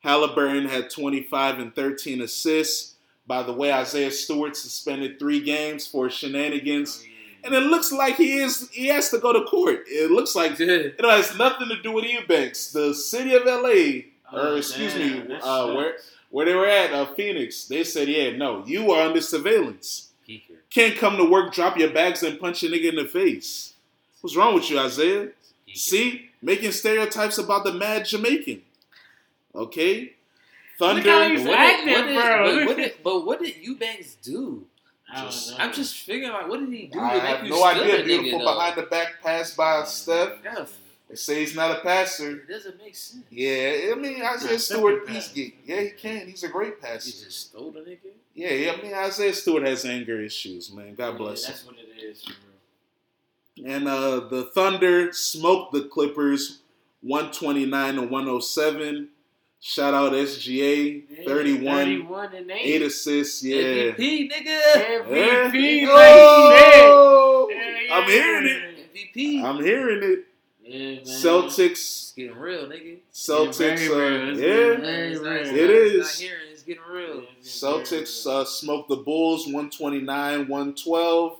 Halliburton 0.00 0.66
had 0.66 0.90
25 0.90 1.58
and 1.58 1.74
13 1.74 2.20
assists. 2.22 2.94
By 3.26 3.42
the 3.42 3.52
way, 3.52 3.72
Isaiah 3.72 4.10
Stewart 4.10 4.56
suspended 4.56 5.18
three 5.18 5.40
games 5.40 5.86
for 5.86 6.08
shenanigans. 6.08 7.04
And 7.44 7.54
it 7.54 7.64
looks 7.64 7.92
like 7.92 8.16
he 8.16 8.38
is 8.38 8.68
he 8.70 8.86
has 8.88 9.10
to 9.10 9.18
go 9.18 9.32
to 9.32 9.42
court. 9.44 9.84
It 9.86 10.10
looks 10.10 10.34
like 10.34 10.58
it 10.58 11.00
has 11.00 11.36
nothing 11.36 11.68
to 11.68 11.80
do 11.82 11.92
with 11.92 12.04
Eubanks. 12.04 12.72
The 12.72 12.94
city 12.94 13.34
of 13.34 13.44
LA, 13.44 14.08
Oh, 14.30 14.52
or 14.54 14.58
excuse 14.58 14.92
damn, 14.94 15.28
me, 15.28 15.34
uh, 15.42 15.72
where 15.74 15.94
where 16.30 16.46
they 16.46 16.54
were 16.54 16.66
at, 16.66 16.92
uh, 16.92 17.06
Phoenix, 17.14 17.64
they 17.66 17.84
said, 17.84 18.08
yeah, 18.08 18.36
no, 18.36 18.64
you 18.66 18.90
are 18.92 19.06
under 19.06 19.20
surveillance. 19.20 20.10
Peaker. 20.28 20.56
Can't 20.68 20.98
come 20.98 21.16
to 21.16 21.24
work, 21.24 21.54
drop 21.54 21.78
your 21.78 21.90
bags, 21.90 22.22
and 22.22 22.38
punch 22.38 22.62
a 22.62 22.66
nigga 22.66 22.90
in 22.90 22.96
the 22.96 23.06
face. 23.06 23.72
What's 24.20 24.36
wrong 24.36 24.54
with 24.54 24.68
you, 24.68 24.78
Isaiah? 24.78 25.28
Peaker. 25.66 25.76
See, 25.76 26.30
making 26.42 26.72
stereotypes 26.72 27.38
about 27.38 27.64
the 27.64 27.72
mad 27.72 28.04
Jamaican. 28.04 28.60
Okay, 29.58 30.12
Look 30.80 31.04
how 31.04 31.04
Thunder. 31.04 31.28
he's 31.30 31.42
But 31.44 31.50
what 31.50 31.58
acting, 31.58 31.86
did, 31.86 31.96
what 31.96 32.06
did, 32.06 32.22
bro. 32.22 32.44
but, 32.56 32.66
what 32.66 32.76
did, 32.82 32.92
but 33.04 33.26
what 33.26 33.40
did 33.42 33.56
Eubanks 33.56 34.14
do? 34.22 34.64
Just, 35.16 35.58
I'm 35.58 35.72
just 35.72 35.96
figuring 36.00 36.30
out 36.34 36.48
what 36.48 36.60
did 36.60 36.68
he 36.68 36.86
do 36.86 37.00
I 37.00 37.14
to 37.14 37.20
have 37.20 37.42
make 37.42 37.50
you 37.50 37.56
no 37.56 37.64
idea. 37.64 38.00
a 38.00 38.04
Beautiful 38.04 38.40
nigga, 38.40 38.44
behind 38.44 38.76
though? 38.76 38.80
the 38.82 38.86
back 38.88 39.22
pass 39.22 39.54
by 39.54 39.84
Steph. 39.84 40.32
Yeah, 40.44 40.66
They 41.08 41.14
say 41.16 41.40
he's 41.40 41.56
not 41.56 41.70
a 41.78 41.80
passer. 41.80 42.32
it 42.36 42.48
doesn't 42.48 42.76
make 42.76 42.94
sense. 42.94 43.24
Yeah, 43.30 43.92
I 43.92 43.94
mean 43.96 44.22
Isaiah 44.22 44.52
Nah, 44.52 44.56
Stewart. 44.58 45.04
Steph 45.06 45.14
He's 45.14 45.28
can 45.28 45.52
yeah, 45.64 45.80
he 45.80 45.88
can. 45.90 46.26
He's 46.28 46.44
a 46.44 46.48
great 46.48 46.78
passer. 46.80 47.06
He 47.06 47.12
passer. 47.12 47.24
just 47.24 47.40
stole 47.48 47.70
the 47.70 47.80
nigga. 47.80 47.98
Yeah, 48.34 48.50
yeah. 48.50 48.72
I 48.72 48.82
mean 48.82 48.92
Isaiah 48.94 49.32
Stewart 49.32 49.66
has 49.66 49.86
anger 49.86 50.20
issues, 50.20 50.70
man. 50.70 50.94
God 50.94 51.12
Yeah, 51.12 51.16
bless 51.16 51.44
him. 51.46 51.52
That's 51.52 51.66
what 51.66 51.76
it 51.78 52.02
is, 52.04 52.22
for. 52.24 52.32
And 53.66 53.88
uh, 53.88 54.20
the 54.28 54.44
Thunder 54.54 55.10
smoked 55.14 55.72
the 55.72 55.84
Clippers 55.84 56.58
129 57.00 57.94
to 57.94 58.02
107. 58.02 59.08
Shout 59.60 59.92
out 59.92 60.12
SGA, 60.12 61.02
Yeah, 61.10 61.24
31, 61.26 61.64
31 61.64 62.34
and 62.34 62.50
8. 62.50 62.56
8 62.60 62.82
assists. 62.82 63.42
Yeah. 63.42 63.56
MVP, 63.56 64.30
nigga. 64.30 65.04
MVP, 65.04 65.80
Yeah. 65.82 65.88
like 65.92 66.06
Oh! 66.06 67.48
you 67.50 67.56
said. 67.56 67.92
I'm 67.92 68.08
hearing 68.08 68.46
it. 68.46 68.94
MVP. 68.94 69.42
I'm 69.42 69.64
hearing 69.64 70.02
it. 70.12 70.24
Yeah, 70.62 70.78
man. 70.96 71.00
Celtics, 71.04 71.70
It's 71.70 72.12
getting 72.12 72.36
real, 72.36 72.66
nigga. 72.68 72.98
Celtics, 73.12 73.56
very 73.88 73.88
uh. 73.88 74.30
It's 74.32 74.40
yeah. 74.40 74.46
very 74.46 75.12
It's 75.12 75.20
real. 75.20 75.30
not- 75.32 75.40
it's 75.40 75.50
It 75.50 75.52
not- 75.54 75.70
is. 75.70 75.92
It's 75.94 76.20
not 76.20 76.28
hearing. 76.28 76.42
It's 76.52 76.62
getting 76.62 76.82
real. 76.88 77.24
It's 77.40 77.60
very 77.60 77.74
Celtics 77.74 78.26
real. 78.26 78.36
uh, 78.36 78.44
smoked 78.44 78.88
the 78.90 78.96
Bulls 78.96 79.46
129, 79.46 80.46
112. 80.46 81.38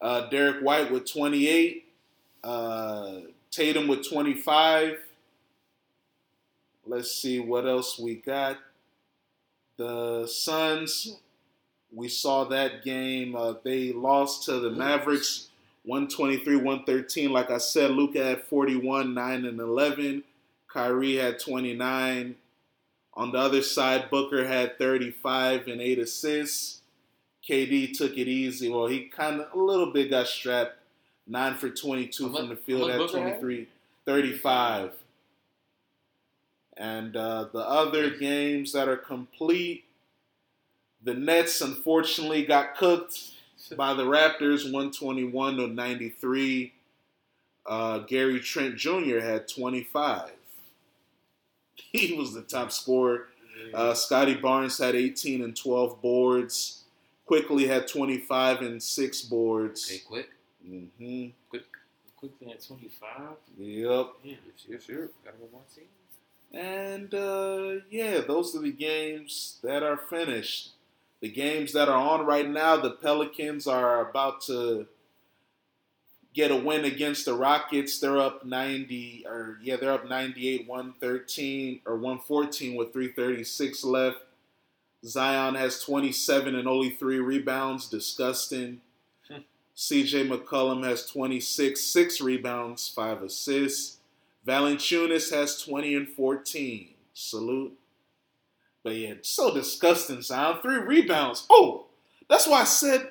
Uh, 0.00 0.28
Derek 0.30 0.62
White 0.62 0.90
with 0.90 1.10
28. 1.10 1.84
Uh, 2.44 3.12
Tatum 3.50 3.88
with 3.88 4.08
25. 4.08 4.98
Let's 6.86 7.10
see 7.10 7.40
what 7.40 7.66
else 7.66 7.98
we 7.98 8.16
got. 8.16 8.58
The 9.76 10.26
Suns, 10.26 11.18
we 11.92 12.08
saw 12.08 12.44
that 12.44 12.84
game. 12.84 13.34
Uh, 13.34 13.54
they 13.64 13.92
lost 13.92 14.44
to 14.44 14.60
the 14.60 14.70
Mavericks 14.70 15.48
123 15.84 16.56
113. 16.56 17.30
Like 17.32 17.50
I 17.50 17.58
said, 17.58 17.90
Luka 17.90 18.22
had 18.24 18.42
41, 18.44 19.14
9 19.14 19.44
and 19.44 19.60
11. 19.60 20.24
Kyrie 20.72 21.16
had 21.16 21.38
29. 21.40 22.36
On 23.14 23.32
the 23.32 23.38
other 23.38 23.62
side, 23.62 24.10
Booker 24.10 24.46
had 24.46 24.78
35 24.78 25.68
and 25.68 25.80
8 25.80 25.98
assists. 25.98 26.80
KD 27.48 27.96
took 27.96 28.12
it 28.12 28.28
easy. 28.28 28.68
Well, 28.68 28.86
he 28.86 29.04
kind 29.04 29.40
of 29.40 29.52
a 29.54 29.58
little 29.58 29.92
bit 29.92 30.10
got 30.10 30.26
strapped. 30.26 30.74
9 31.26 31.54
for 31.54 31.70
22 31.70 32.24
How 32.24 32.30
much- 32.30 32.40
from 32.40 32.48
the 32.50 32.56
field 32.56 32.90
at 32.90 32.98
much 32.98 33.10
23, 33.10 33.68
35. 34.04 34.92
And 36.76 37.16
uh, 37.16 37.48
the 37.52 37.60
other 37.60 38.10
games 38.10 38.72
that 38.72 38.88
are 38.88 38.96
complete, 38.96 39.84
the 41.02 41.14
Nets 41.14 41.60
unfortunately 41.60 42.44
got 42.44 42.76
cooked 42.76 43.18
by 43.76 43.94
the 43.94 44.04
Raptors 44.04 44.64
121 44.64 45.56
to 45.56 45.66
93. 45.68 46.72
Uh, 47.64 47.98
Gary 48.00 48.40
Trent 48.40 48.76
Jr. 48.76 49.20
had 49.20 49.48
25. 49.48 50.30
He 51.92 52.14
was 52.14 52.32
the 52.34 52.42
top 52.42 52.72
scorer. 52.72 53.28
Uh, 53.72 53.94
Scottie 53.94 54.34
Barnes 54.34 54.78
had 54.78 54.94
18 54.94 55.42
and 55.42 55.56
12 55.56 56.00
boards. 56.00 56.84
Quickley 57.26 57.66
had 57.66 57.88
25 57.88 58.62
and 58.62 58.82
6 58.82 59.22
boards. 59.22 59.86
Okay, 59.90 60.02
quick. 60.06 60.30
hmm 60.62 61.26
Quickley 62.16 62.52
at 62.52 62.64
25. 62.64 63.10
Yep. 63.58 64.06
Yeah. 64.24 64.34
Sure, 64.56 64.80
sure. 64.80 65.10
Gotta 65.24 65.38
move 65.38 65.54
on. 65.54 65.60
See. 65.68 65.82
And 66.52 67.12
uh, 67.12 67.76
yeah, 67.90 68.20
those 68.26 68.54
are 68.56 68.62
the 68.62 68.72
games 68.72 69.58
that 69.62 69.82
are 69.82 69.96
finished. 69.96 70.70
The 71.20 71.30
games 71.30 71.72
that 71.72 71.88
are 71.88 71.96
on 71.96 72.26
right 72.26 72.48
now, 72.48 72.76
the 72.76 72.90
Pelicans 72.90 73.66
are 73.66 74.08
about 74.08 74.42
to 74.42 74.86
get 76.34 76.50
a 76.50 76.56
win 76.56 76.84
against 76.84 77.24
the 77.24 77.34
Rockets. 77.34 77.98
They're 77.98 78.18
up 78.18 78.44
90 78.44 79.24
or 79.26 79.58
yeah, 79.62 79.76
they're 79.76 79.92
up 79.92 80.08
98 80.08 80.68
113 80.68 81.80
or 81.86 81.94
114 81.94 82.76
with 82.76 82.92
336 82.92 83.84
left. 83.84 84.18
Zion 85.04 85.54
has 85.54 85.82
27 85.82 86.54
and 86.54 86.68
only 86.68 86.90
3 86.90 87.18
rebounds, 87.20 87.88
disgusting. 87.88 88.80
CJ 89.76 90.28
McCollum 90.28 90.84
has 90.84 91.06
26, 91.06 91.80
6 91.80 92.20
rebounds, 92.20 92.88
5 92.88 93.22
assists. 93.22 93.95
Valanciunas 94.46 95.34
has 95.34 95.60
20 95.62 95.94
and 95.94 96.08
14. 96.08 96.90
Salute. 97.12 97.76
But 98.84 98.94
yeah, 98.94 99.14
so 99.22 99.52
disgusting, 99.52 100.22
Zion. 100.22 100.58
Three 100.62 100.76
rebounds. 100.76 101.44
Oh, 101.50 101.86
that's 102.28 102.46
why 102.46 102.60
I 102.60 102.64
said, 102.64 103.08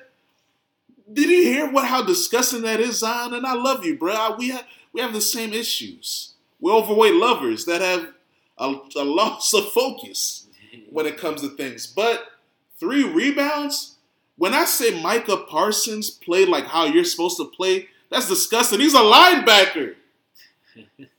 did 1.12 1.28
you 1.28 1.42
hear 1.42 1.70
what 1.70 1.86
how 1.86 2.02
disgusting 2.02 2.62
that 2.62 2.80
is, 2.80 3.00
Zion? 3.00 3.34
And 3.34 3.46
I 3.46 3.54
love 3.54 3.84
you, 3.84 3.96
bro. 3.98 4.36
We 4.38 4.50
have 4.50 4.64
we 4.92 5.00
have 5.02 5.12
the 5.12 5.20
same 5.20 5.52
issues. 5.52 6.32
We're 6.60 6.74
overweight 6.74 7.14
lovers 7.14 7.66
that 7.66 7.82
have 7.82 8.14
a, 8.56 8.74
a 8.96 9.04
loss 9.04 9.52
of 9.52 9.70
focus 9.72 10.46
when 10.90 11.04
it 11.04 11.18
comes 11.18 11.42
to 11.42 11.50
things. 11.50 11.86
But 11.86 12.24
three 12.80 13.04
rebounds. 13.04 13.96
When 14.38 14.52
I 14.52 14.64
say 14.64 15.02
Micah 15.02 15.38
Parsons 15.48 16.10
played 16.10 16.48
like 16.48 16.64
how 16.64 16.84
you're 16.84 17.04
supposed 17.04 17.38
to 17.38 17.46
play, 17.46 17.88
that's 18.10 18.28
disgusting. 18.28 18.80
He's 18.80 18.94
a 18.94 18.98
linebacker. 18.98 19.94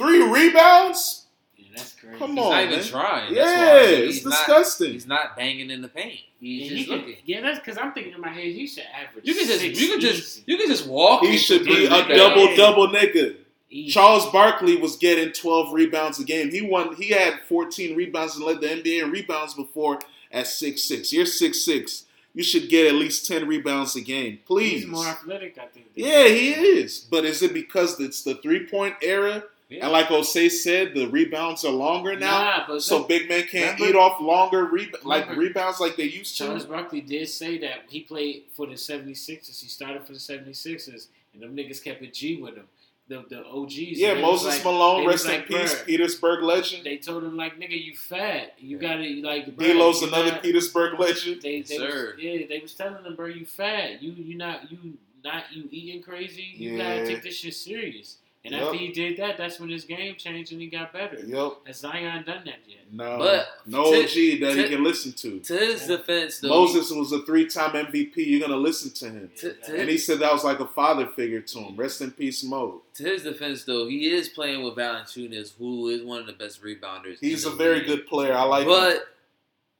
Three 0.00 0.22
rebounds? 0.28 1.26
Yeah, 1.56 1.66
that's 1.76 1.92
crazy. 1.92 2.18
Come 2.18 2.30
He's 2.36 2.44
on, 2.44 2.50
not 2.50 2.62
even 2.64 2.78
man. 2.78 2.84
trying. 2.88 3.34
Yeah, 3.34 3.44
That's 3.44 3.56
why. 3.60 3.88
it's 3.90 4.14
He's 4.16 4.24
not, 4.24 4.30
disgusting. 4.46 4.92
he's 4.92 5.06
not 5.06 5.36
banging 5.36 5.70
in 5.70 5.82
the 5.82 5.88
paint. 5.88 6.20
He's 6.40 6.62
Yeah, 6.62 6.68
just 6.68 6.78
he 6.78 6.84
could- 6.86 6.98
looking. 7.00 7.16
yeah, 7.24 7.40
that's 7.42 7.58
because 7.60 7.78
I'm 7.78 7.92
thinking 7.92 8.14
in 8.14 8.20
my 8.20 8.28
head, 8.30 8.44
he 8.44 8.66
should 8.66 8.84
average. 8.84 9.26
You 9.26 9.34
can 9.34 9.46
just, 9.46 9.60
six 9.60 9.80
you 9.80 9.88
can 9.90 10.00
just, 10.00 10.42
you 10.48 10.56
can 10.56 10.66
just 10.68 10.86
walk. 10.86 11.22
he 11.24 11.36
should 11.36 11.64
be 11.64 11.86
a 11.86 11.90
rebounds. 11.90 12.08
double 12.16 12.56
double 12.56 12.88
nigga. 12.88 13.36
Easy. 13.72 13.92
Charles 13.92 14.28
Barkley 14.32 14.76
was 14.76 14.96
getting 14.96 15.32
12 15.32 15.72
rebounds 15.72 16.18
a 16.18 16.24
game. 16.24 16.50
He 16.50 16.60
won. 16.60 16.96
He 16.96 17.10
had 17.10 17.40
14 17.48 17.94
rebounds 17.96 18.34
and 18.34 18.44
led 18.44 18.60
the 18.60 18.66
NBA 18.66 19.04
in 19.04 19.10
rebounds 19.12 19.54
before 19.54 20.00
at 20.32 20.46
6'6". 20.46 21.12
You're 21.12 21.24
6'6". 21.24 22.04
You 22.34 22.42
should 22.42 22.68
get 22.68 22.86
at 22.88 22.94
least 22.94 23.28
10 23.28 23.46
rebounds 23.46 23.94
a 23.96 24.00
game, 24.00 24.38
please. 24.46 24.80
He's 24.82 24.86
more 24.86 25.06
athletic, 25.06 25.56
I 25.58 25.66
think. 25.66 25.86
Yeah, 25.94 26.26
he 26.28 26.52
is. 26.52 26.98
But 27.00 27.24
is 27.24 27.42
it 27.42 27.52
because 27.54 27.98
it's 28.00 28.22
the 28.22 28.36
three 28.36 28.66
point 28.66 28.94
era? 29.02 29.44
Yeah. 29.70 29.84
And 29.84 29.92
like 29.92 30.08
Osei 30.08 30.50
said, 30.50 30.94
the 30.94 31.06
rebounds 31.06 31.64
are 31.64 31.70
longer 31.72 32.16
now. 32.18 32.42
Nah, 32.42 32.64
but 32.66 32.82
So 32.82 32.98
look, 32.98 33.08
big 33.08 33.28
men 33.28 33.44
can't 33.44 33.78
Remember- 33.78 33.86
eat 33.86 33.94
off 33.96 34.20
longer 34.20 34.64
reb- 34.64 34.96
like 35.04 35.22
Remember- 35.28 35.40
rebounds 35.40 35.78
like 35.78 35.94
they 35.96 36.04
used 36.04 36.36
Charles 36.36 36.64
to. 36.64 36.70
Barkley 36.70 37.00
did 37.00 37.28
say 37.28 37.56
that 37.58 37.84
he 37.88 38.00
played 38.00 38.44
for 38.56 38.66
the 38.66 38.74
76ers. 38.76 39.60
He 39.62 39.68
started 39.68 40.04
for 40.04 40.12
the 40.12 40.18
76ers, 40.18 41.06
and 41.32 41.42
them 41.42 41.56
niggas 41.56 41.82
kept 41.84 42.02
a 42.02 42.08
G 42.08 42.36
with 42.36 42.56
him. 42.56 42.66
the 43.08 43.24
the 43.28 43.44
OGs. 43.44 43.98
Yeah, 43.98 44.14
Moses 44.20 44.54
like- 44.54 44.64
Malone, 44.64 45.04
rest 45.04 45.26
was 45.26 45.34
in 45.34 45.42
peace, 45.42 45.74
"Bruh, 45.74 45.84
Petersburg 45.86 46.44
legend. 46.44 46.84
They 46.84 46.96
told 46.98 47.24
him 47.24 47.36
like, 47.36 47.58
nigga, 47.58 47.76
you 47.84 47.96
fat. 47.96 48.54
You 48.60 48.78
gotta 48.78 49.02
like. 49.24 49.46
bruh, 49.56 49.72
D'Lo's 49.72 50.00
you 50.02 50.06
another 50.06 50.30
not- 50.30 50.42
Petersburg 50.44 50.96
legend. 51.00 51.42
They, 51.42 51.62
they 51.62 51.76
Sir. 51.76 52.14
was, 52.14 52.22
yeah, 52.22 52.46
they 52.48 52.60
was 52.60 52.72
telling 52.74 53.02
him, 53.04 53.16
bro, 53.16 53.26
you 53.26 53.44
fat. 53.44 54.00
You 54.00 54.12
you 54.12 54.36
not 54.36 54.70
you 54.70 54.96
not 55.24 55.52
you 55.52 55.64
eating 55.72 56.02
crazy. 56.02 56.52
You 56.54 56.76
Yeah. 56.76 56.98
gotta 57.00 57.06
take 57.08 57.22
this 57.24 57.34
shit 57.36 57.54
serious. 57.54 58.18
And 58.42 58.54
Yup. 58.54 58.62
after 58.62 58.78
he 58.78 58.88
did 58.90 59.18
that, 59.18 59.36
that's 59.36 59.60
when 59.60 59.68
his 59.68 59.84
game 59.84 60.14
changed 60.16 60.50
and 60.52 60.62
he 60.62 60.66
got 60.68 60.94
better. 60.94 61.18
Yep. 61.26 61.52
Has 61.66 61.80
Zion 61.80 62.24
done 62.24 62.42
that 62.46 62.60
yet? 62.66 62.90
No, 62.90 63.18
But 63.18 63.46
no 63.66 63.92
to- 63.92 63.98
OG 64.04 64.40
that 64.40 64.56
he 64.56 64.66
can 64.66 64.82
listen 64.82 65.12
to. 65.12 65.40
To 65.40 65.58
his 65.58 65.82
Yeah. 65.82 65.96
defense, 65.98 66.38
though, 66.38 66.48
Moses 66.48 66.90
was 66.90 67.12
a 67.12 67.20
three-time 67.20 67.76
MVP. 67.76 68.24
You're 68.24 68.40
gonna 68.40 68.56
listen 68.56 68.92
to 68.92 69.10
him, 69.10 69.30
To- 69.36 69.52
to- 69.52 69.76
and 69.78 69.90
he 69.90 69.98
said 69.98 70.20
that 70.20 70.32
was 70.32 70.42
like 70.42 70.58
a 70.58 70.66
father 70.66 71.06
figure 71.08 71.42
to 71.42 71.58
him. 71.58 71.76
Rest 71.76 72.00
in 72.00 72.12
peace, 72.12 72.42
Mo. 72.42 72.80
to 72.94 73.02
his 73.04 73.24
defense, 73.24 73.64
though, 73.64 73.86
he 73.86 74.10
is 74.10 74.30
playing 74.30 74.62
with 74.64 74.74
Valanciunas, 74.74 75.52
who 75.58 75.88
is 75.88 76.02
one 76.02 76.20
of 76.20 76.26
the 76.26 76.32
best 76.32 76.62
rebounders. 76.62 77.18
He's 77.20 77.44
a 77.44 77.50
in 77.50 77.58
the 77.58 77.62
very 77.62 77.78
league. 77.80 77.88
good 77.88 78.06
player. 78.06 78.32
I 78.32 78.44
like 78.44 78.62
him. 78.62 78.68
but 78.70 79.06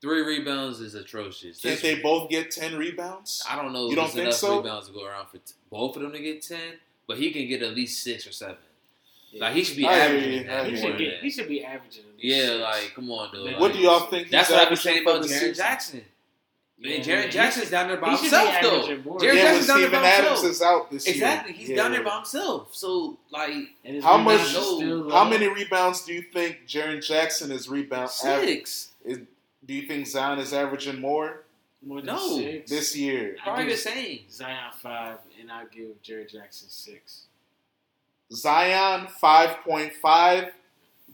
three 0.03 0.21
rebounds 0.21 0.81
is 0.81 0.95
atrocious. 0.95 1.63
Can't 1.63 1.81
This- 1.81 1.83
they 1.83 1.95
both 2.03 2.29
get 2.29 2.51
ten 2.51 2.77
rebounds? 2.77 3.43
I 3.49 3.57
don't 3.57 3.73
know 3.73 3.87
You 3.87 3.93
if 3.93 3.97
don't 3.97 4.05
there's 4.05 4.13
think 4.13 4.23
enough 4.27 4.35
so? 4.35 4.57
rebounds 4.59 4.87
to 4.89 4.93
go 4.93 5.05
around 5.07 5.29
for 5.29 5.39
t- 5.39 5.55
both 5.71 5.97
of 5.97 6.03
them 6.03 6.13
to 6.13 6.19
get 6.21 6.43
ten, 6.43 6.75
but 7.11 7.19
he 7.19 7.33
can 7.33 7.49
get 7.49 7.61
at 7.63 7.75
least 7.75 8.05
six 8.05 8.25
or 8.25 8.31
seven. 8.33 8.55
Like 9.35 9.55
he 9.55 9.65
should 9.65 9.77
be 9.77 9.85
I 9.87 9.95
averaging 9.99 10.33
you, 10.33 10.41
I 10.41 10.45
that 10.45 10.67
He 10.71 10.77
should 10.77 10.97
get. 10.99 11.15
He 11.23 11.31
should 11.31 11.49
be 11.49 11.65
averaging. 11.65 12.05
at 12.05 12.15
least 12.23 12.25
Yeah, 12.25 12.47
six. 12.47 12.61
like 12.63 12.95
come 12.95 13.11
on, 13.11 13.33
dude. 13.33 13.43
What 13.45 13.53
What 13.61 13.71
Like, 13.71 13.73
do 13.73 13.79
y'all 13.81 14.01
think? 14.07 14.31
That's 14.31 14.49
what 14.51 14.59
I 14.67 14.71
was 14.71 14.79
averaging 14.79 14.93
saying 14.93 15.03
about 15.09 15.23
the 15.23 15.29
Jaren 15.29 15.39
season? 15.41 15.55
Jackson. 15.55 16.05
Man, 16.83 16.93
Yeah, 16.93 16.99
Jaren 17.05 17.25
he 17.27 17.31
Jackson's 17.31 17.65
should- 17.67 17.71
down 17.73 17.89
there 17.89 17.97
by 17.99 18.11
he 18.13 18.17
himself, 18.17 18.55
though. 18.63 18.81
averaging 18.83 19.05
more. 19.05 19.19
Jaren 19.19 19.35
Yeah, 19.35 19.43
Jackson's 19.43 19.67
down 19.67 19.81
there 19.83 19.91
by 19.91 20.07
Adams 20.07 20.29
himself. 20.43 20.51
is 20.53 20.63
out 20.63 20.91
this 20.93 21.07
year. 21.07 21.15
Exactly, 21.15 21.53
he's 21.53 21.69
Yeah. 21.69 21.77
down 21.77 21.93
there 21.93 22.03
by 22.05 22.17
himself. 22.17 22.75
So 22.75 23.19
like 23.31 23.53
How 24.03 24.17
much- 24.19 24.55
How 25.13 25.25
many 25.29 25.49
rebounds 25.49 26.05
do 26.05 26.13
you 26.15 26.23
think 26.23 26.67
Jaren 26.69 27.05
Jackson 27.07 27.51
is 27.53 27.69
rebound? 27.69 28.05
av- 28.05 28.11
six, 28.13 28.93
is, 29.05 29.19
do 29.67 29.75
you 29.75 29.83
think 29.89 30.07
Zion 30.07 30.39
is 30.39 30.53
averaging 30.53 31.01
more 31.01 31.45
More 31.83 31.99
than 32.03 32.15
No. 32.15 32.37
six. 32.39 32.71
this 32.71 32.97
year? 32.97 33.37
I 33.41 33.45
probably 33.45 33.65
the 33.65 33.71
give 33.71 33.79
same. 33.81 34.21
Zion 34.31 34.73
five, 34.83 35.19
and 35.41 35.51
I 35.51 35.65
give 35.67 36.01
Jared 36.03 36.29
Jackson 36.29 36.69
six. 36.69 37.23
Zion 38.33 39.07
five 39.09 39.57
point 39.65 39.93
five, 39.95 40.53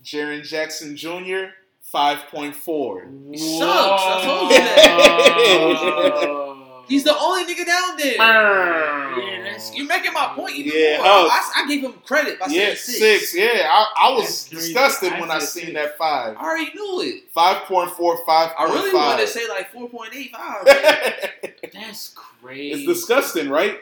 Jaren 0.02 0.42
Jackson 0.46 0.96
Jr. 0.96 1.52
five 1.82 2.26
point 2.30 2.54
four. 2.56 3.08
He 3.30 3.38
sucks. 3.58 4.02
I 4.02 4.24
told 4.24 4.50
you 4.50 4.58
that. 4.58 6.42
He's 6.88 7.04
the 7.04 7.16
only 7.18 7.44
nigga 7.44 7.66
down 7.66 7.96
there. 7.96 8.14
Yeah, 8.16 9.42
that's 9.44 9.74
You're 9.74 9.86
making 9.86 10.12
my 10.12 10.32
point 10.36 10.54
even 10.56 10.72
Yeah, 10.74 10.98
more. 10.98 11.06
oh. 11.06 11.28
I, 11.30 11.64
I 11.64 11.68
gave 11.68 11.82
him 11.82 11.94
credit 12.04 12.38
by 12.38 12.46
Yeah, 12.46 12.74
saying 12.74 12.76
six. 12.76 13.30
six. 13.32 13.36
Yeah, 13.36 13.68
I, 13.70 14.08
I 14.08 14.12
was 14.14 14.48
disgusted 14.48 15.12
I 15.14 15.20
when 15.20 15.30
I 15.30 15.38
seen 15.40 15.64
six. 15.66 15.74
that 15.74 15.98
five. 15.98 16.36
I 16.38 16.44
already 16.44 16.72
knew 16.74 17.00
it. 17.02 17.24
Five 17.32 17.62
point 17.64 17.90
four, 17.90 18.24
five 18.24 18.52
I 18.58 18.66
point 18.66 18.78
really 18.78 18.94
wanted 18.94 19.22
to 19.22 19.26
say 19.28 19.48
like 19.48 19.72
4.85. 19.72 21.52
That's 21.72 22.14
crazy. 22.14 22.84
it's 22.84 23.00
disgusting, 23.00 23.48
right? 23.50 23.72
I'm 23.74 23.78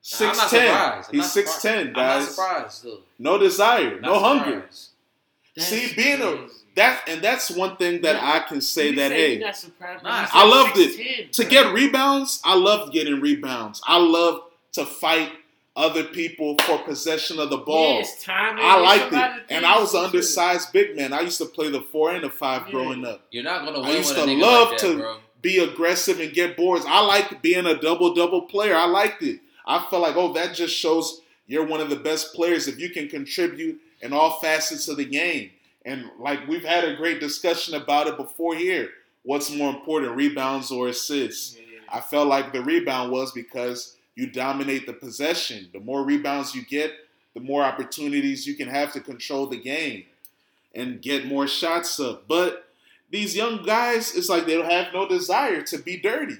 Six 0.00 0.38
not 0.38 0.50
ten. 0.50 1.04
He's 1.10 1.18
not 1.20 1.26
six 1.26 1.50
surprised. 1.52 1.62
ten, 1.62 1.86
I'm 1.88 1.92
not 1.92 2.18
guys. 2.20 2.28
surprised 2.34 2.84
though. 2.84 2.98
No 3.18 3.38
desire, 3.38 4.00
Not 4.00 4.02
no 4.02 4.18
hunger. 4.20 4.60
That's 4.62 4.90
See, 5.68 5.92
being 5.94 6.22
a 6.22 6.36
crazy. 6.36 6.54
That 6.76 7.02
and 7.08 7.20
that's 7.22 7.50
one 7.50 7.76
thing 7.76 8.02
that 8.02 8.16
Yeah. 8.16 8.32
I 8.34 8.40
can 8.40 8.60
say 8.60 8.90
You 8.90 8.96
that 8.96 9.10
say 9.10 9.16
hey, 9.16 9.32
you're 9.38 9.46
not 9.46 10.02
Nah, 10.02 10.10
I 10.10 10.26
said 10.26 10.44
loved 10.44 10.78
it. 10.78 11.28
6'10", 11.30 11.32
to 11.32 11.44
get 11.44 11.72
rebounds, 11.72 12.40
I 12.44 12.54
love 12.54 12.92
getting 12.92 13.20
rebounds. 13.20 13.80
I 13.86 13.98
love 13.98 14.42
to 14.72 14.84
fight 14.84 15.32
other 15.76 16.02
people 16.04 16.56
for 16.58 16.78
possession 16.78 17.38
of 17.38 17.50
the 17.50 17.56
ball. 17.58 17.94
Yeah, 17.94 18.00
it's 18.00 18.24
timing. 18.24 18.64
I 18.64 18.76
liked 18.80 19.12
it, 19.12 19.42
and 19.48 19.64
I 19.64 19.78
was 19.78 19.94
an 19.94 20.00
too. 20.00 20.06
undersized 20.06 20.72
big 20.72 20.96
man. 20.96 21.12
I 21.12 21.20
used 21.20 21.38
to 21.38 21.46
play 21.46 21.70
the 21.70 21.80
four 21.82 22.10
and 22.12 22.24
the 22.24 22.30
five 22.30 22.62
Yeah. 22.66 22.72
growing 22.72 23.04
up. 23.04 23.22
You're 23.30 23.44
not 23.44 23.64
gonna 23.64 23.80
I 23.80 23.88
win 23.88 23.96
used 23.98 24.10
with 24.10 24.18
a 24.24 24.26
to 24.26 24.32
nigga 24.32 24.40
love 24.40 24.70
like 24.70 24.80
that, 24.80 24.86
to- 24.88 24.96
bro. 24.98 25.16
Be 25.40 25.58
aggressive 25.58 26.18
and 26.18 26.32
get 26.32 26.56
boards. 26.56 26.84
I 26.88 26.98
liked 27.00 27.42
being 27.42 27.64
a 27.64 27.80
double 27.80 28.12
double 28.12 28.42
player. 28.42 28.74
I 28.74 28.86
liked 28.86 29.22
it. 29.22 29.38
I 29.68 29.78
felt 29.88 30.02
like, 30.02 30.16
oh, 30.16 30.32
that 30.32 30.52
just 30.56 30.74
shows 30.76 31.20
you're 31.46 31.64
one 31.64 31.80
of 31.80 31.90
the 31.90 31.96
best 31.96 32.34
players 32.34 32.66
if 32.66 32.80
you 32.80 32.90
can 32.90 33.08
contribute 33.08 33.80
in 34.00 34.12
all 34.12 34.40
facets 34.40 34.88
of 34.88 34.96
the 34.96 35.04
game. 35.04 35.52
And 35.88 36.10
like 36.20 36.46
we've 36.46 36.64
had 36.64 36.84
a 36.84 36.96
great 36.96 37.18
discussion 37.18 37.74
about 37.74 38.08
it 38.08 38.18
before 38.18 38.54
here. 38.54 38.90
What's 39.22 39.50
more 39.50 39.70
important, 39.70 40.14
rebounds 40.14 40.70
or 40.70 40.88
assists? 40.88 41.56
Yeah. 41.56 41.78
I 41.90 42.00
felt 42.00 42.28
like 42.28 42.52
the 42.52 42.62
rebound 42.62 43.10
was 43.10 43.32
because 43.32 43.96
you 44.14 44.30
dominate 44.30 44.86
the 44.86 44.92
possession. 44.92 45.70
The 45.72 45.80
more 45.80 46.04
rebounds 46.04 46.54
you 46.54 46.62
get, 46.62 46.92
the 47.34 47.40
more 47.40 47.62
opportunities 47.62 48.46
you 48.46 48.54
can 48.54 48.68
have 48.68 48.92
to 48.92 49.00
control 49.00 49.46
the 49.46 49.56
game 49.56 50.04
and 50.74 51.00
get 51.00 51.26
more 51.26 51.46
shots 51.46 51.98
up. 51.98 52.28
But 52.28 52.68
these 53.10 53.34
young 53.34 53.62
guys, 53.64 54.14
it's 54.14 54.28
like 54.28 54.44
they 54.44 54.56
don't 54.56 54.70
have 54.70 54.92
no 54.92 55.08
desire 55.08 55.62
to 55.62 55.78
be 55.78 55.96
dirty, 55.96 56.36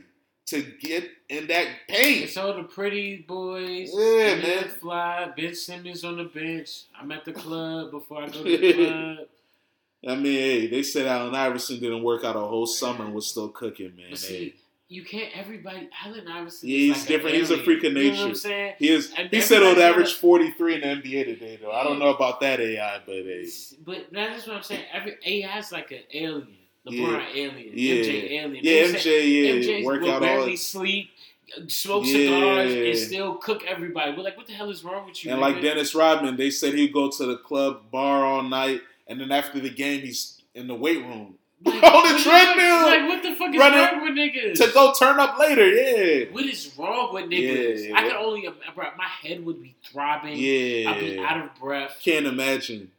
to 0.47 0.63
get 0.81 1.09
in 1.31 1.47
that 1.47 1.69
paint. 1.89 2.25
It's 2.25 2.37
all 2.37 2.55
the 2.55 2.65
pretty 2.65 3.25
boys. 3.27 3.91
Yeah, 3.95 4.35
man. 4.37 4.69
Fly, 4.69 5.33
Ben 5.35 5.55
Simmons 5.55 6.05
on 6.05 6.19
the 6.19 6.25
bench. 6.25 6.83
I'm 7.01 7.11
at 7.13 7.25
the 7.25 7.33
club 7.33 7.93
before 7.93 8.25
I 8.25 8.27
go 8.27 8.45
to 8.45 8.57
the 8.59 8.73
club. 9.17 9.19
I 10.07 10.15
mean, 10.15 10.25
hey, 10.39 10.67
they 10.69 10.83
said 10.83 11.07
Allen 11.07 11.35
Iverson 11.35 11.81
didn't 11.81 12.03
work 12.03 12.25
out 12.25 12.37
a 12.37 12.41
whole 12.41 12.67
summer 12.67 13.05
and 13.05 13.15
was 13.15 13.27
still 13.27 13.49
cooking, 13.49 13.97
man. 13.97 14.07
But 14.11 14.21
Hey. 14.21 14.27
see, 14.27 14.55
you 14.89 15.05
can't. 15.05 15.37
Everybody, 15.37 15.89
Allen 16.05 16.29
Iverson. 16.29 16.69
Yeah, 16.69 16.77
is 16.77 16.83
he's 16.83 16.97
like 16.99 17.09
different. 17.09 17.37
He's 17.37 17.51
a 17.51 17.59
freak 17.59 17.85
of 17.85 17.93
You 17.95 18.05
know 18.05 18.11
what 18.11 18.19
I'm 18.21 18.27
nature. 18.29 18.35
saying? 18.39 18.75
He 18.79 18.89
is. 18.91 19.13
And 19.19 19.29
He 19.31 19.39
would 19.59 19.79
average 19.79 20.13
43 20.15 20.75
in 20.77 20.81
the 20.83 20.87
NBA 20.87 21.25
today, 21.25 21.59
though. 21.61 21.73
I 21.73 21.83
don't 21.83 21.99
know 21.99 22.15
about 22.15 22.41
that 22.41 22.61
AI, 22.61 23.01
but 23.05 23.15
hey. 23.15 23.49
But 23.85 24.07
that's 24.13 24.47
what 24.47 24.57
I'm 24.57 24.63
saying. 24.63 24.85
Every 24.93 25.17
AI's 25.27 25.73
like 25.73 25.91
an 25.91 26.01
alien. 26.15 26.49
LeBron 26.87 26.95
Yeah. 26.95 27.27
alien. 27.35 27.71
Yeah. 27.75 27.95
MJ 27.97 28.31
alien. 28.39 28.65
Yeah, 28.65 28.73
MJ, 28.85 29.27
yeah, 29.27 29.51
MJ 29.81 29.85
work 29.85 30.01
will 30.01 30.09
out 30.11 30.15
all 30.15 30.21
barely 30.21 30.55
it. 30.55 30.59
sleep, 30.59 31.11
smoke 31.67 32.05
Yeah. 32.07 32.13
cigars, 32.13 32.73
and 32.73 32.97
still 32.97 33.35
cook 33.35 33.65
everybody. 33.67 34.13
We're 34.13 34.23
like, 34.23 34.37
what 34.39 34.47
the 34.47 34.53
hell 34.55 34.71
is 34.71 34.85
wrong 34.85 35.07
with 35.07 35.23
you? 35.25 35.33
And 35.33 35.41
like? 35.41 35.61
Dennis 35.61 35.95
Rodman, 35.95 36.37
they 36.37 36.51
said 36.51 36.73
he'd 36.75 36.93
go 36.95 37.11
to 37.11 37.27
the 37.27 37.37
club 37.37 37.91
bar 37.91 38.25
all 38.25 38.43
night, 38.43 38.81
and 39.09 39.21
then 39.21 39.33
after 39.33 39.59
the 39.61 39.71
game, 39.71 40.01
he's 40.03 40.41
in 40.55 40.67
the 40.67 40.75
weight 40.75 40.99
room 41.05 41.35
Like, 41.65 41.83
on 41.83 42.13
the 42.17 42.23
treadmill 42.23 42.83
Like, 42.87 43.09
what 43.09 43.23
the 43.23 43.35
fuck 43.35 43.53
is 43.55 43.61
wrong 43.61 44.03
with 44.05 44.15
niggas? 44.15 44.55
to 44.65 44.73
go 44.73 44.93
turn 44.97 45.19
up 45.19 45.39
later. 45.39 45.69
Yeah, 45.69 46.27
What 46.33 46.45
is 46.45 46.73
wrong 46.79 47.13
with 47.15 47.25
niggas? 47.27 47.89
Yeah, 47.89 47.97
I 47.97 48.03
can 48.03 48.17
only, 48.17 48.49
bro, 48.75 48.85
my 48.97 49.07
head 49.23 49.45
would 49.45 49.61
be 49.63 49.75
throbbing. 49.85 50.35
Yeah. 50.37 50.91
I'd 50.91 51.01
be 51.01 51.19
out 51.19 51.45
of 51.45 51.55
breath. 51.61 51.99
Can't 52.03 52.27
imagine. 52.27 52.93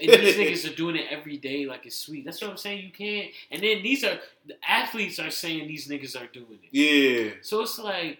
And 0.00 0.10
these 0.10 0.36
niggas 0.64 0.72
are 0.72 0.74
doing 0.74 0.96
it 0.96 1.06
every 1.10 1.36
day 1.36 1.66
like 1.66 1.84
it's 1.86 1.96
sweet. 1.96 2.24
That's 2.24 2.40
what 2.40 2.50
I'm 2.50 2.56
saying. 2.56 2.84
You 2.84 2.90
can't. 2.90 3.30
And 3.50 3.62
then 3.62 3.82
these 3.82 4.02
are 4.02 4.18
the 4.46 4.54
athletes 4.66 5.18
are 5.18 5.30
saying 5.30 5.68
these 5.68 5.86
niggas 5.88 6.16
are 6.20 6.26
doing 6.26 6.58
it. 6.62 6.70
Yeah, 6.72 7.32
So 7.42 7.60
it's 7.62 7.78
like, 7.78 8.18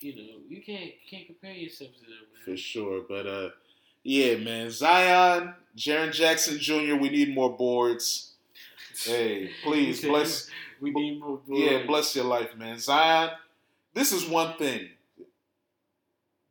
you 0.00 0.14
know, 0.16 0.38
you 0.48 0.62
can't 0.62 0.84
you 0.84 1.10
can't 1.10 1.26
compare 1.26 1.52
yourself 1.52 1.90
to 1.94 2.00
them, 2.02 2.24
for 2.44 2.56
sure. 2.56 3.02
But 3.08 3.26
uh, 3.26 3.50
yeah, 4.02 4.36
man, 4.36 4.70
Zion, 4.70 5.54
Jaren 5.76 6.12
Jackson 6.12 6.58
Jr. 6.58 6.96
We 6.96 7.10
need 7.10 7.34
more 7.34 7.56
boards. 7.56 8.32
Hey, 9.04 9.50
please 9.62 10.00
bless. 10.04 10.50
We 10.80 10.90
need 10.90 11.20
more. 11.20 11.40
Yeah, 11.48 11.86
bless 11.86 12.14
your 12.16 12.24
life, 12.24 12.56
man. 12.56 12.78
Zion, 12.78 13.30
this 13.94 14.12
is 14.12 14.26
one 14.26 14.56
thing. 14.56 14.88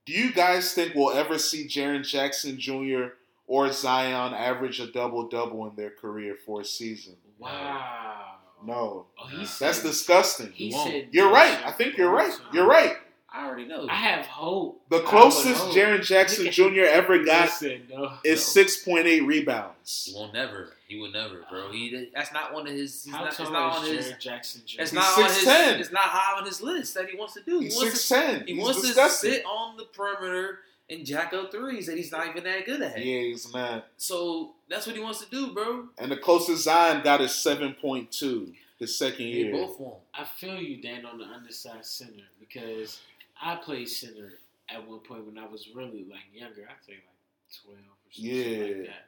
Do 0.06 0.14
you 0.14 0.32
guys 0.34 0.74
think 0.74 0.96
we'll 0.96 1.12
ever 1.12 1.38
see 1.38 1.68
Jaren 1.68 2.08
Jackson 2.08 2.60
Jr. 2.60 3.10
or 3.46 3.72
Zion 3.72 4.34
average 4.34 4.80
a 4.80 4.88
double 4.92 5.28
double 5.28 5.68
in 5.68 5.76
their 5.76 5.92
career 5.92 6.36
for 6.46 6.62
a 6.62 6.66
season? 6.66 7.16
Wow. 7.38 8.36
No. 8.66 9.06
Oh, 9.18 9.30
That's 9.60 9.84
disgusting. 9.84 10.52
He 10.52 10.72
won't. 10.74 10.90
said 10.90 11.08
You're 11.12 11.32
right. 11.32 11.60
I 11.66 11.72
think 11.72 11.96
you're 11.98 12.12
right. 12.12 12.34
You're 12.52 12.68
right. 12.68 12.98
I 13.32 13.46
already 13.46 13.66
know. 13.66 13.88
I 13.90 13.94
have 13.96 14.26
hope. 14.26 14.82
The 14.90 15.02
closest 15.02 15.62
hope. 15.66 15.76
Jaren 15.76 16.04
Jackson 16.04 16.48
Jr. 16.52 16.82
ever 16.82 17.24
got 17.24 17.46
Listen, 17.46 17.84
no. 17.90 18.14
is 18.24 18.56
No. 18.56 18.64
6.8 18.64 19.06
He 19.06 19.22
rebounds. 19.22 20.12
will 20.16 20.32
never. 20.34 20.74
He 20.88 21.00
will 21.00 21.12
never, 21.12 21.46
bro. 21.50 21.72
He 21.72 22.10
that's 22.16 22.34
not 22.34 22.54
one 22.54 22.66
of 22.66 22.74
his. 22.74 23.04
He's 23.04 23.14
How 23.14 23.20
not, 23.22 23.28
it's 23.30 23.38
tall 23.38 23.52
not 23.52 23.78
on 23.78 23.86
is 23.86 23.92
his. 23.92 24.06
Jared 24.08 24.22
Jackson 24.22 24.62
Jr.? 24.66 24.82
It's 24.82 24.92
He's 24.92 25.00
not 25.00 25.18
on 25.20 25.24
his. 25.26 25.46
6'10". 25.46 25.80
It's 25.80 25.92
not 25.92 26.02
high 26.04 26.40
on 26.40 26.46
his 26.48 26.62
list 26.62 26.94
that 26.96 27.08
he 27.10 27.16
wants 27.18 27.36
to 27.36 27.42
do. 27.44 27.60
He 27.60 27.66
He's 27.66 27.76
wants 27.76 28.12
6'10". 28.12 28.40
to. 28.40 28.46
He 28.54 28.60
wants 28.60 28.82
disgusting. 28.82 29.30
to 29.32 29.36
sit 29.38 29.46
on 29.46 29.78
the 29.78 29.84
perimeter 29.86 30.60
and 30.90 31.06
jack 31.06 31.32
up 31.34 31.52
threes 31.52 31.86
that 31.86 31.98
he's 31.98 32.12
not 32.12 32.28
even 32.30 32.44
that 32.46 32.66
good 32.66 32.82
at. 32.82 32.98
Yeah, 32.98 33.20
he's 33.22 33.54
not. 33.54 33.86
So 33.98 34.54
that's 34.68 34.88
what 34.88 34.96
he 34.96 35.02
wants 35.04 35.24
to 35.24 35.30
do, 35.30 35.54
bro. 35.54 35.90
And 36.00 36.12
the 36.12 36.18
closest 36.18 36.64
Zion 36.64 37.04
got 37.04 37.22
is 37.22 37.30
7.2 37.32 38.54
his 38.80 38.98
second 38.98 39.18
They 39.26 39.32
year. 39.32 39.52
both 39.52 39.80
won't. 39.80 39.96
I 40.16 40.24
feel 40.24 40.56
you, 40.60 40.82
Dan, 40.82 41.06
on 41.06 41.20
the 41.20 41.26
undersized 41.26 41.86
center 41.86 42.24
because 42.40 43.02
I 43.42 43.56
played 43.56 43.88
center 43.90 44.34
at 44.70 44.88
one 44.88 45.00
point 45.00 45.26
when 45.26 45.38
I 45.38 45.48
was 45.48 45.68
really 45.74 46.06
like 46.10 46.22
younger. 46.34 46.68
I'd 46.70 46.84
say 46.86 46.94
like 46.94 47.62
twelve 47.64 47.78
or 47.80 48.12
something 48.12 48.32
Yeah. 48.32 48.66
like 48.78 48.88
that. 48.88 49.06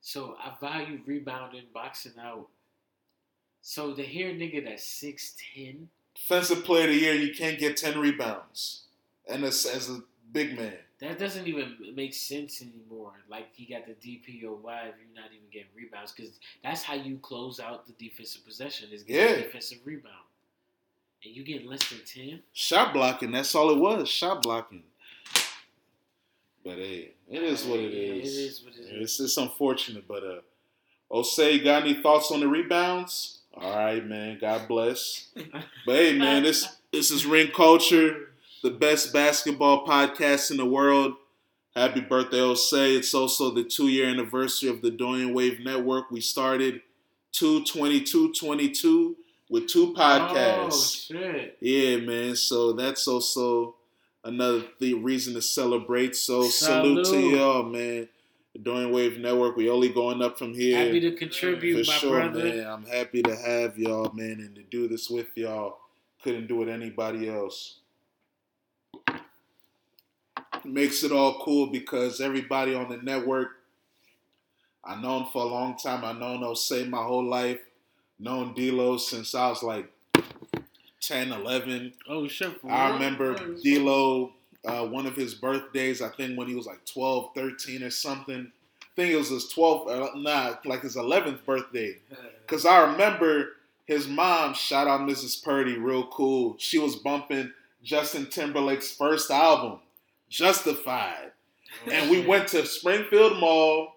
So 0.00 0.36
I 0.42 0.54
value 0.60 1.00
rebounding, 1.06 1.64
boxing 1.72 2.12
out. 2.20 2.48
So 3.60 3.94
to 3.94 4.02
hear 4.02 4.30
a 4.30 4.34
nigga 4.34 4.64
that's 4.64 4.84
six 4.84 5.34
ten, 5.54 5.88
Defensive 6.14 6.64
player 6.64 6.84
of 6.84 6.90
the 6.90 6.96
year, 7.00 7.14
you 7.14 7.34
can't 7.34 7.58
get 7.58 7.76
10 7.78 7.98
rebounds. 7.98 8.82
And 9.26 9.44
as, 9.44 9.64
as 9.64 9.88
a 9.88 10.02
big 10.30 10.56
man. 10.58 10.74
That 11.00 11.18
doesn't 11.18 11.46
even 11.48 11.74
make 11.96 12.12
sense 12.12 12.60
anymore. 12.62 13.14
Like 13.30 13.48
he 13.54 13.64
got 13.64 13.86
the 13.86 13.92
DPOY 13.94 14.28
if 14.42 14.42
you're 14.42 15.14
not 15.14 15.30
even 15.32 15.48
getting 15.50 15.68
rebounds 15.74 16.12
because 16.12 16.32
that's 16.62 16.82
how 16.82 16.94
you 16.94 17.16
close 17.22 17.58
out 17.60 17.86
the 17.86 17.92
defensive 17.94 18.44
possession 18.44 18.90
is 18.92 19.02
getting 19.04 19.34
Yeah. 19.36 19.40
a 19.40 19.42
defensive 19.44 19.78
rebound. 19.84 20.14
And 21.24 21.36
you 21.36 21.44
get 21.44 21.66
less 21.66 21.88
than 21.88 22.00
ten. 22.04 22.40
Shot 22.52 22.92
blocking. 22.92 23.30
That's 23.30 23.54
all 23.54 23.70
it 23.70 23.78
was. 23.78 24.08
Shot 24.08 24.42
blocking. 24.42 24.82
But 26.64 26.76
hey, 26.76 27.12
it 27.30 27.42
is 27.42 27.64
what 27.64 27.80
it 27.80 27.92
is. 27.92 28.36
It 28.36 28.40
is 28.40 28.64
what 28.64 28.74
it 28.74 28.80
is. 28.80 29.02
It's, 29.02 29.20
it's 29.20 29.36
unfortunate, 29.36 30.06
but 30.06 30.22
uh, 30.22 30.40
Osei, 31.10 31.62
got 31.62 31.82
any 31.82 31.94
thoughts 31.94 32.30
on 32.30 32.40
the 32.40 32.48
rebounds? 32.48 33.40
All 33.54 33.76
right, 33.76 34.04
man. 34.04 34.38
God 34.40 34.66
bless. 34.68 35.28
But 35.86 35.96
hey, 35.96 36.16
man, 36.16 36.44
this 36.44 36.76
this 36.92 37.10
is 37.10 37.26
Ring 37.26 37.50
Culture, 37.54 38.30
the 38.62 38.70
best 38.70 39.12
basketball 39.12 39.86
podcast 39.86 40.50
in 40.50 40.56
the 40.56 40.64
world. 40.64 41.14
Happy 41.74 42.00
birthday, 42.00 42.38
Osei. 42.38 42.96
It's 42.96 43.14
also 43.14 43.50
the 43.50 43.64
two 43.64 43.88
year 43.88 44.08
anniversary 44.08 44.68
of 44.68 44.82
the 44.82 44.90
Dorian 44.90 45.34
Wave 45.34 45.60
Network. 45.60 46.10
We 46.10 46.20
started 46.20 46.82
22222 47.32 49.16
with 49.52 49.68
two 49.68 49.92
podcasts. 49.92 51.10
Oh 51.10 51.14
shit! 51.20 51.58
Yeah, 51.60 51.98
man. 51.98 52.34
So 52.36 52.72
that's 52.72 53.06
also 53.06 53.74
another 54.24 54.64
the 54.80 54.94
reason 54.94 55.34
to 55.34 55.42
celebrate. 55.42 56.16
So 56.16 56.44
salute, 56.44 57.04
to 57.04 57.20
y'all, 57.20 57.62
man. 57.62 58.08
The 58.54 58.58
Dorian 58.58 58.92
Wave 58.92 59.18
Network. 59.18 59.56
We 59.56 59.68
only 59.68 59.90
going 59.90 60.22
up 60.22 60.38
from 60.38 60.54
here. 60.54 60.78
Happy 60.78 61.00
to 61.00 61.12
contribute, 61.12 61.84
For 61.84 61.90
my 61.92 61.98
sure, 61.98 62.20
brother. 62.30 62.44
man. 62.44 62.66
I'm 62.66 62.86
happy 62.86 63.22
to 63.22 63.36
have 63.36 63.78
y'all, 63.78 64.10
man, 64.14 64.40
and 64.40 64.54
to 64.54 64.62
do 64.62 64.88
this 64.88 65.10
with 65.10 65.28
y'all. 65.34 65.76
Couldn't 66.24 66.46
do 66.46 66.62
it 66.62 66.68
anybody 66.70 67.28
else. 67.28 67.80
Makes 70.64 71.02
it 71.02 71.12
all 71.12 71.42
cool 71.44 71.66
because 71.66 72.20
everybody 72.22 72.74
on 72.74 72.88
the 72.88 72.98
network, 72.98 73.48
I 74.82 75.00
known 75.00 75.26
for 75.30 75.42
a 75.42 75.46
long 75.46 75.76
time. 75.76 76.04
I 76.04 76.12
known 76.12 76.40
Osei 76.40 76.88
my 76.88 77.02
whole 77.02 77.24
life. 77.24 77.58
Known 78.22 78.54
D'Lo 78.54 78.96
since 78.98 79.34
I 79.34 79.48
was 79.48 79.62
like 79.62 79.90
10, 81.00 81.32
11. 81.32 81.92
Oh 82.08 82.28
shit! 82.28 82.56
I 82.68 82.86
real? 82.86 82.94
remember 82.94 83.36
Oh, 83.38 83.56
shit. 83.56 83.62
D'Lo, 83.80 84.32
uh, 84.64 84.86
one 84.86 85.06
of 85.06 85.16
his 85.16 85.34
birthdays, 85.34 86.00
I 86.00 86.08
think 86.08 86.38
when 86.38 86.46
he 86.46 86.54
was 86.54 86.66
like 86.66 86.84
12, 86.86 87.30
13 87.34 87.82
or 87.82 87.90
something. 87.90 88.52
I 88.80 88.86
think 88.94 89.10
it 89.10 89.16
was 89.16 89.30
his 89.30 89.50
12th, 89.52 89.88
uh, 89.88 90.16
nah, 90.16 90.54
like 90.66 90.82
his 90.82 90.96
11th 90.96 91.44
birthday. 91.44 91.96
Because 92.42 92.66
I 92.66 92.90
remember 92.90 93.52
his 93.86 94.06
mom, 94.06 94.52
shout 94.52 94.86
out 94.86 95.00
Mrs. 95.00 95.42
Purdy, 95.42 95.78
real 95.78 96.06
cool. 96.08 96.56
She 96.58 96.78
was 96.78 96.96
bumping 96.96 97.50
Justin 97.82 98.26
Timberlake's 98.26 98.92
first 98.92 99.30
album, 99.30 99.78
Justified. 100.28 101.32
And 101.90 102.10
we 102.10 102.26
went 102.26 102.48
to 102.48 102.66
Springfield 102.66 103.38
Mall. 103.38 103.94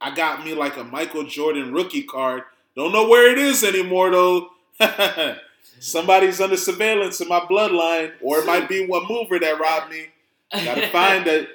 I 0.00 0.14
got 0.14 0.44
me 0.44 0.52
like 0.54 0.76
a 0.76 0.84
Michael 0.84 1.24
Jordan 1.24 1.72
rookie 1.72 2.02
card. 2.02 2.42
Don't 2.76 2.92
know 2.92 3.08
where 3.08 3.30
it 3.30 3.38
is 3.38 3.62
anymore 3.64 4.10
though. 4.10 4.50
Somebody's 5.80 6.40
under 6.40 6.56
surveillance 6.56 7.20
in 7.20 7.28
my 7.28 7.40
bloodline, 7.40 8.12
or 8.20 8.38
it 8.38 8.46
might 8.46 8.68
be 8.68 8.86
one 8.86 9.06
mover 9.08 9.38
that 9.38 9.60
robbed 9.60 9.90
me. 9.90 10.06
Gotta 10.52 10.88
find 10.92 11.26
it. 11.26 11.48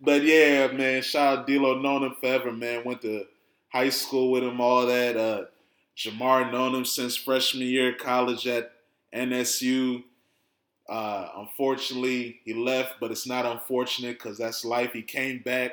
But 0.00 0.22
yeah, 0.22 0.68
man, 0.68 1.02
shout 1.02 1.38
out 1.38 1.46
D'Lo, 1.46 1.80
known 1.80 2.04
him 2.04 2.14
forever, 2.20 2.52
man. 2.52 2.84
Went 2.84 3.02
to 3.02 3.24
high 3.68 3.90
school 3.90 4.30
with 4.30 4.42
him, 4.42 4.60
all 4.60 4.86
that. 4.86 5.16
Uh, 5.16 5.44
Jamar 5.96 6.50
known 6.50 6.74
him 6.74 6.84
since 6.84 7.16
freshman 7.16 7.66
year 7.66 7.92
of 7.92 7.98
college 7.98 8.46
at 8.46 8.72
NSU. 9.14 10.02
Uh, 10.88 11.28
unfortunately, 11.36 12.40
he 12.44 12.52
left, 12.52 12.94
but 13.00 13.10
it's 13.10 13.26
not 13.26 13.46
unfortunate 13.46 14.18
because 14.18 14.36
that's 14.36 14.64
life. 14.64 14.92
He 14.92 15.02
came 15.02 15.38
back, 15.38 15.72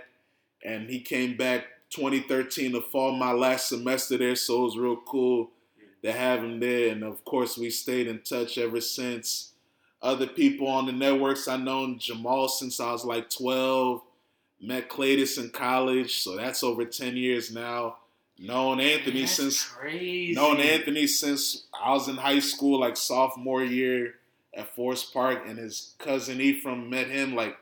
and 0.63 0.89
he 0.89 1.01
came 1.01 1.35
back 1.35 1.65
2013, 1.91 2.71
the 2.71 2.81
fall, 2.81 3.11
my 3.11 3.31
last 3.31 3.69
semester 3.69 4.17
there, 4.17 4.35
so 4.35 4.61
it 4.61 4.65
was 4.65 4.77
real 4.77 4.97
cool 5.05 5.51
to 6.03 6.11
have 6.11 6.43
him 6.43 6.59
there. 6.59 6.91
And 6.91 7.03
of 7.03 7.23
course, 7.25 7.57
we 7.57 7.69
stayed 7.69 8.07
in 8.07 8.21
touch 8.21 8.57
ever 8.57 8.81
since. 8.81 9.51
Other 10.01 10.25
people 10.25 10.67
on 10.67 10.87
the 10.87 10.91
networks, 10.91 11.47
I 11.47 11.57
known 11.57 11.99
Jamal 11.99 12.47
since 12.47 12.79
I 12.79 12.91
was 12.91 13.05
like 13.05 13.29
12. 13.29 14.01
Met 14.63 14.89
Claytis 14.89 15.39
in 15.39 15.49
college, 15.49 16.19
so 16.19 16.35
that's 16.35 16.63
over 16.63 16.85
10 16.85 17.17
years 17.17 17.51
now. 17.51 17.97
Known 18.37 18.79
Anthony 18.79 19.21
That's 19.21 19.33
since 19.33 19.63
crazy. 19.63 20.33
known 20.33 20.59
Anthony 20.59 21.07
since 21.07 21.65
I 21.73 21.93
was 21.93 22.07
in 22.07 22.15
high 22.15 22.39
school, 22.39 22.79
like 22.79 22.95
sophomore 22.97 23.63
year 23.63 24.15
at 24.55 24.73
Forest 24.75 25.13
Park, 25.13 25.43
and 25.47 25.57
his 25.57 25.93
cousin 25.99 26.41
Ephraim 26.41 26.89
met 26.89 27.07
him 27.07 27.35
like 27.35 27.57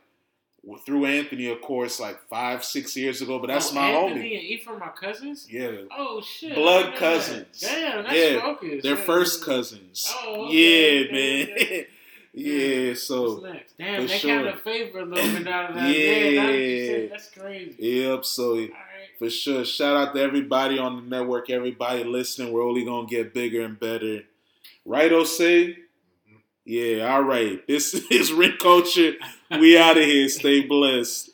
through 0.86 1.05
Anthony, 1.05 1.49
of 1.49 1.62
course, 1.62 1.99
like 1.99 2.20
five, 2.30 2.64
six 2.64 2.95
years 2.95 3.22
ago. 3.22 3.39
But 3.39 3.47
that's 3.47 3.72
oh, 3.72 3.76
my 3.76 3.89
Anthony 3.89 4.22
homie. 4.32 4.39
and 4.39 4.43
Ephraim 4.43 4.82
are 4.82 4.91
cousins. 4.93 5.47
Yeah, 5.49 5.72
Oh 5.97 6.22
shit! 6.22 6.55
Blood 6.55 6.86
I 6.86 6.89
that. 6.91 6.97
cousins. 6.99 7.60
Damn, 7.60 8.03
that's 8.03 8.16
Yeah, 8.16 8.41
focused. 8.41 8.84
they're 8.84 8.95
Yeah. 8.97 9.03
first 9.03 9.43
cousins. 9.43 10.14
Oh, 10.24 10.45
okay, 10.47 10.53
yeah, 10.53 11.05
okay, 11.05 11.12
man. 11.47 11.51
okay. 11.55 11.88
yeah, 12.34 12.93
so? 12.93 13.41
Damn, 13.78 14.07
they 14.07 14.18
sure. 14.18 14.30
kind 14.36 14.47
of 14.47 14.62
favor 14.62 14.99
a 14.99 15.05
little 15.05 15.38
bit 15.39 15.47
out 15.51 15.70
of 15.72 15.76
that. 15.76 15.89
Yeah. 15.89 16.14
Yeah, 16.14 16.41
now 16.41 16.47
that 16.47 16.53
you 16.57 16.86
say 16.86 16.93
it, 17.05 17.10
that's 17.10 17.30
crazy. 17.32 17.76
yep. 17.80 18.26
So 18.26 18.55
right. 18.57 18.72
For 19.18 19.30
sure. 19.30 19.66
Shout 19.66 19.97
out 19.97 20.14
to 20.16 20.22
everybody 20.22 20.78
on 20.80 20.95
the 20.95 21.01
network, 21.01 21.49
everybody 21.49 22.03
listening. 22.03 22.53
We're 22.53 22.64
only 22.64 22.86
gonna 22.86 23.07
get 23.07 23.34
bigger 23.34 23.62
and 23.64 23.78
better. 23.80 24.22
Right, 24.86 25.12
Osei? 25.12 25.76
Yeah, 26.70 27.11
all 27.11 27.24
right. 27.24 27.65
This 27.65 27.95
is 28.11 28.32
Ring 28.32 28.53
Culture. 28.59 29.13
We 29.49 29.76
out 29.76 29.97
of 29.97 30.03
here. 30.03 30.30
Stay 30.30 30.61
blessed. 30.61 31.32